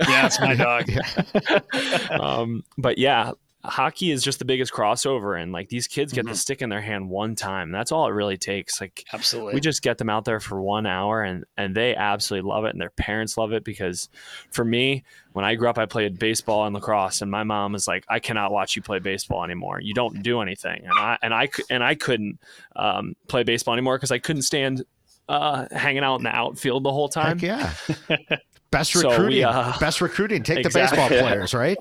[0.07, 0.53] Yeah, it's my
[2.11, 2.21] dog.
[2.21, 3.31] um, but yeah,
[3.65, 6.33] hockey is just the biggest crossover and like these kids get mm-hmm.
[6.33, 7.71] the stick in their hand one time.
[7.71, 8.81] That's all it really takes.
[8.81, 9.53] Like absolutely.
[9.53, 12.71] we just get them out there for one hour and and they absolutely love it
[12.71, 14.09] and their parents love it because
[14.51, 17.87] for me when i grew up i played baseball and lacrosse and my mom was
[17.87, 19.79] like i cannot watch you play baseball anymore.
[19.79, 20.83] You don't do anything.
[20.83, 22.39] And i and i and i couldn't
[22.75, 24.83] um, play baseball anymore because i couldn't stand
[25.29, 27.39] uh, hanging out in the outfield the whole time.
[27.39, 27.77] Heck
[28.09, 28.37] yeah.
[28.71, 30.43] Best recruiting so we, uh, best recruiting.
[30.43, 30.97] Take exactly.
[30.97, 31.77] the baseball players right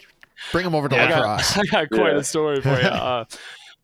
[0.51, 1.57] Bring them over to yeah, lacrosse.
[1.57, 2.19] I got, I got quite yeah.
[2.19, 2.89] a story for you.
[3.03, 3.25] Uh,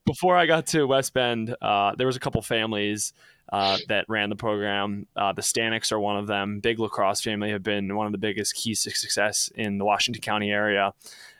[0.04, 3.12] before I got to West Bend, uh, there was a couple families
[3.52, 5.06] uh, that ran the program.
[5.14, 6.60] Uh, the Staniks are one of them.
[6.60, 10.22] Big lacrosse family have been one of the biggest keys to success in the Washington
[10.22, 10.94] County area,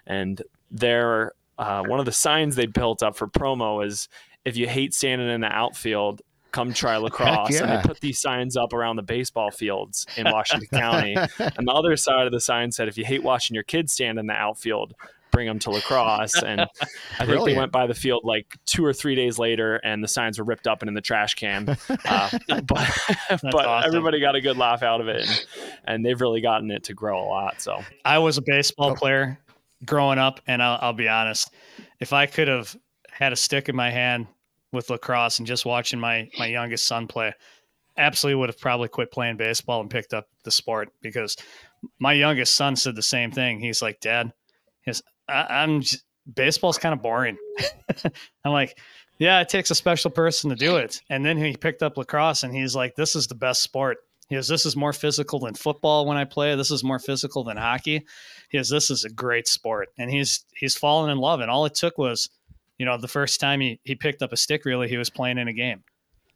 [0.06, 4.08] and they're uh, one of the signs they built up for promo is
[4.44, 6.22] if you hate standing in the outfield,
[6.52, 7.50] come try lacrosse.
[7.52, 7.62] Yeah.
[7.64, 11.16] And they put these signs up around the baseball fields in Washington County.
[11.38, 14.18] And the other side of the sign said, if you hate watching your kids stand
[14.18, 14.94] in the outfield,
[15.30, 16.42] bring them to lacrosse.
[16.42, 17.46] And I think Brilliant.
[17.46, 20.44] they went by the field like two or three days later, and the signs were
[20.44, 21.68] ripped up and in the trash can.
[21.68, 22.62] Uh, but
[23.42, 23.88] but awesome.
[23.88, 25.46] everybody got a good laugh out of it, and,
[25.84, 27.60] and they've really gotten it to grow a lot.
[27.60, 28.94] So I was a baseball Oh.
[28.94, 29.38] player
[29.84, 31.52] growing up, and I'll, I'll be honest,
[32.00, 32.74] if I could have
[33.10, 34.26] had a stick in my hand
[34.72, 37.32] with lacrosse and just watching my my youngest son play,
[37.96, 41.36] absolutely would have probably quit playing baseball and picked up the sport because
[41.98, 43.60] my youngest son said the same thing.
[43.60, 44.32] He's like, Dad,
[44.82, 46.04] his I'm just,
[46.34, 47.36] baseball's kind of boring.
[48.44, 48.78] I'm like,
[49.18, 51.00] yeah, it takes a special person to do it.
[51.10, 53.98] And then he picked up lacrosse, and he's like, this is the best sport.
[54.28, 56.54] He goes, this is more physical than football when I play.
[56.54, 58.04] This is more physical than hockey.
[58.50, 61.40] He goes, this is a great sport, and he's he's fallen in love.
[61.40, 62.28] And all it took was,
[62.78, 65.38] you know, the first time he he picked up a stick, really, he was playing
[65.38, 65.82] in a game.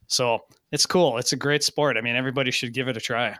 [0.08, 0.40] So
[0.72, 1.18] it's cool.
[1.18, 1.96] It's a great sport.
[1.96, 3.36] I mean, everybody should give it a try.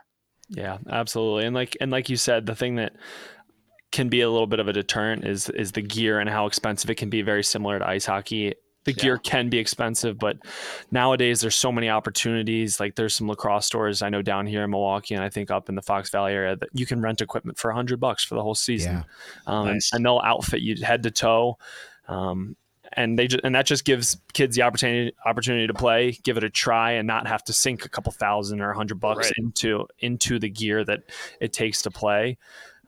[0.49, 1.45] Yeah, absolutely.
[1.45, 2.93] And like and like you said, the thing that
[3.91, 6.89] can be a little bit of a deterrent is is the gear and how expensive
[6.89, 7.21] it can be.
[7.21, 8.55] Very similar to ice hockey.
[8.85, 10.35] The gear can be expensive, but
[10.91, 12.81] nowadays there's so many opportunities.
[12.81, 15.69] Like there's some lacrosse stores I know down here in Milwaukee, and I think up
[15.69, 18.35] in the Fox Valley area that you can rent equipment for a hundred bucks for
[18.35, 19.03] the whole season, Yeah.
[19.47, 19.93] um, and- Nice.
[19.93, 21.57] and, they'll outfit you head to toe.
[22.09, 22.57] Um,
[22.95, 26.43] and they just, and that just gives kids the opportunity opportunity to play, give it
[26.43, 29.33] a try, and not have to sink a couple thousand or a hundred bucks Right.
[29.37, 31.03] into into the gear that
[31.41, 32.37] it takes to play.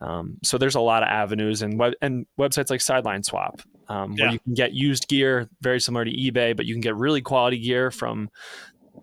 [0.01, 4.11] Um, so there's a lot of avenues and web and websites like Sideline Swap, um,
[4.15, 4.31] where Yeah.
[4.33, 7.59] you can get used gear, very similar to eBay, but you can get really quality
[7.59, 8.29] gear from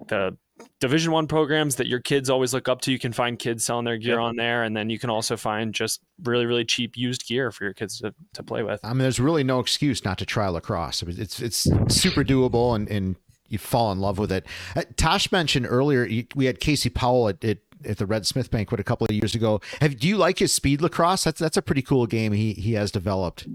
[0.08, 0.36] the
[0.82, 2.92] Division One programs that your kids always look up to.
[2.92, 4.20] You can find kids selling their gear Yep.
[4.20, 7.62] on there, and then you can also find just really really cheap used gear for
[7.64, 8.80] your kids to, to play with.
[8.84, 11.02] I mean, there's really no excuse not to try lacrosse.
[11.02, 13.14] I mean, It's it's super doable, and, and
[13.48, 14.44] you fall in love with it.
[14.74, 18.50] Uh, Tosh mentioned earlier you- we had Casey Powell at, at, at the Red Smith
[18.50, 19.60] banquet a couple of years ago.
[19.80, 21.22] Have do you like his speed lacrosse?
[21.22, 23.46] That's that's a pretty cool game he he has developed.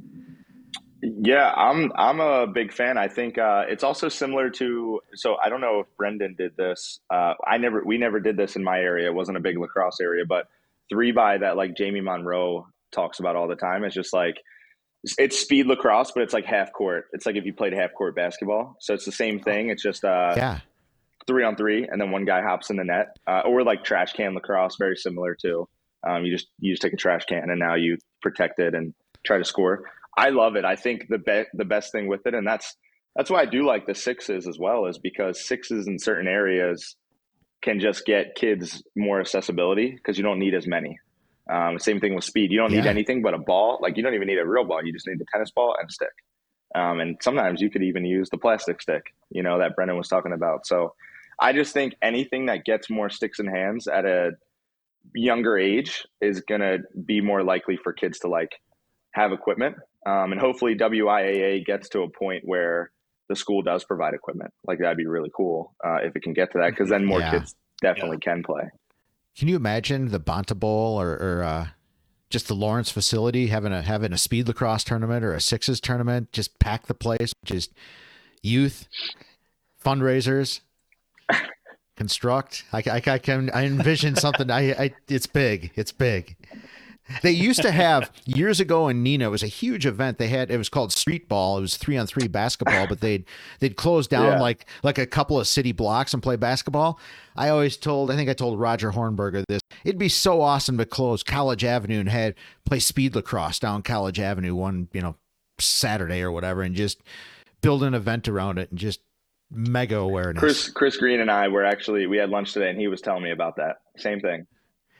[1.01, 2.97] Yeah, I'm I'm a big fan.
[2.97, 4.99] I think uh, it's also similar to.
[5.15, 6.99] So I don't know if Brendon did this.
[7.13, 9.07] Uh, I never we never did this in my area.
[9.07, 10.47] It wasn't a big lacrosse area, but
[10.89, 13.83] three by that like Jamie Monroe talks about all the time.
[13.83, 14.37] It's just like
[15.17, 17.05] it's speed lacrosse, but it's like half court.
[17.13, 18.75] It's like if you played half court basketball.
[18.79, 19.69] So it's the same thing.
[19.69, 20.59] It's just uh, Yeah,
[21.27, 24.13] three on three, and then one guy hops in the net, uh, or like trash
[24.13, 25.67] can lacrosse, very similar to.
[26.07, 28.93] Um, you just you just take a trash can and now you protect it and
[29.25, 29.83] try to score.
[30.17, 30.65] I love it.
[30.65, 32.75] I think the be- the best thing with it, and that's
[33.15, 36.95] that's why I do like the sixes as well, is because sixes in certain areas
[37.61, 40.99] can just get kids more accessibility because you don't need as many.
[41.51, 42.51] Um, same thing with speed.
[42.51, 43.79] You don't need anything but a ball.
[43.81, 44.83] Like you don't even need a real ball.
[44.83, 46.09] You just need a tennis ball and a stick.
[46.75, 50.09] Um, and sometimes you could even use the plastic stick, you know, that Brendon was
[50.09, 50.67] talking about.
[50.67, 50.93] So
[51.39, 54.31] I just think anything that gets more sticks in hands at a
[55.15, 58.51] younger age is going to be more likely for kids to like
[59.11, 59.77] have equipment.
[60.05, 62.91] Um, and hopefully WIAA gets to a point where
[63.29, 64.53] the school does provide equipment.
[64.65, 67.19] Like that'd be really cool uh, if it can get to that, because then more
[67.19, 67.31] Yeah.
[67.31, 68.63] kids definitely can play.
[69.37, 71.67] can you imagine the Banta Bowl or, or uh,
[72.29, 76.31] just the Lawrence facility having a having a speed lacrosse tournament or a sixes tournament?
[76.31, 77.73] Just pack the place, just
[78.41, 78.87] youth
[79.83, 80.61] fundraisers.
[81.97, 82.63] Construct.
[82.71, 84.49] I, I, I can I envision something.
[84.49, 85.71] I, I it's big.
[85.75, 86.36] It's big.
[87.21, 89.21] They used to have years ago in Neenah.
[89.21, 90.17] It was a huge event.
[90.17, 91.57] They had it was called street ball.
[91.57, 93.25] It was three on three basketball, but they'd
[93.59, 94.41] they'd close down Yeah.
[94.41, 96.99] like like a couple of city blocks and play basketball.
[97.35, 99.61] I always told I think I told Roger Hornberger this.
[99.85, 102.35] It'd be so awesome to close College Avenue and had
[102.65, 105.15] play speed lacrosse down College Avenue one you know
[105.59, 107.01] Saturday or whatever, and just
[107.61, 108.99] build an event around it and just
[109.49, 110.39] mega awareness.
[110.41, 113.23] Chris Chris Green and I were actually we had lunch today, and he was telling
[113.23, 114.45] me about that same thing.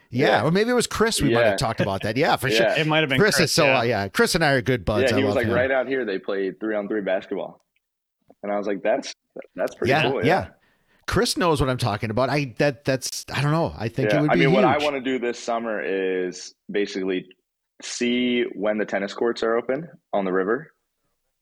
[0.10, 0.44] Yeah, yeah.
[0.44, 1.22] or maybe it was Chris.
[1.22, 2.18] We might have talked about that.
[2.18, 2.68] Yeah, for sure.
[2.68, 3.80] It might have been Chris, Chris, is so yeah.
[3.80, 4.08] uh, yeah.
[4.08, 5.12] Chris and I are good buds.
[5.12, 5.54] yeah, he I was like him.
[5.54, 7.64] right out here they played three on three basketball,
[8.44, 9.14] and I was like, that's
[9.56, 10.26] that's pretty yeah, cool.
[10.26, 10.48] yeah.
[11.06, 12.30] Chris knows what I'm talking about.
[12.30, 13.74] I that that's I don't know.
[13.78, 14.18] I think yeah.
[14.18, 14.34] it would be.
[14.34, 14.64] I be mean, huge.
[14.64, 17.28] what I want to do this summer is basically
[17.82, 20.74] see when the tennis courts are open on the river,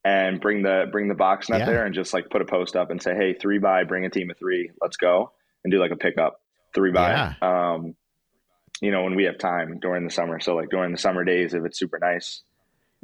[0.03, 1.66] and bring the bring the box net Yeah.
[1.66, 4.09] there, and just like put a post up and say, hey, three by, bring a
[4.09, 5.32] team of three, let's go,
[5.63, 6.41] and do like a pickup
[6.76, 7.36] three by.
[7.41, 7.95] Um,
[8.82, 10.39] you know, when we have time during the summer.
[10.39, 12.41] So like during the summer days, if it's super nice.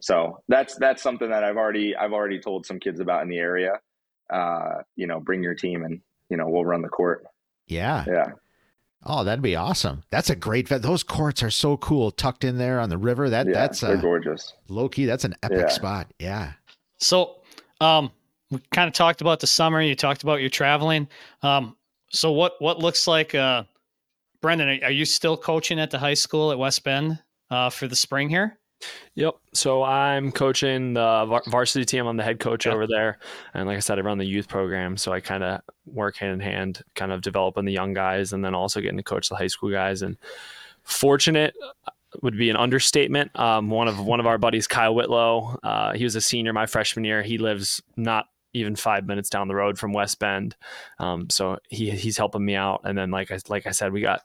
[0.01, 3.37] So that's that's something that I've already I've already told some kids about in the
[3.37, 3.79] area.
[4.29, 7.25] Uh, you know, bring your team and you know we'll run the court.
[7.67, 8.05] yeah.
[8.07, 8.31] Yeah.
[9.03, 10.03] Oh, that'd be awesome.
[10.11, 10.67] That's a great.
[10.67, 13.31] vet- Those courts are so cool, tucked in there on the river.
[13.31, 14.53] That yeah, that's they're uh, gorgeous.
[14.69, 15.05] low key.
[15.05, 15.67] That's an epic Yeah.
[15.69, 16.13] spot.
[16.19, 16.51] Yeah.
[16.99, 17.37] So,
[17.79, 18.11] um,
[18.51, 19.81] we kind of talked about the summer.
[19.81, 21.07] You talked about your traveling.
[21.41, 21.75] Um,
[22.11, 23.63] so what what looks like, uh,
[24.41, 24.83] Brendon?
[24.83, 27.19] Are, you still coaching at the high school at West Bend
[27.49, 28.57] uh, for the spring here?
[29.13, 29.35] Yep.
[29.53, 32.07] So I'm coaching the varsity team.
[32.07, 32.73] I'm the head coach Yeah.
[32.73, 33.19] over there,
[33.53, 34.97] and like I said, I run the youth program.
[34.97, 38.43] So I kind of work hand in hand, kind of developing the young guys, and
[38.43, 40.01] then also getting to coach the high school guys.
[40.01, 40.17] And
[40.83, 41.91] fortunate uh,
[42.23, 43.37] would be an understatement.
[43.39, 46.65] Um, one of one of our buddies, Kyle Whitlow, uh, he was a senior my
[46.65, 47.21] freshman year.
[47.21, 50.55] He lives not even five minutes down the road from West Bend,
[50.97, 52.81] um, so he he's helping me out.
[52.83, 54.21] And then like I like I said, we got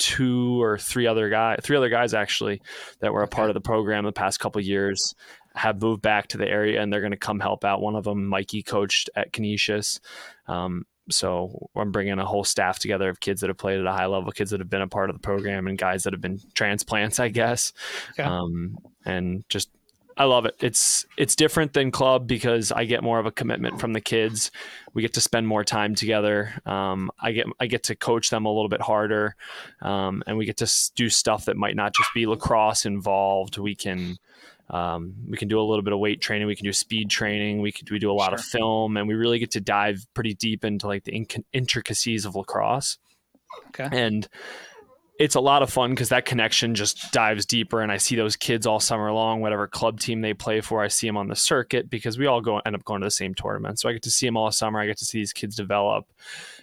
[0.00, 2.60] two or three other guys, three other guys actually
[3.00, 5.14] that were a part of the program the past couple years
[5.54, 7.80] have moved back to the area and they're going to come help out.
[7.80, 10.00] One of them, Mikey, coached at Canisius.
[10.46, 13.92] Um, so I'm bringing a whole staff together of kids that have played at a
[13.92, 16.20] high level, kids that have been a part of the program, and guys that have
[16.20, 17.72] been transplants, I guess.
[18.12, 18.22] Okay.
[18.22, 19.70] Um, and just
[20.20, 20.54] I love it.
[20.60, 24.50] It's it's different than club because I get more of a commitment from the kids.
[24.92, 26.52] We get to spend more time together.
[26.66, 29.34] Um, I get I get to coach them a little bit harder,
[29.80, 33.56] um, and we get to do stuff that might not just be lacrosse involved.
[33.56, 34.18] We can
[34.68, 36.46] um, we can do a little bit of weight training.
[36.46, 37.62] We can do speed training.
[37.62, 40.34] We can we do a lot of film, and we really get to dive pretty
[40.34, 42.98] deep into like the inc- intricacies of lacrosse.
[43.68, 43.88] Okay.
[43.90, 44.28] And
[45.20, 48.36] it's a lot of fun because that connection just dives deeper and i see those
[48.36, 51.36] kids all summer long whatever club team they play for i see them on the
[51.36, 53.78] circuit because we all go end up going to the same tournament.
[53.78, 56.06] So i get to see them all summer i get to see these kids develop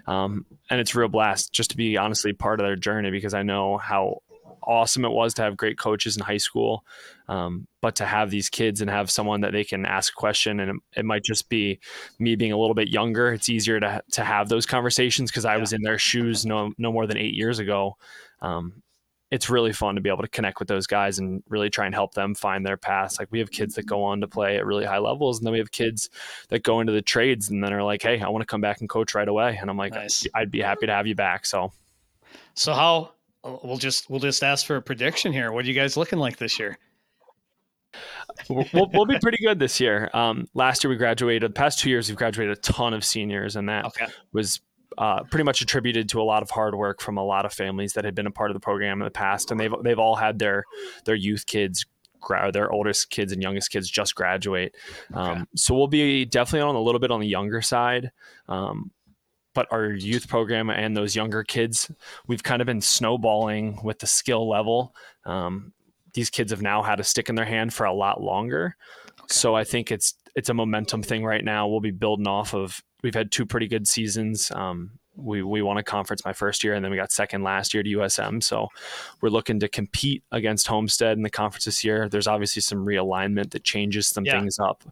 [0.07, 3.43] um, and it's real blast just to be honestly part of their journey because i
[3.43, 4.23] know how
[4.63, 6.83] awesome it was to have great coaches in high school
[7.29, 10.59] um, but to have these kids and have someone that they can ask a question
[10.59, 11.79] and it, it might just be
[12.19, 15.55] me being a little bit younger it's easier to, to have those conversations because i
[15.55, 15.61] Yeah.
[15.61, 17.97] was in their shoes no, no more than eight years ago
[18.41, 18.81] um,
[19.29, 21.93] it's really fun to be able to connect with those guys and really try and
[21.93, 23.19] help them find their paths.
[23.19, 25.51] Like we have kids that go on to play at really high levels, and then
[25.51, 26.09] we have kids
[26.47, 28.79] that go into the trades and then are like, "Hey, I want to come back
[28.79, 30.25] and coach right away." And I'm like, Nice.
[30.33, 31.73] "I'd be happy to have you back." So
[32.53, 33.11] So how
[33.43, 35.51] we'll just we'll just ask for a prediction here.
[35.51, 36.77] What are you guys looking like this year?
[38.49, 40.09] We'll, we'll, be pretty good this year.
[40.13, 41.51] Um, last year we graduated.
[41.51, 44.07] The past two years we've graduated a ton of seniors, and that Okay.
[44.31, 44.61] was
[44.97, 47.93] uh, pretty much attributed to a lot of hard work from a lot of families
[47.93, 50.15] that had been a part of the program in the past, and they've they've all
[50.15, 50.63] had their
[51.05, 51.85] their youth kids.
[52.51, 54.75] Their oldest kids and youngest kids just graduate,
[55.13, 58.11] um, so we'll be definitely on a little bit on the younger side.
[58.49, 58.91] Um,
[59.53, 61.89] but our youth program and those younger kids,
[62.27, 64.93] we've kind of been snowballing with the skill level.
[65.25, 65.73] Um,
[66.13, 68.75] these kids have now had a stick in their hand for a lot longer,
[69.27, 71.67] so I think it's it's a momentum thing right now.
[71.67, 72.81] We'll be building off of.
[73.03, 74.51] We've had two pretty good seasons.
[74.51, 77.73] Um, we we won a conference my first year, and then we got second last
[77.73, 78.41] year to USM.
[78.41, 78.67] So
[79.21, 82.07] we're looking to compete against Homestead in the conference this year.
[82.07, 84.39] There's obviously some realignment that changes some Yeah.
[84.39, 84.83] things up.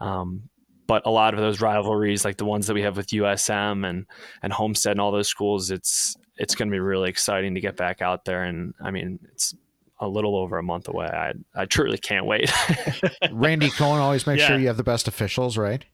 [0.00, 0.48] Um,
[0.86, 4.06] but a lot of those rivalries, like the ones that we have with USM and
[4.42, 7.76] and Homestead and all those schools, it's it's going to be really exciting to get
[7.76, 8.42] back out there.
[8.42, 9.54] And I mean, it's
[10.00, 11.06] a little over a month away.
[11.06, 12.50] I I truly can't wait.
[13.32, 15.84] Randy Cohen always makes sure you have the best officials, right?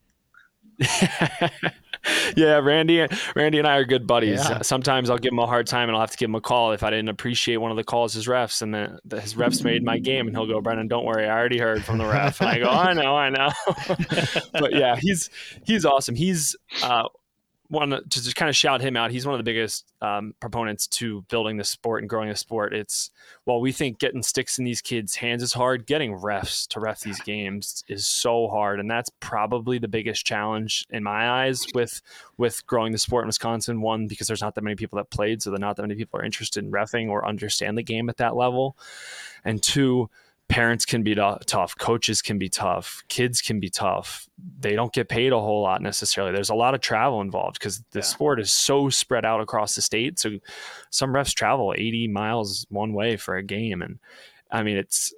[2.37, 4.41] yeah, Randy, Randy and I are good buddies.
[4.49, 4.63] Yeah.
[4.63, 6.73] Sometimes I'll give him a hard time, and I'll have to give him a call
[6.73, 9.65] if I didn't appreciate one of the calls his refs, and the, the, his refs
[9.65, 12.41] made my game, and he'll go, Brennan, don't worry, I already heard from the ref,
[12.41, 13.49] and I go, I know, I know.
[14.53, 15.31] but yeah, he's
[15.65, 16.15] he's awesome.
[16.15, 17.09] He's uh,
[17.69, 19.11] one to just kind of shout him out.
[19.11, 22.75] He's one of the biggest um, proponents to building the sport and growing the sport.
[22.75, 23.11] It's
[23.45, 27.01] while we think getting sticks in these kids' hands is hard, getting refs to ref
[27.01, 32.01] these games is so hard, and that's probably the biggest challenge in my eyes with
[32.39, 33.81] with growing the sport in Wisconsin.
[33.81, 36.21] One because there's not that many people that played, so that not that many people
[36.21, 38.77] are interested in refing or understand the game at that level,
[39.45, 40.09] and two
[40.49, 44.29] parents can be tou- tough coaches can be tough kids can be tough.
[44.61, 46.33] They don't get paid a whole lot necessarily.
[46.33, 48.05] There's a lot of travel involved because the Yeah.
[48.05, 50.19] sport is so spread out across the state.
[50.21, 50.39] So
[50.91, 53.83] some refs travel 80 miles one way for a game.
[53.83, 53.99] And
[54.53, 55.13] i mean it's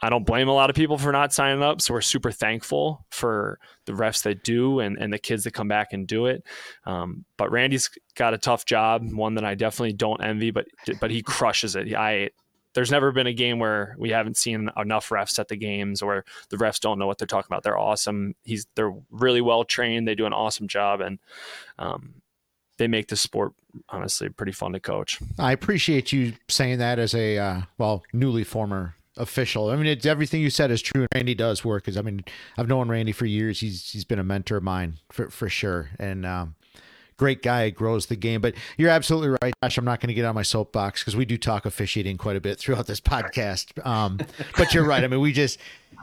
[0.00, 1.82] i don't blame a lot of people for not signing up.
[1.82, 5.68] So we're super thankful for the refs that do and, and the kids that come
[5.68, 6.44] back and do it.
[6.86, 10.66] Um, but randy's got a tough job one that i definitely don't envy but
[11.00, 11.94] but he crushes it.
[11.94, 12.30] I
[12.76, 16.26] there's never been a game where we haven't seen enough refs at the games or
[16.50, 17.62] the refs don't know what they're talking about.
[17.62, 18.34] They're awesome.
[18.44, 20.06] He's they're really well trained.
[20.06, 21.18] They do an awesome job and
[21.78, 22.16] um,
[22.76, 23.54] they make the sport
[23.88, 25.18] honestly pretty fun to coach.
[25.38, 29.70] I appreciate you saying that as a uh, well, newly former official.
[29.70, 31.00] I mean, it's everything you said is true.
[31.00, 32.26] And Randy does work because I mean,
[32.58, 33.58] I've known Randy for years.
[33.58, 36.56] He's he's been a mentor of mine for for sure, and um,
[37.16, 37.70] great guy.
[37.70, 38.40] Grows the game.
[38.40, 39.78] But you're absolutely right, Josh.
[39.78, 42.40] I'm not going to get on my soapbox because we do talk officiating quite a
[42.40, 43.84] bit throughout this podcast.
[43.86, 44.18] Um,
[44.56, 45.02] but you're right.
[45.02, 45.58] I mean, we just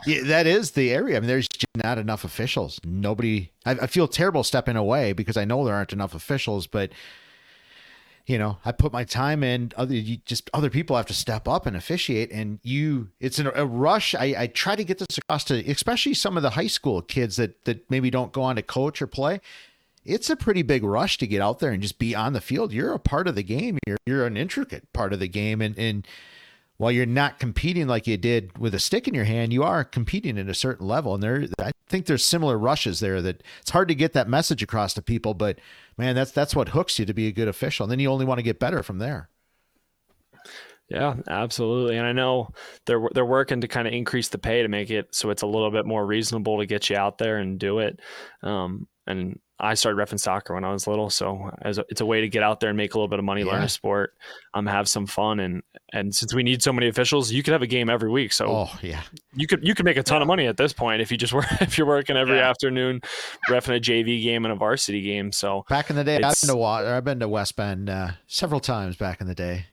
[0.06, 1.18] that is the area.
[1.18, 2.80] I mean, there's just not enough officials.
[2.84, 3.52] Nobody.
[3.66, 6.92] I, I feel terrible stepping away because I know there aren't enough officials, but
[8.26, 9.72] you know, I put my time in.
[9.76, 13.52] Other you just other people have to step up and officiate, and you, it's an,
[13.54, 14.16] a rush.
[14.16, 17.36] I, I try to get this across to, especially some of the high school kids
[17.36, 19.42] that that maybe don't go on to coach or play.
[20.06, 22.74] It's a pretty big rush to get out there and just be on the field.
[22.74, 23.78] You're a part of the game.
[23.88, 26.08] You're you're an intricate part of the game, and and
[26.78, 29.84] while you're not competing like you did with a stick in your hand, you are
[29.84, 31.14] competing at a certain level.
[31.14, 34.64] And there, I think there's similar rushes there that it's hard to get that message
[34.64, 35.60] across to people, but
[35.98, 37.86] man, that's that's what hooks you to be a good official.
[37.86, 39.30] And then you only want to get better from there.
[40.90, 41.98] Yeah, absolutely.
[41.98, 42.50] And I know
[42.86, 45.48] they're they're working to kind of increase the pay to make it so it's a
[45.48, 48.00] little bit more reasonable to get you out there and do it.
[48.42, 52.06] Um, and I started refing soccer when I was little, so as a, it's a
[52.06, 53.54] way to get out there and make a little bit of money, yeah.
[53.54, 54.14] learn a sport,
[54.54, 57.62] um, have some fun, and and since we need so many officials, you could have
[57.62, 58.34] a game every week.
[58.34, 59.02] So oh yeah,
[59.34, 60.24] you could you could make a ton yeah.
[60.24, 62.50] of money at this point if you just work if you're working every yeah.
[62.50, 63.00] afternoon,
[63.50, 65.32] refing a JV game and a varsity game.
[65.32, 68.60] So back in the day, I've been to I've been to West Bend uh, several
[68.60, 69.68] times back in the day.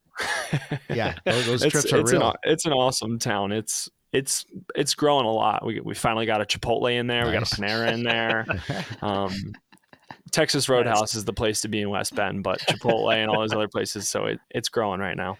[0.88, 2.30] yeah, those, those trips it's, are it's real.
[2.30, 3.50] An, it's an awesome town.
[3.50, 5.64] It's it's it's growing a lot.
[5.64, 7.24] We we finally got a Chipotle in there.
[7.24, 7.32] Nice.
[7.32, 8.46] We got a Panera in there.
[9.02, 9.34] Um,
[10.30, 13.52] Texas Roadhouse is the place to be in West Bend, but Chipotle and all those
[13.54, 14.08] other places.
[14.08, 15.38] So it, it's growing right now.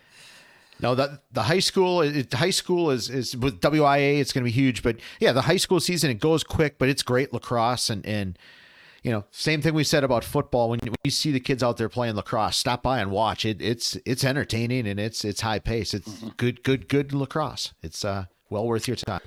[0.83, 4.49] No, the the high school it, high school is is with WIA it's going to
[4.49, 7.91] be huge, but yeah, the high school season it goes quick, but it's great lacrosse
[7.91, 8.39] and and
[9.03, 11.63] you know same thing we said about football when you, when you see the kids
[11.63, 13.61] out there playing lacrosse, stop by and watch it.
[13.61, 15.93] It's it's entertaining and it's it's high pace.
[15.93, 16.29] It's mm-hmm.
[16.39, 17.75] good good good lacrosse.
[17.83, 19.21] It's uh well worth your time.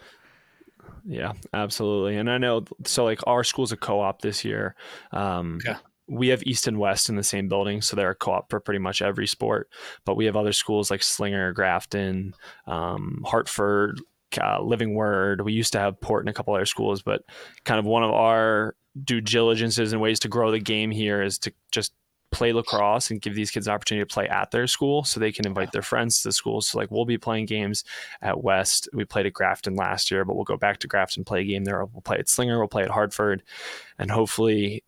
[1.05, 2.17] Yeah, absolutely.
[2.17, 4.75] And I know, so like our school's a co op this year.
[5.11, 5.77] Um, yeah.
[6.07, 8.79] We have East and West in the same building, so they're a co-op for pretty
[8.79, 9.69] much every sport.
[10.03, 12.35] But we have other schools like Slinger, Grafton,
[12.67, 14.01] um, Hartford,
[14.41, 15.45] uh, Living Word.
[15.45, 17.23] We used to have Port and a couple other schools, but
[17.63, 21.39] kind of one of our due diligences and ways to grow the game here is
[21.39, 21.93] to just
[22.33, 25.31] play lacrosse and give these kids an opportunity to play at their school so they
[25.31, 26.61] can invite their friends to the school.
[26.61, 27.83] So like we'll be playing games
[28.21, 28.89] at West.
[28.93, 31.63] We played at Grafton last year, but we'll go back to Grafton, play a game
[31.63, 31.85] there.
[31.85, 33.43] We'll play at Slinger, we'll play at Hartford,
[33.97, 34.83] and hopefully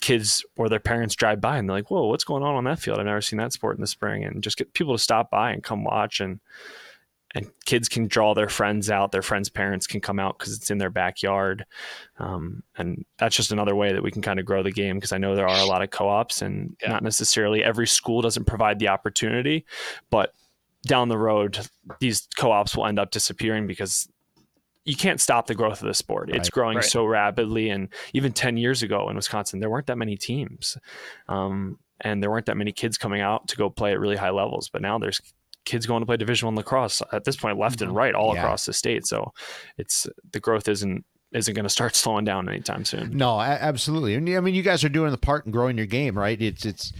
[0.00, 2.78] kids or their parents drive by and they're like, whoa, what's going on on that
[2.78, 2.98] field?
[2.98, 5.50] I've never seen that sport in the spring and just get people to stop by
[5.50, 6.40] and come watch and
[7.34, 9.12] and kids can draw their friends out.
[9.12, 11.66] Their friends' parents can come out because it's in their backyard,
[12.18, 14.96] um, and that's just another way that we can kind of grow the game.
[14.96, 16.90] Because I know there are a lot of co-ops, and yeah.
[16.90, 19.66] not necessarily every school doesn't provide the opportunity,
[20.10, 20.32] but
[20.86, 21.58] down the road,
[22.00, 24.08] these co-ops will end up disappearing because
[24.84, 26.30] you can't stop the growth of the sport.
[26.32, 26.84] It's growing right.
[26.84, 30.78] so rapidly, and even ten years ago in Wisconsin, there weren't that many teams.
[31.28, 34.30] Um, and there weren't that many kids coming out to go play at really high
[34.30, 34.68] levels.
[34.68, 35.20] But now there's
[35.68, 37.98] kids going to play Division One lacrosse at this point, left and mm-hmm.
[37.98, 38.40] right, all yeah.
[38.40, 39.06] across the state.
[39.06, 39.32] So
[39.76, 43.16] it's the growth isn't isn't going to start slowing down anytime soon.
[43.16, 44.16] No, absolutely.
[44.36, 46.40] I mean, you guys are doing the part in growing your game, right?
[46.40, 46.92] It's it's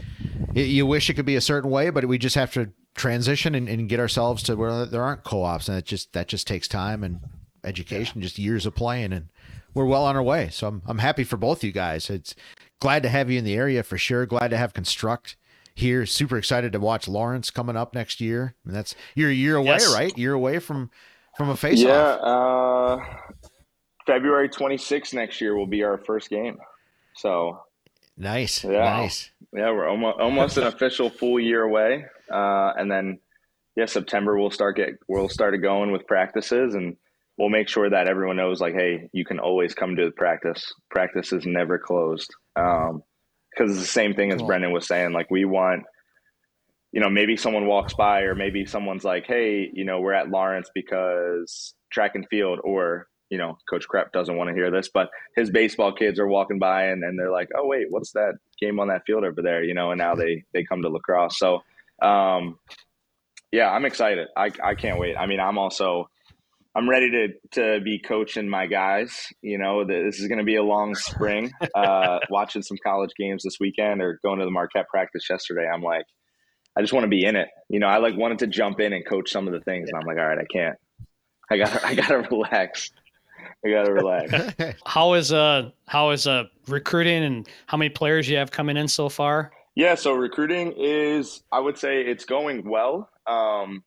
[0.55, 3.55] it, you wish it could be a certain way, but we just have to transition
[3.55, 6.69] and, and get ourselves to where there aren't co-ops, and it just that just takes
[6.69, 7.21] time and
[7.64, 8.25] education, yeah.
[8.25, 9.29] just years of playing, and
[9.73, 10.51] we're well on our way.
[10.51, 12.11] So I'm I'm happy for both you guys.
[12.11, 12.35] It's
[12.81, 14.27] glad to have you in the area for sure.
[14.27, 15.37] Glad to have construct
[15.79, 16.07] here.
[16.07, 18.55] Super excited to watch Lawrence coming up next year.
[18.64, 19.95] And that's you're a year away, yes.
[19.95, 20.16] right?
[20.16, 20.91] You're away from
[21.37, 23.05] from a face Yeah, uh,
[24.07, 26.59] February 26th next year will be our first game.
[27.14, 27.61] So
[28.16, 29.31] nice, yeah, nice.
[29.53, 33.20] Yeah, we're almost almost an official full year away, uh, and then
[33.76, 36.97] yeah, September we'll start get we'll start going with practices and
[37.39, 40.72] we'll make sure that everyone knows like hey you can always come to the practice
[40.91, 43.03] practice is never closed um,
[43.59, 45.13] because it's the same thing as Brendon was saying.
[45.13, 45.85] Like we want,
[46.93, 50.31] you know, maybe someone walks by or maybe someone's like, hey, you know, we're at
[50.31, 54.89] Lawrence because track and field or you know, Coach Krepp doesn't want to hear this,
[54.89, 58.35] but his baseball kids are walking by and, and they're like, oh, wait, what's that
[58.61, 59.63] game on that field over there?
[59.63, 61.39] You know, and now they, they come to lacrosse.
[61.39, 61.63] So,
[62.01, 62.59] um,
[63.53, 64.29] yeah, I'm excited.
[64.37, 65.17] I, I can't wait.
[65.17, 66.09] I mean, I'm also,
[66.79, 67.29] I'm ready to
[67.61, 69.26] to be coaching my guys.
[69.43, 71.51] You know, this is going to be a long spring.
[71.74, 75.83] Uh, watching some college games this weekend or going to the Marquette practice yesterday, I'm
[75.83, 76.05] like,
[76.76, 77.49] I just want to be in it.
[77.68, 80.01] You know, I like wanted to jump in and coach some of the things, and
[80.01, 80.76] I'm like, all right, I can't.
[81.51, 82.93] I got I got to relax.
[83.66, 84.76] I got to relax.
[84.87, 88.87] how is uh how is uh recruiting and how many players you have coming in
[88.87, 89.51] so far?
[89.74, 93.11] Yeah, so recruiting is I would say it's going well.
[93.26, 93.83] Um,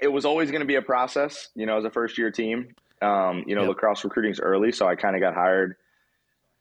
[0.00, 2.74] it was always going to be a process, you know, as a first year team.
[3.02, 3.70] Um, you know, yep.
[3.70, 5.76] lacrosse recruiting's early, so I kind of got hired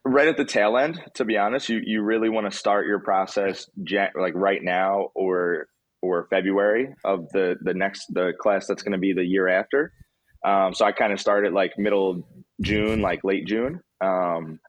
[0.05, 1.01] right at the tail end.
[1.15, 3.69] To be honest, you you really want to start your process
[4.15, 5.67] like right now or
[6.01, 9.91] or February of the the next the class that's going to be the year after.
[10.45, 12.25] Um, so I kind of started like middle
[12.61, 13.81] June, like late June.
[14.01, 14.59] Um,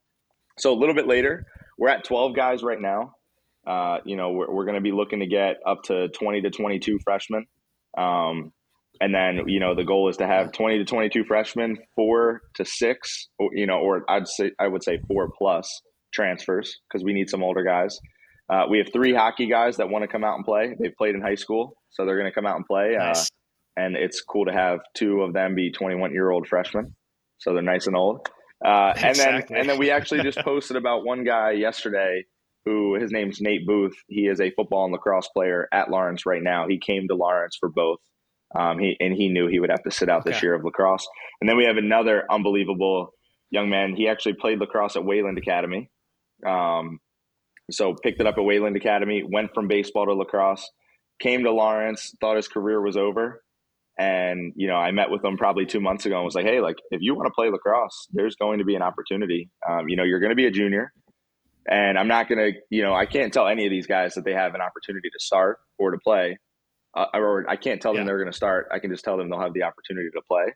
[0.58, 1.46] so a little bit later,
[1.78, 3.14] we're at 12 guys right now.
[3.66, 6.50] Uh, you know, we're, we're going to be looking to get up to 20 to
[6.50, 7.46] 22 freshmen.
[7.96, 8.52] Um,
[9.00, 12.64] and then, you know, the goal is to have 20 to 22 freshmen, four to
[12.64, 15.80] six, you know, or I'd say, I would say four plus
[16.12, 17.98] transfers because we need some older guys.
[18.50, 20.74] Uh, we have three hockey guys that want to come out and play.
[20.78, 22.96] They've played in high school, so they're going to come out and play.
[22.96, 23.14] Uh,
[23.76, 26.94] and it's cool to have two of them be 21 year old freshmen,
[27.38, 28.28] so they're nice and old.
[28.62, 32.24] Uh, and then and then we actually just posted about one guy yesterday
[32.66, 33.94] who his name's Nate Booth.
[34.08, 36.66] He is a football and lacrosse player at Lawrence right now.
[36.68, 38.00] He came to Lawrence for both.
[38.58, 40.46] Um, he and he knew he would have to sit out this Okay.
[40.46, 41.06] year of lacrosse.
[41.40, 43.12] And then we have another unbelievable
[43.50, 43.94] young man.
[43.94, 45.90] He actually played lacrosse at Wayland Academy.
[46.46, 46.98] Um,
[47.70, 50.68] so picked it up at Wayland Academy, went from baseball to lacrosse,
[51.20, 53.42] came to Lawrence, thought his career was over.
[53.98, 56.60] And, you know, I met with him probably two months ago and was like, hey,
[56.60, 59.50] like, if you want to play lacrosse, there's going to be an opportunity.
[59.68, 60.92] Um, you know, you're going to be a junior.
[61.68, 64.24] And I'm not going to, you know, I can't tell any of these guys that
[64.24, 66.38] they have an opportunity to start or to play.
[66.94, 68.06] Uh, or I can't tell them Yeah.
[68.06, 68.68] they're going to start.
[68.72, 70.54] I can just tell them they'll have the opportunity to play.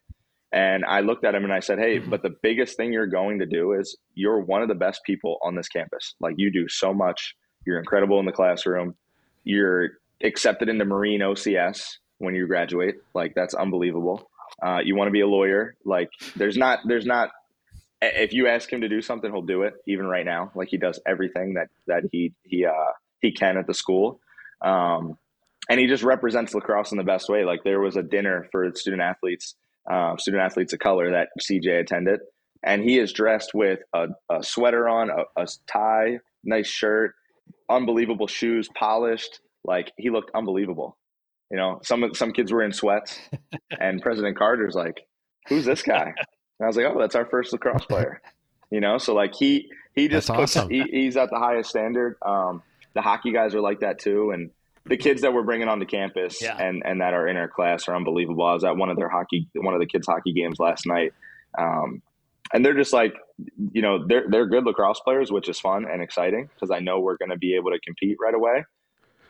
[0.52, 2.10] And I looked at him and I said, Hey, Mhm.
[2.10, 5.38] but the biggest thing you're going to do is you're one of the best people
[5.42, 6.14] on this campus.
[6.20, 7.34] Like you do so much.
[7.66, 8.94] You're incredible in the classroom.
[9.44, 9.90] You're
[10.22, 12.96] accepted into Marine OCS when you graduate.
[13.14, 14.30] Like that's unbelievable.
[14.64, 15.74] Uh, you want to be a lawyer.
[15.84, 17.30] Like there's not, there's not,
[18.02, 20.52] if you ask him to do something, he'll do it even right now.
[20.54, 22.72] Like he does everything that, that he, he, uh,
[23.20, 24.20] he can at the school.
[24.62, 25.16] Um,
[25.68, 27.44] and he just represents lacrosse in the best way.
[27.44, 29.54] Like there was a dinner for student athletes,
[29.90, 32.20] uh, student athletes of color that CJ attended,
[32.62, 37.14] and he is dressed with a, a sweater on, a, a tie, nice shirt,
[37.68, 39.40] unbelievable shoes, polished.
[39.64, 40.96] Like he looked unbelievable.
[41.50, 43.18] You know, some some kids were in sweats,
[43.80, 45.06] and President Carter's like,
[45.48, 46.14] "Who's this guy?"
[46.58, 48.20] And I was like, "Oh, that's our first lacrosse player."
[48.70, 50.70] You know, so like he he just puts awesome.
[50.70, 52.16] he, he's at the highest standard.
[52.24, 52.62] Um,
[52.94, 54.50] the hockey guys are like that too, and
[54.86, 56.56] the kids that we're bringing onto campus Yeah.
[56.56, 58.44] and and that are in our class are unbelievable.
[58.44, 61.12] I was at one of their hockey one of the kids hockey games last night,
[61.58, 62.02] um,
[62.52, 63.14] and they're just like
[63.72, 67.00] you know they're they're good lacrosse players, which is fun and exciting because I know
[67.00, 68.64] we're going to be able to compete right away.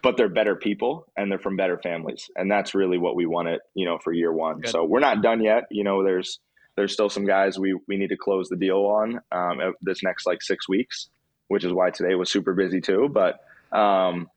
[0.02, 3.60] But they're better people and they're from better families, and that's really what we wanted,
[3.72, 4.60] you know, for year one.
[4.60, 4.70] Good.
[4.70, 5.64] So we're not done yet.
[5.70, 6.40] You know, there's
[6.76, 10.26] there's still some guys we we need to close the deal on um, this next
[10.26, 11.08] like six weeks,
[11.48, 13.08] which is why today was super busy too.
[13.10, 13.40] But
[13.74, 14.28] um,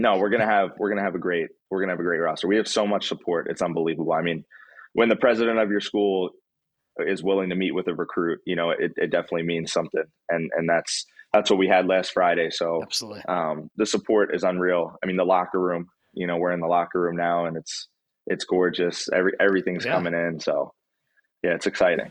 [0.00, 2.48] no, we're gonna have we're gonna have a great we're gonna have a great roster.
[2.48, 4.12] We have so much support; it's unbelievable.
[4.12, 4.44] I mean,
[4.94, 6.30] when the president of your school
[6.98, 10.50] is willing to meet with a recruit, you know, it, it definitely means something, and
[10.56, 12.50] and that's that's what we had last Friday.
[12.50, 13.22] So Absolutely.
[13.28, 14.96] um, the support is unreal.
[15.02, 17.88] I mean, the locker room, you know, we're in the locker room now, and it's
[18.26, 19.08] it's gorgeous.
[19.12, 19.92] Every everything's Yeah.
[19.92, 20.72] coming in, so
[21.42, 22.10] yeah, it's exciting.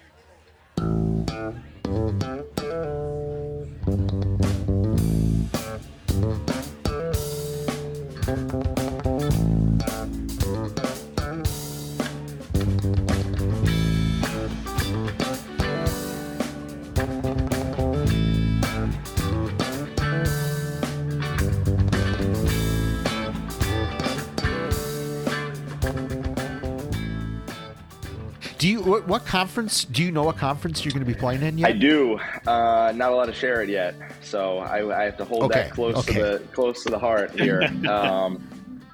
[28.60, 29.86] Do you what, what conference?
[29.86, 31.70] Do you know what conference you're going to be playing in yet?
[31.70, 32.20] I do.
[32.46, 35.72] Uh, not allowed to share it yet, so I, I have to hold Okay, that
[35.72, 36.14] close okay.
[36.16, 37.62] to the close to the heart here.
[37.90, 38.46] Um,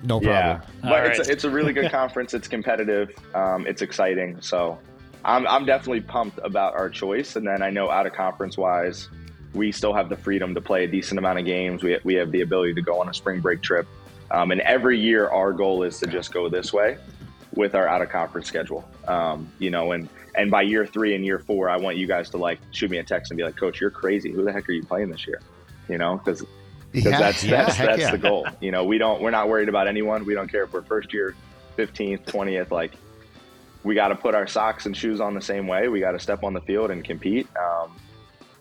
[0.04, 0.82] No yeah, problem.
[0.84, 2.36] but All it's a, it's a really good conference.
[2.36, 3.10] It's competitive.
[3.34, 4.40] Um, it's exciting.
[4.40, 4.78] So
[5.26, 7.36] I'm I'm definitely pumped about our choice.
[7.36, 9.10] And then I know out of conference wise,
[9.56, 11.82] we still have the freedom to play a decent amount of games.
[11.82, 13.88] We we have the ability to go on a spring break trip.
[14.30, 16.98] Um, and every year, our goal is to just go this way
[17.56, 18.88] with our out of conference schedule.
[19.08, 22.30] Um, you know, and and by year three and year four, I want you guys
[22.32, 24.32] to like shoot me a text and be like, Coach, you're crazy.
[24.32, 25.42] Who the heck are you playing this year?
[25.88, 26.44] You know, because
[26.92, 28.12] because Yeah, that's yeah, that's that's yeah.
[28.12, 28.48] the goal.
[28.62, 30.26] You know, we don't we're not worried about anyone.
[30.26, 31.36] We don't care if we're first year,
[31.76, 32.72] fifteenth, twentieth.
[32.72, 32.94] Like
[33.84, 35.88] we got to put our socks and shoes on the same way.
[35.88, 37.48] We got to step on the field and compete.
[37.56, 37.96] Um,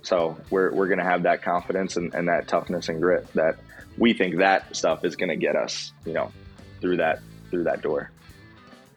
[0.02, 3.56] so we're we're gonna have that confidence and, and that toughness and grit that
[3.96, 5.92] we think that stuff is gonna get us.
[6.04, 6.32] You know,
[6.80, 7.20] through that
[7.50, 8.10] through that door.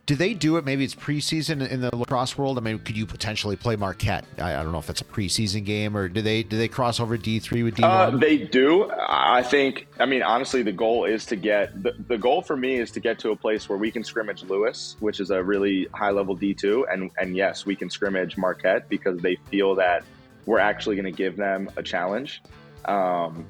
[0.07, 0.63] Do they do it?
[0.63, 2.57] Maybe it's preseason in the lacrosse world.
[2.57, 4.23] I mean, could you potentially play Marquette?
[4.39, 7.01] I, I don't know if that's a preseason game or do they do they cross
[7.01, 8.19] over D three with D Uh, one?
[8.21, 8.89] they do.
[8.89, 9.85] I think.
[9.99, 13.01] I mean, honestly, the goal is to get the, the goal for me is to
[13.01, 16.35] get to a place where we can scrimmage Lewis, which is a really high level
[16.35, 20.03] D two, and and yes, we can scrimmage Marquette because they feel that
[20.45, 22.41] we're actually going to give them a challenge.
[22.85, 23.45] Um,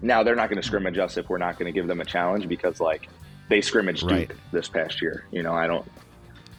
[0.00, 2.04] now they're not going to scrimmage us if we're not going to give them a
[2.04, 3.08] challenge because like
[3.48, 4.30] they scrimmaged Duke Right.
[4.52, 5.24] this past year.
[5.30, 5.86] You know, I don't.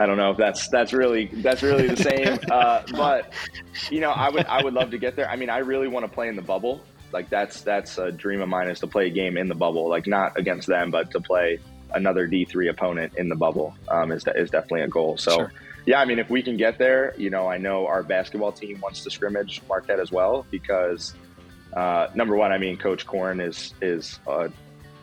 [0.02, 3.34] I don't know if that's that's really that's really the same, uh, but
[3.92, 5.30] you know, I would I would love to get there.
[5.30, 8.42] I mean, I really want to play in the bubble Like that's that's a dream
[8.42, 11.12] of mine is to play a game in the bubble, like not against them, but
[11.12, 11.60] to play
[11.94, 15.18] another D three opponent in the bubble um, is is definitely a goal.
[15.18, 15.36] So.
[15.36, 15.52] Sure.
[15.86, 18.80] Yeah, I mean, if we can get there, you know, I know our basketball team
[18.80, 21.16] wants to scrimmage Marquette as well because
[21.74, 24.52] uh, number one, I mean, Coach Corn is is a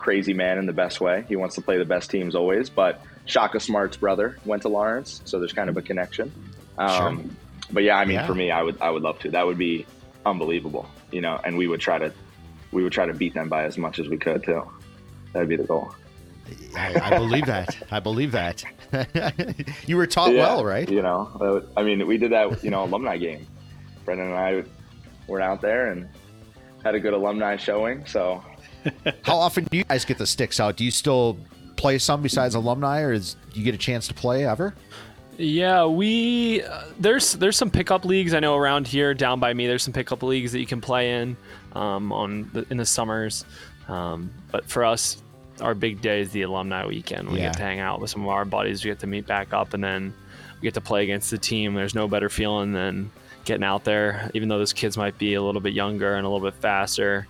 [0.07, 1.25] crazy man in the best way.
[1.27, 2.69] He wants to play the best teams always.
[2.69, 6.31] But Shaka Smart's brother went to Lawrence, so there's kind of a connection.
[6.77, 7.35] Um,
[7.69, 8.25] But yeah, I mean, Yeah.
[8.25, 9.31] for me, I would I would love to.
[9.31, 9.85] That would be
[10.25, 11.37] unbelievable, you know.
[11.43, 12.13] And we would try to
[12.71, 14.63] we would try to beat them by as much as we could too.
[15.33, 15.91] That'd be the goal.
[16.77, 17.75] I, I believe that.
[17.91, 18.63] I believe that.
[19.87, 20.89] you were taught Yeah, well, right?
[20.89, 23.45] You know, I mean, we did that, you know, alumni game.
[24.05, 24.63] Brendon and I
[25.27, 26.07] were out there and
[26.85, 28.05] had a good alumni showing.
[28.05, 28.41] So
[29.23, 30.75] How often do you guys get the sticks out?
[30.77, 31.37] Do you still
[31.75, 34.73] play some besides alumni, or is, do you get a chance to play ever?
[35.37, 39.67] Yeah, we uh, there's there's some pickup leagues I know around here down by me.
[39.67, 41.37] There's some pickup leagues that you can play in
[41.73, 43.45] um, on the, in the summers.
[43.87, 45.21] Um, but for us,
[45.61, 47.29] our big day is the alumni weekend.
[47.29, 47.45] We Yeah.
[47.49, 48.83] get to hang out with some of our buddies.
[48.83, 50.11] We get to meet back up, and then
[50.59, 51.75] we get to play against the team.
[51.75, 53.11] There's no better feeling than
[53.45, 56.29] getting out there, even though those kids might be a little bit younger and a
[56.29, 57.27] little bit faster.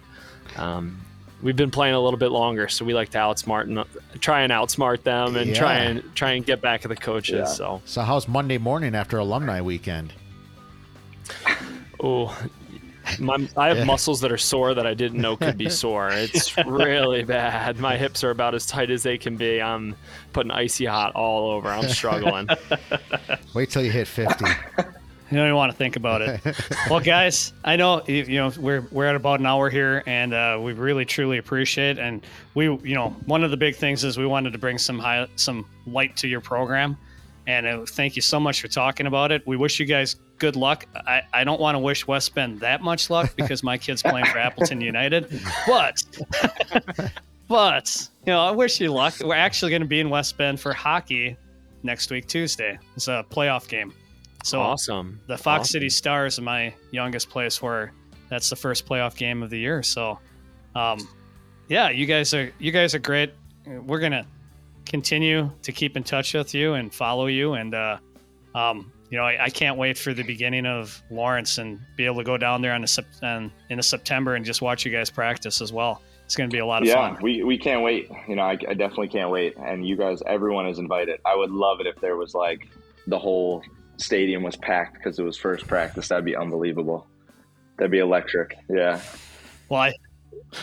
[0.55, 0.99] Um,
[1.41, 4.51] we've been playing a little bit longer, so we like to outsmart and try and
[4.51, 7.35] outsmart them and try and try and get back at the coaches.
[7.35, 7.45] Yeah.
[7.45, 7.81] So.
[7.85, 10.13] So how's Monday morning after alumni weekend?
[11.99, 12.37] Oh,
[13.19, 16.09] my I have muscles that are sore that I didn't know could be sore.
[16.11, 17.79] It's really bad.
[17.79, 19.61] My hips are about as tight as they can be.
[19.61, 19.95] I'm
[20.33, 21.69] putting icy hot all over.
[21.69, 22.47] I'm struggling.
[23.53, 24.45] Wait till you hit 50.
[25.29, 26.41] You don't even want to think about it.
[26.89, 30.33] well, guys, I know you you know we're we're at about an hour here, and
[30.33, 31.99] uh, we really truly appreciate.
[31.99, 34.99] And we, you know, one of the big things is we wanted to bring some
[34.99, 36.97] high, some light to your program.
[37.45, 39.45] And uh, thank you so much for talking about it.
[39.47, 40.85] We wish you guys good luck.
[40.95, 44.25] I, I don't want to wish West Bend that much luck because my kid's playing
[44.25, 46.03] for Appleton United, but
[47.47, 49.15] but you know I wish you luck.
[49.21, 51.35] We're actually going to be in West Bend for hockey
[51.83, 52.77] next week Tuesday.
[52.95, 53.93] It's a playoff game.
[54.43, 55.19] So awesome.
[55.27, 55.71] the Fox Awesome.
[55.71, 57.91] City Stars, my youngest place where
[58.29, 59.81] That's the first playoff game of the year.
[59.83, 60.19] So,
[60.75, 61.07] um,
[61.69, 63.33] yeah, you guys are you guys are great.
[63.65, 64.25] We're gonna
[64.85, 67.97] continue to keep in touch with you and follow you, and uh,
[68.55, 72.17] um, you know I, I can't wait for the beginning of Lawrence and be able
[72.17, 74.91] to go down there on the Sep- on, in the September and just watch you
[74.91, 76.01] guys practice as well.
[76.25, 77.13] It's gonna be a lot of yeah, fun.
[77.13, 78.09] Yeah, we, we can't wait.
[78.27, 79.55] You know, I, I definitely can't wait.
[79.57, 81.21] And you guys, everyone is invited.
[81.25, 82.67] I would love it if there was like
[83.07, 83.63] the whole
[83.97, 86.07] stadium was packed because it was first practice.
[86.07, 87.07] That'd be unbelievable.
[87.77, 88.57] That'd be electric.
[88.69, 89.01] Yeah.
[89.69, 89.93] Well, I,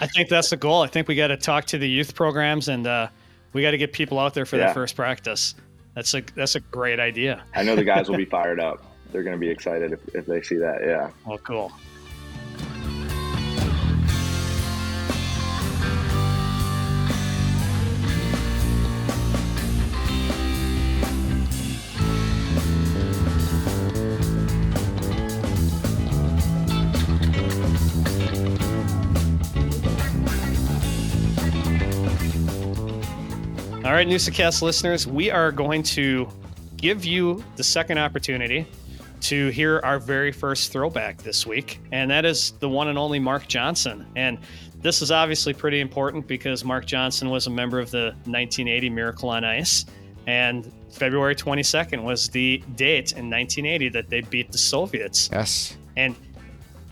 [0.00, 0.82] I think that's the goal.
[0.82, 3.08] I think we got to talk to the youth programs and uh,
[3.52, 4.66] we got to get people out there for Yeah.
[4.66, 5.54] their first practice.
[5.94, 7.44] That's a that's a great idea.
[7.54, 8.84] I know the guys will be fired up.
[9.12, 10.80] They're going to be excited if, if they see that.
[10.84, 11.10] Yeah.
[11.24, 11.70] Well, cool.
[34.04, 36.28] Right, Newsacast listeners, we are going to
[36.76, 38.66] give you the second opportunity
[39.22, 43.18] to hear our very first throwback this week, and that is the one and only
[43.18, 44.06] Mark Johnson.
[44.16, 44.38] And
[44.82, 49.30] this is obviously pretty important because Mark Johnson was a member of the 1980 Miracle
[49.30, 49.86] on Ice,
[50.26, 55.76] and February 22nd was the date in 1980 that they beat the Soviets Yes.
[55.96, 56.14] and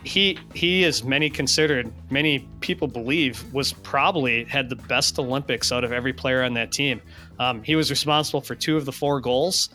[0.04, 5.84] he he is many considered many people believe was probably had the best olympics out
[5.84, 7.00] of every player on that team.
[7.38, 9.70] Um, he was responsible for two of the four goals.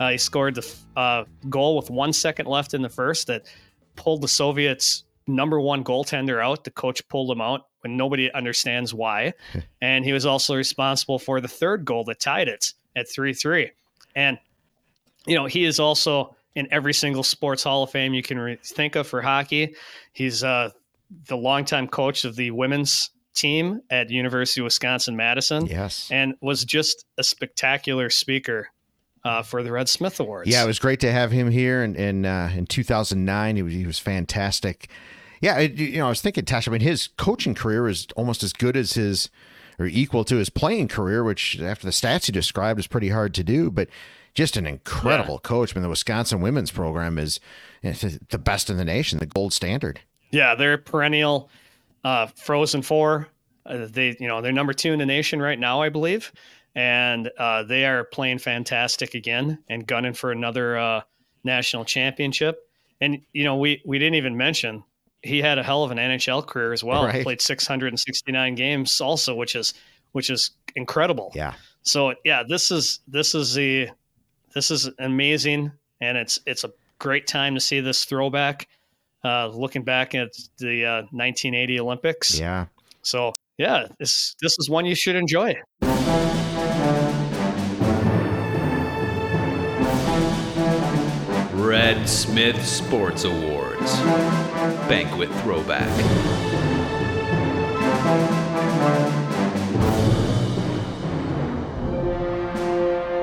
[0.00, 3.46] Uh, he scored the uh, goal with one second left in the first that
[3.96, 6.64] pulled the soviets number one goaltender out.
[6.64, 9.34] The coach pulled him out when nobody understands why.
[9.80, 13.70] And he was also responsible for the third goal that tied it at 3-3
[14.14, 14.38] and
[15.26, 18.58] you know he is also in every single sports hall of fame you can re-
[18.62, 19.74] think of for hockey
[20.12, 20.70] he's uh,
[21.28, 26.08] the longtime coach of the women's team at university of wisconsin madison Yes.
[26.10, 28.68] and was just a spectacular speaker
[29.24, 31.94] uh, for the red smith awards Yeah, it was great to have him here in
[31.96, 33.56] in, uh, in 2009.
[33.56, 34.88] He was he was fantastic.
[35.40, 36.66] Yeah, it, you know, I was thinking, Tosh.
[36.68, 39.28] I mean, his coaching career is almost as good as his,
[39.78, 43.32] or equal to his playing career, which after the stats you described is pretty hard
[43.34, 43.70] to do.
[43.70, 43.88] But
[44.34, 45.74] just an incredible coach.
[45.74, 47.40] I mean, the Wisconsin women's program is
[47.82, 50.00] it's the best in the nation, the gold standard.
[50.30, 51.50] Yeah, they're perennial
[52.04, 53.28] uh, Frozen Four.
[53.64, 56.32] Uh, they, you know, they're number two in the nation right now, I believe,
[56.74, 61.00] and uh, they are playing fantastic again and gunning for another uh,
[61.44, 62.68] national championship.
[63.00, 64.84] And you know, we we didn't even mention
[65.22, 67.04] he had a hell of an NHL career as well.
[67.04, 67.22] Right.
[67.22, 69.74] Played 669 games also, which is
[70.12, 71.32] which is incredible.
[71.34, 71.54] Yeah.
[71.82, 73.90] So yeah, this is this is the
[74.54, 78.68] this is amazing, and it's it's a great time to see this throwback.
[79.24, 82.38] Uh, looking back at the uh, 1980 Olympics.
[82.38, 82.66] Yeah.
[83.02, 85.54] So yeah, this this is one you should enjoy.
[91.54, 93.96] Red Smith Sports Awards.
[94.88, 95.88] Banquet Throwback.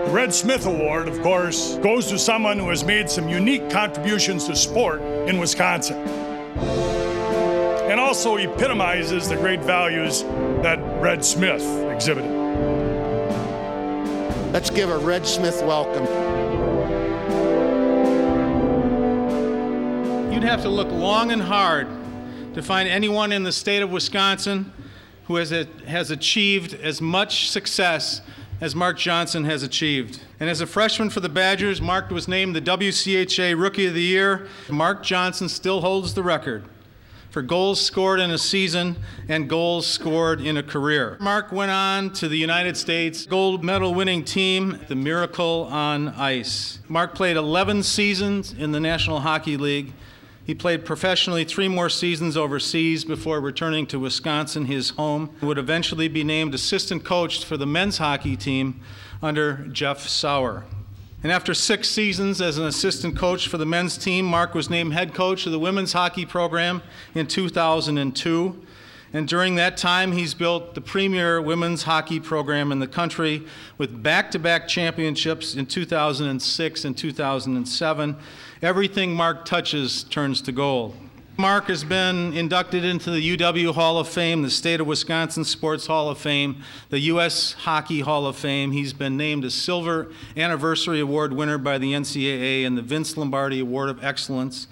[0.09, 4.55] Red Smith Award, of course, goes to someone who has made some unique contributions to
[4.55, 5.97] sport in Wisconsin
[7.87, 10.23] and also epitomizes the great values
[10.63, 11.61] that Red Smith
[11.93, 12.31] exhibited.
[14.51, 16.05] Let's give a Red Smith welcome.
[20.33, 21.87] You'd have to look long and hard
[22.55, 24.73] to find anyone in the state of Wisconsin
[25.25, 25.51] who has,
[25.85, 28.21] has achieved as much success
[28.61, 30.21] as Mark Johnson has achieved.
[30.39, 34.01] And as a freshman for the Badgers, Mark was named the WCHA Rookie of the
[34.01, 34.47] Year.
[34.69, 36.65] Mark Johnson still holds the record
[37.29, 38.95] for goals scored in a season
[39.27, 41.17] and goals scored in a career.
[41.19, 46.79] Mark went on to the United States gold medal winning team, the Miracle on Ice.
[46.87, 49.93] Mark played 11 seasons in the National Hockey League.
[50.49, 55.29] He played professionally three more seasons overseas before returning to Wisconsin, his home.
[55.41, 58.81] Would eventually be named assistant coach for the men's hockey team
[59.21, 60.65] under Jeff Sauer.
[61.21, 64.91] And after six seasons as an assistant coach for the men's team, Mark was named
[64.91, 66.81] head coach of the women's hockey program
[67.13, 68.59] in 2002.
[69.13, 73.45] And during that time, he's built the premier women's hockey program in the country
[73.77, 78.17] with back to back championships in 2006 and 2007.
[78.61, 80.93] Everything Mark touches turns to gold.
[81.37, 85.87] Mark has been inducted into the UW Hall of Fame, the State of Wisconsin Sports
[85.87, 87.53] Hall of Fame, the U.S.
[87.53, 88.73] Hockey Hall of Fame.
[88.73, 93.61] He's been named a Silver Anniversary Award winner by the NCAA and the Vince Lombardi
[93.61, 94.67] Award of Excellence.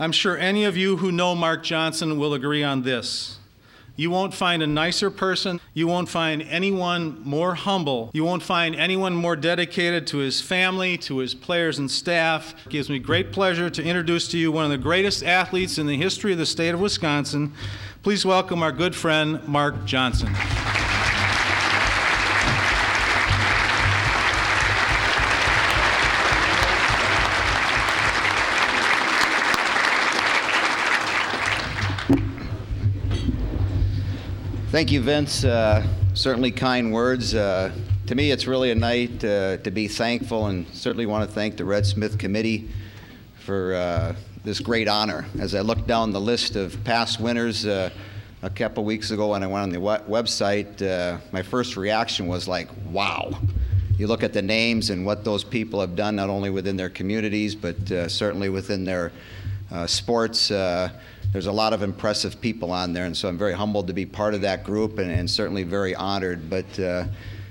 [0.00, 3.35] I'm sure any of you who know Mark Johnson will agree on this.
[3.96, 5.60] You won't find a nicer person.
[5.72, 8.10] You won't find anyone more humble.
[8.12, 12.54] You won't find anyone more dedicated to his family, to his players and staff.
[12.66, 15.86] It gives me great pleasure to introduce to you one of the greatest athletes in
[15.86, 17.54] the history of the state of Wisconsin.
[18.02, 20.28] Please welcome our good friend, Mark Johnson.
[34.76, 35.42] Thank you, Vince.
[35.42, 37.34] Uh, certainly kind words.
[37.34, 37.72] Uh,
[38.08, 41.56] to me, it's really a night uh, to be thankful, and certainly want to thank
[41.56, 42.68] the Red Smith Committee
[43.38, 45.24] for uh, this great honor.
[45.40, 47.88] As I look down the list of past winners uh,
[48.42, 52.26] a couple weeks ago when I went on the we- website, uh, my first reaction
[52.26, 53.30] was like, wow.
[53.96, 56.90] You look at the names and what those people have done, not only within their
[56.90, 59.10] communities, but certainly within their
[59.86, 60.50] sports
[61.32, 64.06] there's a lot of impressive people on there, and so I'm very humbled to be
[64.06, 66.48] part of that group and, and certainly very honored.
[66.48, 67.06] But uh,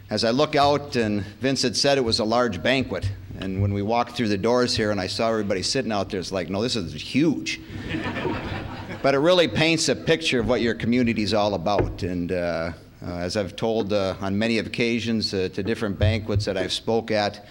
[0.10, 3.74] as I look out, and Vince had said it was a large banquet, and when
[3.74, 6.50] we walked through the doors here and I saw everybody sitting out there, it's like,
[6.50, 7.60] no, this is huge.
[9.02, 12.04] but it really paints a picture of what your community is all about.
[12.04, 12.72] And uh,
[13.06, 17.12] uh, as I've told uh, on many occasions uh, to different banquets that I've spoke
[17.12, 17.46] at,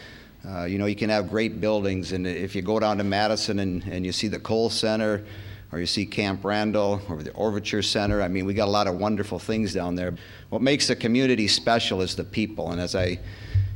[0.49, 3.61] uh, you know, you can have great buildings, and if you go down to Madison
[3.61, 5.25] and, and you see the Kohl Center,
[5.75, 8.23] or you see Camp Randall or the Overture Center.
[8.23, 10.15] I mean, we got a lot of wonderful things down there.
[10.51, 12.71] What makes the community special is the people.
[12.71, 13.19] And as I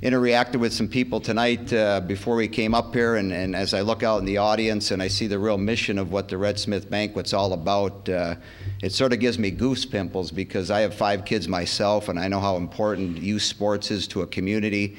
[0.01, 3.81] interacted with some people tonight uh, before we came up here, and, and, as I
[3.81, 6.61] look out in the audience and I see the real mission of what the Red
[6.61, 8.37] Smith Banquet's all about, uh,
[8.81, 12.29] it sort of gives me goose pimples because I have five kids myself, and I
[12.29, 14.97] know how important youth sports is to a community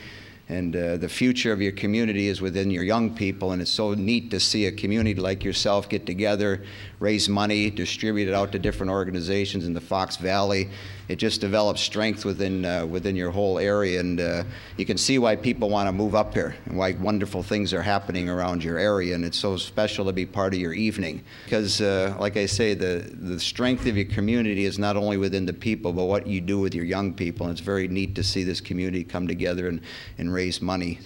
[0.49, 3.93] and uh, the future of your community is within your young people and it's so
[3.93, 6.63] neat to see a community like yourself get together
[6.99, 10.69] raise money distribute it out to different organizations in the fox valley
[11.09, 14.43] it just develops strength within uh, within your whole area and uh,
[14.77, 17.81] you can see why people want to move up here and why wonderful things are
[17.81, 21.81] happening around your area and it's so special to be part of your evening because
[21.81, 25.53] uh, like I say the the strength of your community is not only within the
[25.53, 28.43] people but what you do with your young people and it's very neat to see
[28.43, 29.81] this community come together and,
[30.19, 30.99] and raise money.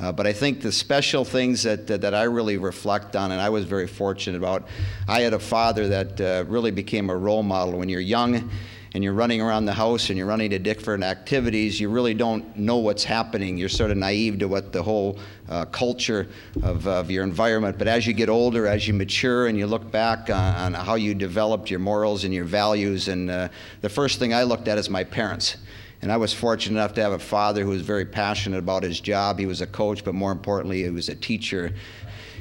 [0.00, 3.40] Uh, but I think the special things that, that, that, I really reflect on, and
[3.40, 4.66] I was very fortunate about,
[5.06, 8.50] I had a father that uh, really became a role model when you're young
[8.94, 12.56] and you're running around the house and you're running to different activities, you really don't
[12.56, 13.58] know what's happening.
[13.58, 15.18] You're sort of naive to what the whole
[15.48, 16.28] uh, culture
[16.62, 17.76] of, of your environment.
[17.76, 20.94] But as you get older, as you mature, and you look back on, on how
[20.94, 23.48] you developed your morals and your values, and uh,
[23.80, 25.56] the first thing I looked at is my parents.
[26.00, 29.00] And I was fortunate enough to have a father who was very passionate about his
[29.00, 29.38] job.
[29.38, 31.72] He was a coach, but more importantly, he was a teacher.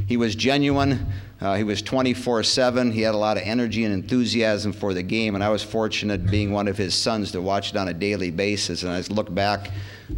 [0.08, 1.06] He was genuine.
[1.40, 2.92] Uh, he was 24 7.
[2.92, 5.36] He had a lot of energy and enthusiasm for the game.
[5.36, 8.32] And I was fortunate, being one of his sons, to watch it on a daily
[8.32, 8.84] basis.
[8.84, 9.72] And I look back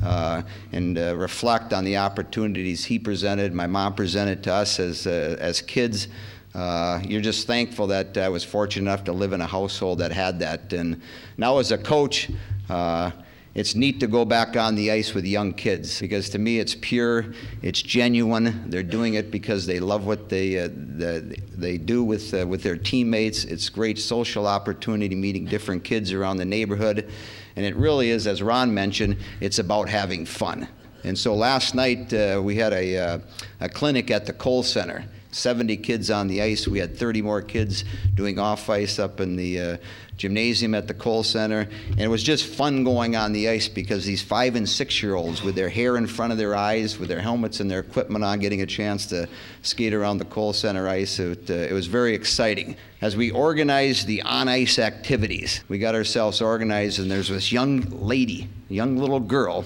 [0.03, 5.07] uh, and uh, reflect on the opportunities he presented, my mom presented to us as,
[5.07, 6.07] uh, as kids.
[6.53, 10.11] Uh, you're just thankful that I was fortunate enough to live in a household that
[10.11, 10.71] had that.
[10.71, 11.01] And
[11.37, 12.29] now, as a coach,
[12.69, 13.11] uh,
[13.55, 16.75] it's neat to go back on the ice with young kids because to me it's
[16.75, 18.69] pure, it's genuine.
[18.69, 22.63] They're doing it because they love what they uh, the, they do with uh, with
[22.63, 23.45] their teammates.
[23.45, 27.09] It's great social opportunity, meeting different kids around the neighborhood,
[27.55, 30.67] and it really is, as Ron mentioned, it's about having fun.
[31.05, 33.19] And so last night uh, we had a, uh,
[33.61, 35.05] a clinic at the Kohl Center.
[35.31, 36.65] 70 kids on the ice.
[36.65, 37.83] We had 30 more kids
[38.13, 39.77] doing off ice up in the uh,
[40.17, 41.67] gymnasium at the Kohl Center.
[41.91, 45.15] And it was just fun going on the ice because these five and six year
[45.15, 48.23] olds, with their hair in front of their eyes, with their helmets and their equipment
[48.23, 49.27] on, getting a chance to
[49.61, 52.77] skate around the Kohl Center ice, it, uh, it was very exciting.
[53.01, 57.81] As we organized the on ice activities, we got ourselves organized, and there's this young
[57.91, 59.65] lady, young little girl.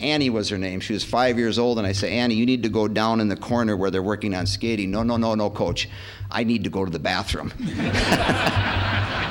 [0.00, 0.80] Annie was her name.
[0.80, 3.28] She was five years old, and I said, Annie, you need to go down in
[3.28, 4.90] the corner where they're working on skating.
[4.90, 5.88] No, no, no, no, coach.
[6.30, 7.52] I need to go to the bathroom.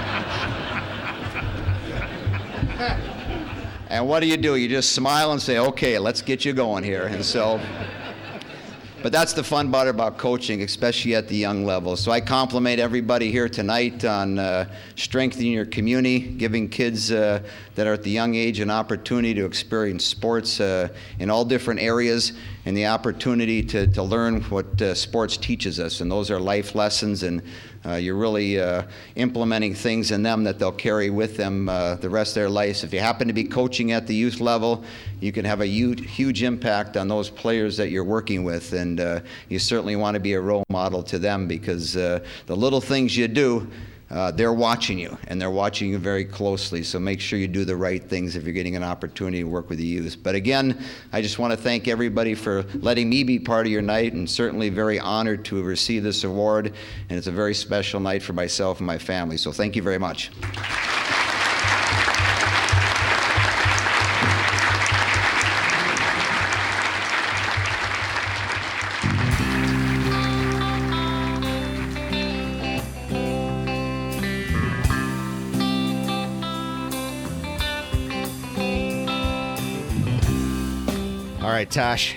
[3.89, 4.57] And what do you do?
[4.57, 7.05] You just smile and say, okay, let's get you going here.
[7.05, 7.57] And so,
[9.01, 11.95] but that's the fun part about coaching, especially at the young level.
[11.95, 17.41] So I compliment everybody here tonight on uh, strengthening your community, giving kids uh,
[17.75, 20.89] that are at the young age an opportunity to experience sports uh,
[21.19, 22.33] in all different areas
[22.65, 26.01] and the opportunity to, to learn what uh, sports teaches us.
[26.01, 27.41] And those are life lessons and
[27.85, 28.83] you're really uh,
[29.15, 32.83] implementing things in them that they'll carry with them uh, the rest of their lives.
[32.83, 34.83] If you happen to be coaching at the youth level,
[35.19, 38.99] you can have a huge, huge impact on those players that you're working with, and
[38.99, 42.81] uh, you certainly want to be a role model to them because uh, the little
[42.81, 43.67] things you do
[44.09, 46.83] uh, they're watching you and they're watching you very closely.
[46.83, 49.69] So make sure you do the right things if you're getting an opportunity to work
[49.69, 50.17] with the youth.
[50.23, 53.81] But again, I just want to thank everybody for letting me be part of your
[53.81, 56.73] night and certainly very honored to receive this award.
[57.09, 59.37] And it's a very special night for myself and my family.
[59.37, 60.31] So thank you very much.
[81.57, 82.15] Right, Tosh.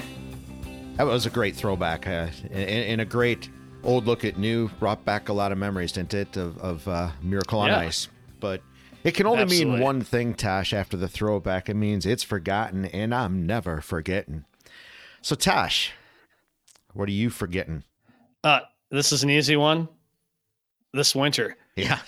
[0.96, 3.48] That was a great throwback uh, and, and a great
[3.82, 4.68] old look at new.
[4.78, 7.78] Brought back a lot of memories, didn't it, of, of uh, Miracle on Yeah.
[7.78, 8.08] Ice?
[8.38, 8.60] But
[9.02, 11.70] it can only mean one thing, Tosh, after the throwback.
[11.70, 14.44] It means it's forgotten, and I'm never forgetting.
[15.22, 15.92] So, Tosh,
[16.92, 17.84] what are you forgetting?
[18.44, 18.60] Uh,
[18.90, 19.88] this is an easy one.
[20.92, 21.56] This winter.
[21.76, 22.00] Yeah,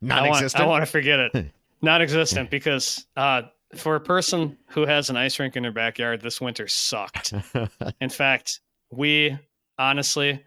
[0.00, 0.62] non-existent.
[0.62, 1.46] I want to forget it.
[1.82, 3.42] Non-existent because uh,
[3.74, 7.32] for a person who has an ice rink in their backyard, this winter sucked.
[8.00, 8.60] in fact,
[8.90, 9.36] we
[9.78, 10.42] honestly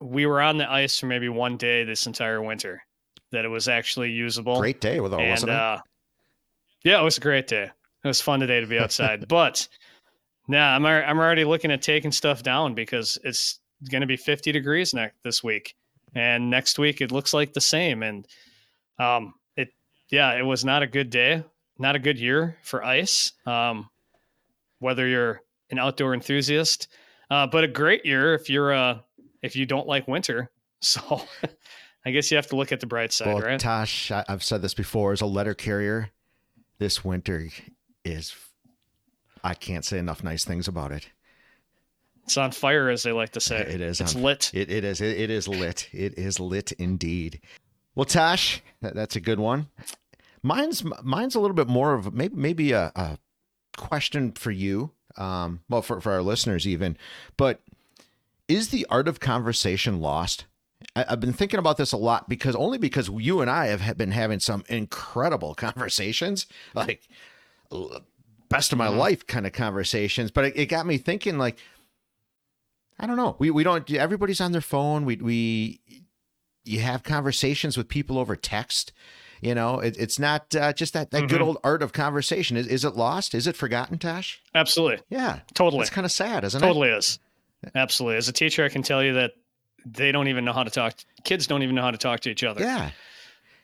[0.00, 2.82] we were on the ice for maybe one day this entire winter
[3.32, 4.58] that it was actually usable.
[4.58, 5.56] Great day with all, and wasn't it?
[5.56, 5.78] uh,
[6.82, 7.70] yeah, it was a great day.
[8.02, 9.68] It was fun today to be outside, but
[10.48, 13.60] now I'm I'm already looking at taking stuff down because it's
[13.90, 15.74] going to be 50 degrees next this week,
[16.14, 18.02] and next week it looks like the same.
[18.02, 18.26] And
[18.98, 19.68] um, it
[20.10, 21.44] yeah, it was not a good day,
[21.80, 23.32] not a good year for ice.
[23.46, 23.90] Um,
[24.78, 25.40] whether you're
[25.70, 26.86] an outdoor enthusiast,
[27.30, 28.98] uh, but a great year if you're uh
[29.42, 30.50] if you don't like winter.
[30.82, 31.20] So
[32.06, 33.60] I guess you have to look at the bright side, well, right?
[33.60, 35.12] Tosh, I- I've said this before.
[35.12, 36.08] As a letter carrier,
[36.78, 37.48] this winter
[38.02, 38.34] is.
[39.44, 41.10] I can't say enough nice things about it.
[42.24, 43.58] It's on fire, as they like to say.
[43.60, 44.00] It is.
[44.00, 44.50] It's on- lit.
[44.54, 45.02] It, it is.
[45.02, 45.90] It, it is lit.
[45.92, 47.40] It is lit indeed.
[47.94, 49.66] Well, Tosh, that, that's a good one.
[50.42, 53.18] Mine's mine's a little bit more of maybe maybe a, a
[53.76, 54.92] question for you.
[55.16, 56.96] Um, well, for for our listeners even,
[57.36, 57.60] but
[58.48, 60.46] is the art of conversation lost?
[60.96, 63.96] I, I've been thinking about this a lot because only because you and I have
[63.96, 67.08] been having some incredible conversations, like
[68.48, 70.30] best of my life kind of conversations.
[70.30, 71.58] But it, it got me thinking, like,
[72.98, 73.36] I don't know.
[73.38, 73.90] We we don't.
[73.90, 75.04] Everybody's on their phone.
[75.04, 75.80] We we
[76.64, 78.92] you have conversations with people over text,
[79.40, 81.46] You know, it, it's not uh, just that, that good Mhm.
[81.46, 82.56] old art of conversation.
[82.58, 83.34] Is, is it lost?
[83.34, 84.40] Is it forgotten, Tosh?
[84.54, 84.98] Absolutely.
[85.08, 85.40] Yeah.
[85.54, 85.80] Totally.
[85.80, 86.66] It's kind of sad, isn't it?
[86.66, 87.18] totally is.
[87.74, 88.16] Absolutely.
[88.18, 89.32] As a teacher, I can tell you that
[89.86, 90.94] they don't even know how to talk.
[91.24, 92.60] Kids don't even know how to talk to each other.
[92.62, 92.90] Yeah.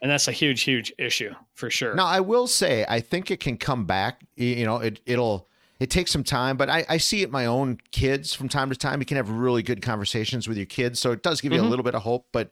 [0.03, 1.95] And that's a huge, huge issue for sure.
[1.95, 4.21] Now, I will say, I think it can come back.
[4.37, 5.47] You know, it, it'll,
[5.81, 8.77] it takes some time, but I, I see it my own kids from time to
[8.77, 9.01] time.
[9.01, 11.01] You can have really good conversations with your kids.
[11.01, 11.69] So it does give you a Mhm.
[11.71, 12.51] little bit of hope, but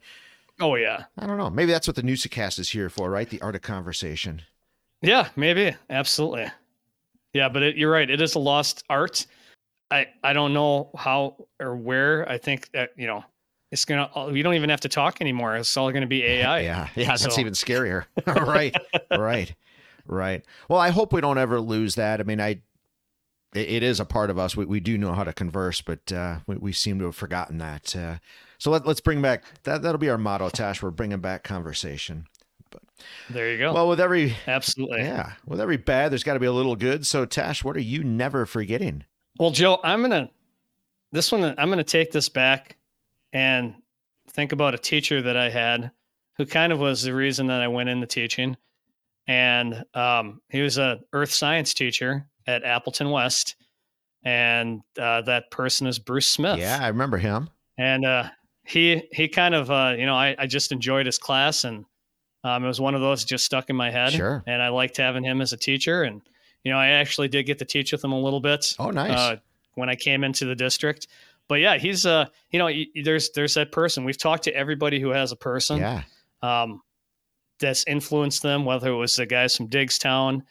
[0.59, 1.05] Oh, yeah.
[1.17, 1.49] I don't know.
[1.49, 3.29] Maybe that's what the Newsacast is here for, right?
[3.29, 4.41] The art of conversation.
[5.01, 5.75] Yeah, maybe.
[5.89, 6.47] Absolutely.
[7.33, 8.09] Yeah, but it, you're right.
[8.09, 9.27] It is a lost art.
[9.91, 12.27] I, I don't know how or where.
[12.29, 13.23] I think that, you know,
[13.71, 15.57] it's going to, we don't even have to talk anymore.
[15.57, 16.59] It's all going to be AI.
[16.63, 16.87] Yeah.
[16.95, 17.15] Yeah.
[17.17, 18.05] That's even scarier.
[18.25, 18.75] right.
[19.11, 19.53] Right.
[20.07, 20.45] Right.
[20.69, 22.19] Well, I hope we don't ever lose that.
[22.19, 22.61] I mean, I,
[23.53, 24.55] it, it is a part of us.
[24.55, 27.57] We, we do know how to converse, but uh, we, we seem to have forgotten
[27.57, 27.95] that.
[27.95, 28.17] Uh,
[28.57, 29.81] so let, let's bring back that.
[29.81, 30.81] That'll be our motto, Tosh.
[30.81, 32.27] We're bringing back conversation.
[32.71, 32.81] But
[33.29, 33.73] There you go.
[33.73, 34.99] Well, with every Absolutely.
[35.01, 37.05] yeah, with every bad, there's got to be a little good.
[37.05, 39.03] So, Tosh, what are you never forgetting?
[39.39, 40.29] Well, Joe, I'm gonna
[41.11, 41.43] this one.
[41.57, 42.77] I'm gonna take this back
[43.33, 43.75] and
[44.29, 45.91] think about a teacher that I had
[46.37, 48.57] who kind of was the reason that I went into teaching,
[49.27, 53.55] and um, he was a earth science teacher at Appleton West,
[54.23, 56.59] and uh, that person is Bruce Smith.
[56.59, 57.49] Yeah, I remember him.
[57.77, 58.29] and uh,
[58.65, 61.85] he he kind of uh, you know I, I just enjoyed his class and
[62.43, 64.43] um, it was one of those just stuck in my head Sure.
[64.47, 66.21] and i liked having him as a teacher and
[66.63, 69.11] you know i actually did get to teach with him a little bit Oh, nice.
[69.17, 69.35] uh,
[69.75, 71.07] when i came into the district
[71.47, 72.69] but yeah he's uh you know
[73.03, 76.03] there's there's that person we've talked to everybody who has a person yeah,
[76.41, 76.81] um,
[77.59, 80.41] that's influenced them, whether it was the guys from Diggstown,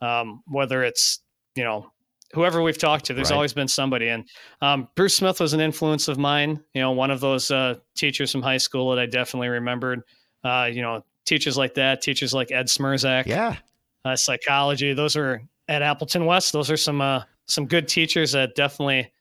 [0.00, 1.18] um, whether it's,
[1.56, 1.91] you know,
[2.34, 3.36] whoever we've talked to, there's Right.
[3.36, 4.08] always been somebody.
[4.08, 4.28] And
[4.60, 8.32] um, Bruce Smith was an influence of mine, you know, one of those uh, teachers
[8.32, 10.02] from high school that I definitely remembered.
[10.44, 13.56] Uh, you know, teachers like that, teachers like Ed Smerzak, yeah.
[14.04, 16.52] uh, psychology, those are at Appleton West.
[16.52, 19.12] Those are some, uh, some good teachers that definitely,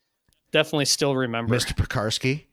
[0.51, 1.53] definitely still remember.
[1.55, 1.73] Mr.
[1.75, 2.45] Pekarsky.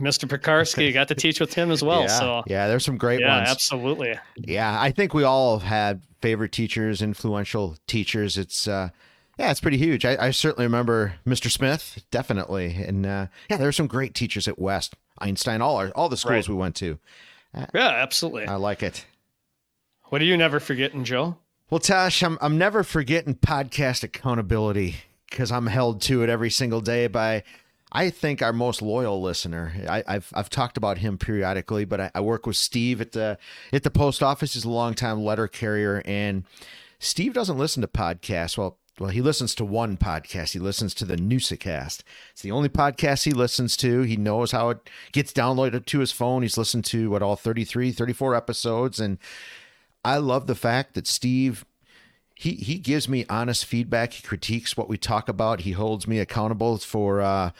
[0.00, 0.28] Mr.
[0.28, 2.02] Pekarsky, got to teach with him as well.
[2.02, 3.48] yeah, So yeah, there's some great yeah, ones.
[3.48, 4.14] absolutely.
[4.36, 8.36] Yeah, I think we all have had favorite teachers, influential teachers.
[8.36, 8.88] It's uh
[9.38, 10.04] yeah, it's pretty huge.
[10.04, 11.50] I, I certainly remember Mr.
[11.50, 12.74] Smith, definitely.
[12.74, 16.16] And uh yeah, there were some great teachers at West, Einstein, all our all the
[16.16, 16.54] schools Right.
[16.54, 16.98] we went to.
[17.72, 18.46] Yeah, absolutely.
[18.46, 19.06] I like it.
[20.04, 21.36] What are you never forgetting, Joe?
[21.70, 24.96] Well, Tosh, I'm I'm never forgetting podcast accountability
[25.30, 27.42] because I'm held to it every single day by
[27.96, 29.72] I think our most loyal listener.
[29.88, 33.38] I, I've I've talked about him periodically, but I, I work with Steve at the
[33.72, 34.54] at the post office.
[34.54, 36.44] He's a longtime letter carrier, and
[36.98, 38.58] Steve doesn't listen to podcasts.
[38.58, 40.52] Well, well, he listens to one podcast.
[40.52, 42.02] He listens to the Newsacast.
[42.30, 44.02] It's the only podcast he listens to.
[44.02, 46.42] He knows how it gets downloaded to his phone.
[46.42, 49.18] He's listened to what all 33, 34 episodes, and
[50.04, 51.64] I love the fact that Steve
[52.34, 54.12] he he gives me honest feedback.
[54.12, 55.60] He critiques what we talk about.
[55.60, 57.50] He holds me accountable for uh,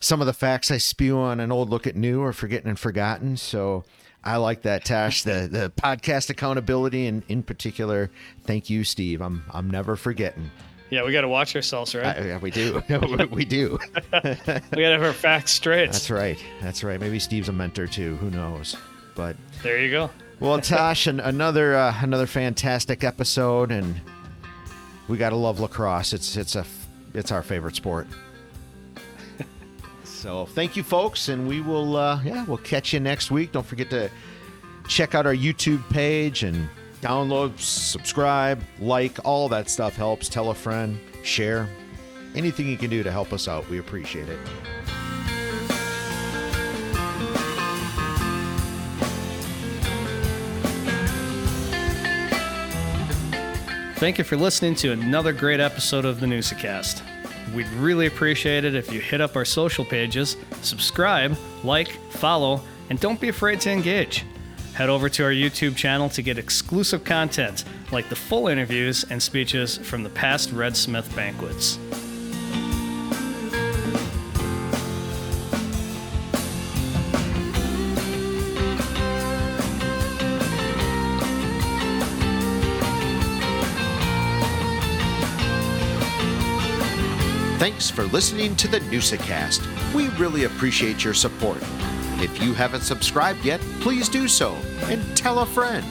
[0.00, 2.78] some of the facts I spew on an old look at new or forgetting and
[2.78, 3.36] forgotten.
[3.36, 3.84] So
[4.22, 5.22] I like that, Tosh.
[5.22, 8.10] The the podcast accountability and in particular,
[8.42, 9.20] thank you, Steve.
[9.20, 10.50] I'm I'm never forgetting.
[10.90, 12.24] Yeah, we got to watch ourselves, right?
[12.24, 12.82] Yeah, we do,
[13.30, 13.78] we do.
[13.94, 15.90] we got to have our facts straight.
[15.90, 16.38] That's right.
[16.60, 17.00] That's right.
[17.00, 18.16] Maybe Steve's a mentor too.
[18.16, 18.76] Who knows?
[19.14, 20.10] But There you go.
[20.40, 24.00] Well, Tosh, an, another uh, another fantastic episode, and
[25.08, 26.12] we gotta love lacrosse.
[26.12, 26.66] It's it's a
[27.14, 28.06] it's our favorite sport.
[30.04, 33.52] so thank you, folks, and we will uh, yeah we'll catch you next week.
[33.52, 34.10] Don't forget to
[34.88, 36.68] check out our YouTube page and
[37.04, 40.28] download, subscribe, like, all that stuff helps.
[40.28, 41.68] Tell a friend, share,
[42.34, 43.68] anything you can do to help us out.
[43.68, 44.38] We appreciate it.
[53.96, 57.02] Thank you for listening to another great episode of the Newsacast.
[57.54, 62.98] We'd really appreciate it if you hit up our social pages, subscribe, like, follow, and
[62.98, 64.24] don't be afraid to engage.
[64.74, 69.22] Head over to our YouTube channel to get exclusive content like the full interviews and
[69.22, 71.78] speeches from the past Red Smith banquets.
[87.60, 89.64] Thanks for listening to the Newsacast.
[89.94, 91.62] We really appreciate your support.
[92.24, 95.84] If you haven't subscribed yet, please do so and tell a friend.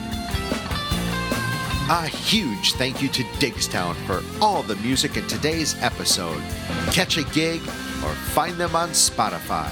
[1.88, 6.42] A huge thank you to Diggstown for all the music in today's episode.
[6.90, 9.70] Catch a gig or find them on Spotify.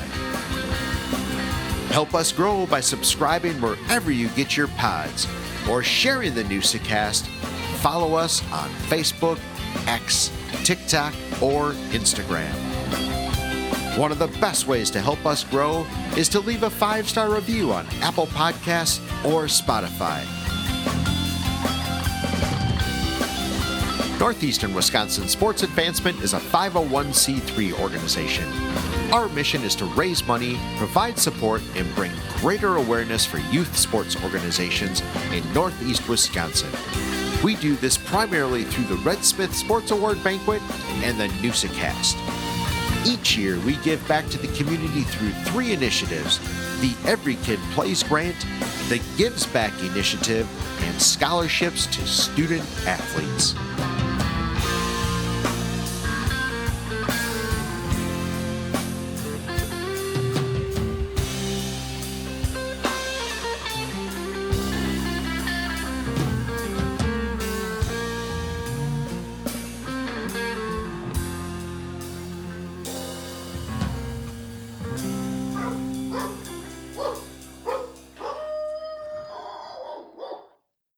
[1.91, 5.27] Help us grow by subscribing wherever you get your pods
[5.69, 7.27] or sharing the Newsacast.
[7.81, 9.41] Follow us on Facebook,
[9.89, 10.31] X,
[10.63, 11.13] TikTok,
[11.43, 12.72] or Instagram.
[13.97, 15.87] One of the best ways to help us grow
[16.17, 20.25] is to leave a five star review on Apple Podcasts or Spotify.
[24.19, 28.51] Northeastern Wisconsin Sports Advancement is a 501c3 organization.
[29.13, 34.17] Our mission is to raise money, provide support, and bring greater awareness for youth sports
[34.25, 35.03] organizations
[35.33, 36.71] in Northeast Wisconsin.
[37.45, 40.63] We do this primarily through the Red Smith Sports Award Banquet
[41.03, 42.42] and the Newsacast.
[43.05, 46.39] Each year, we give back to the community through three initiatives
[46.81, 48.37] the Every Kid Plays Grant,
[48.89, 50.49] the Gives Back Initiative,
[50.83, 53.55] and scholarships to student athletes.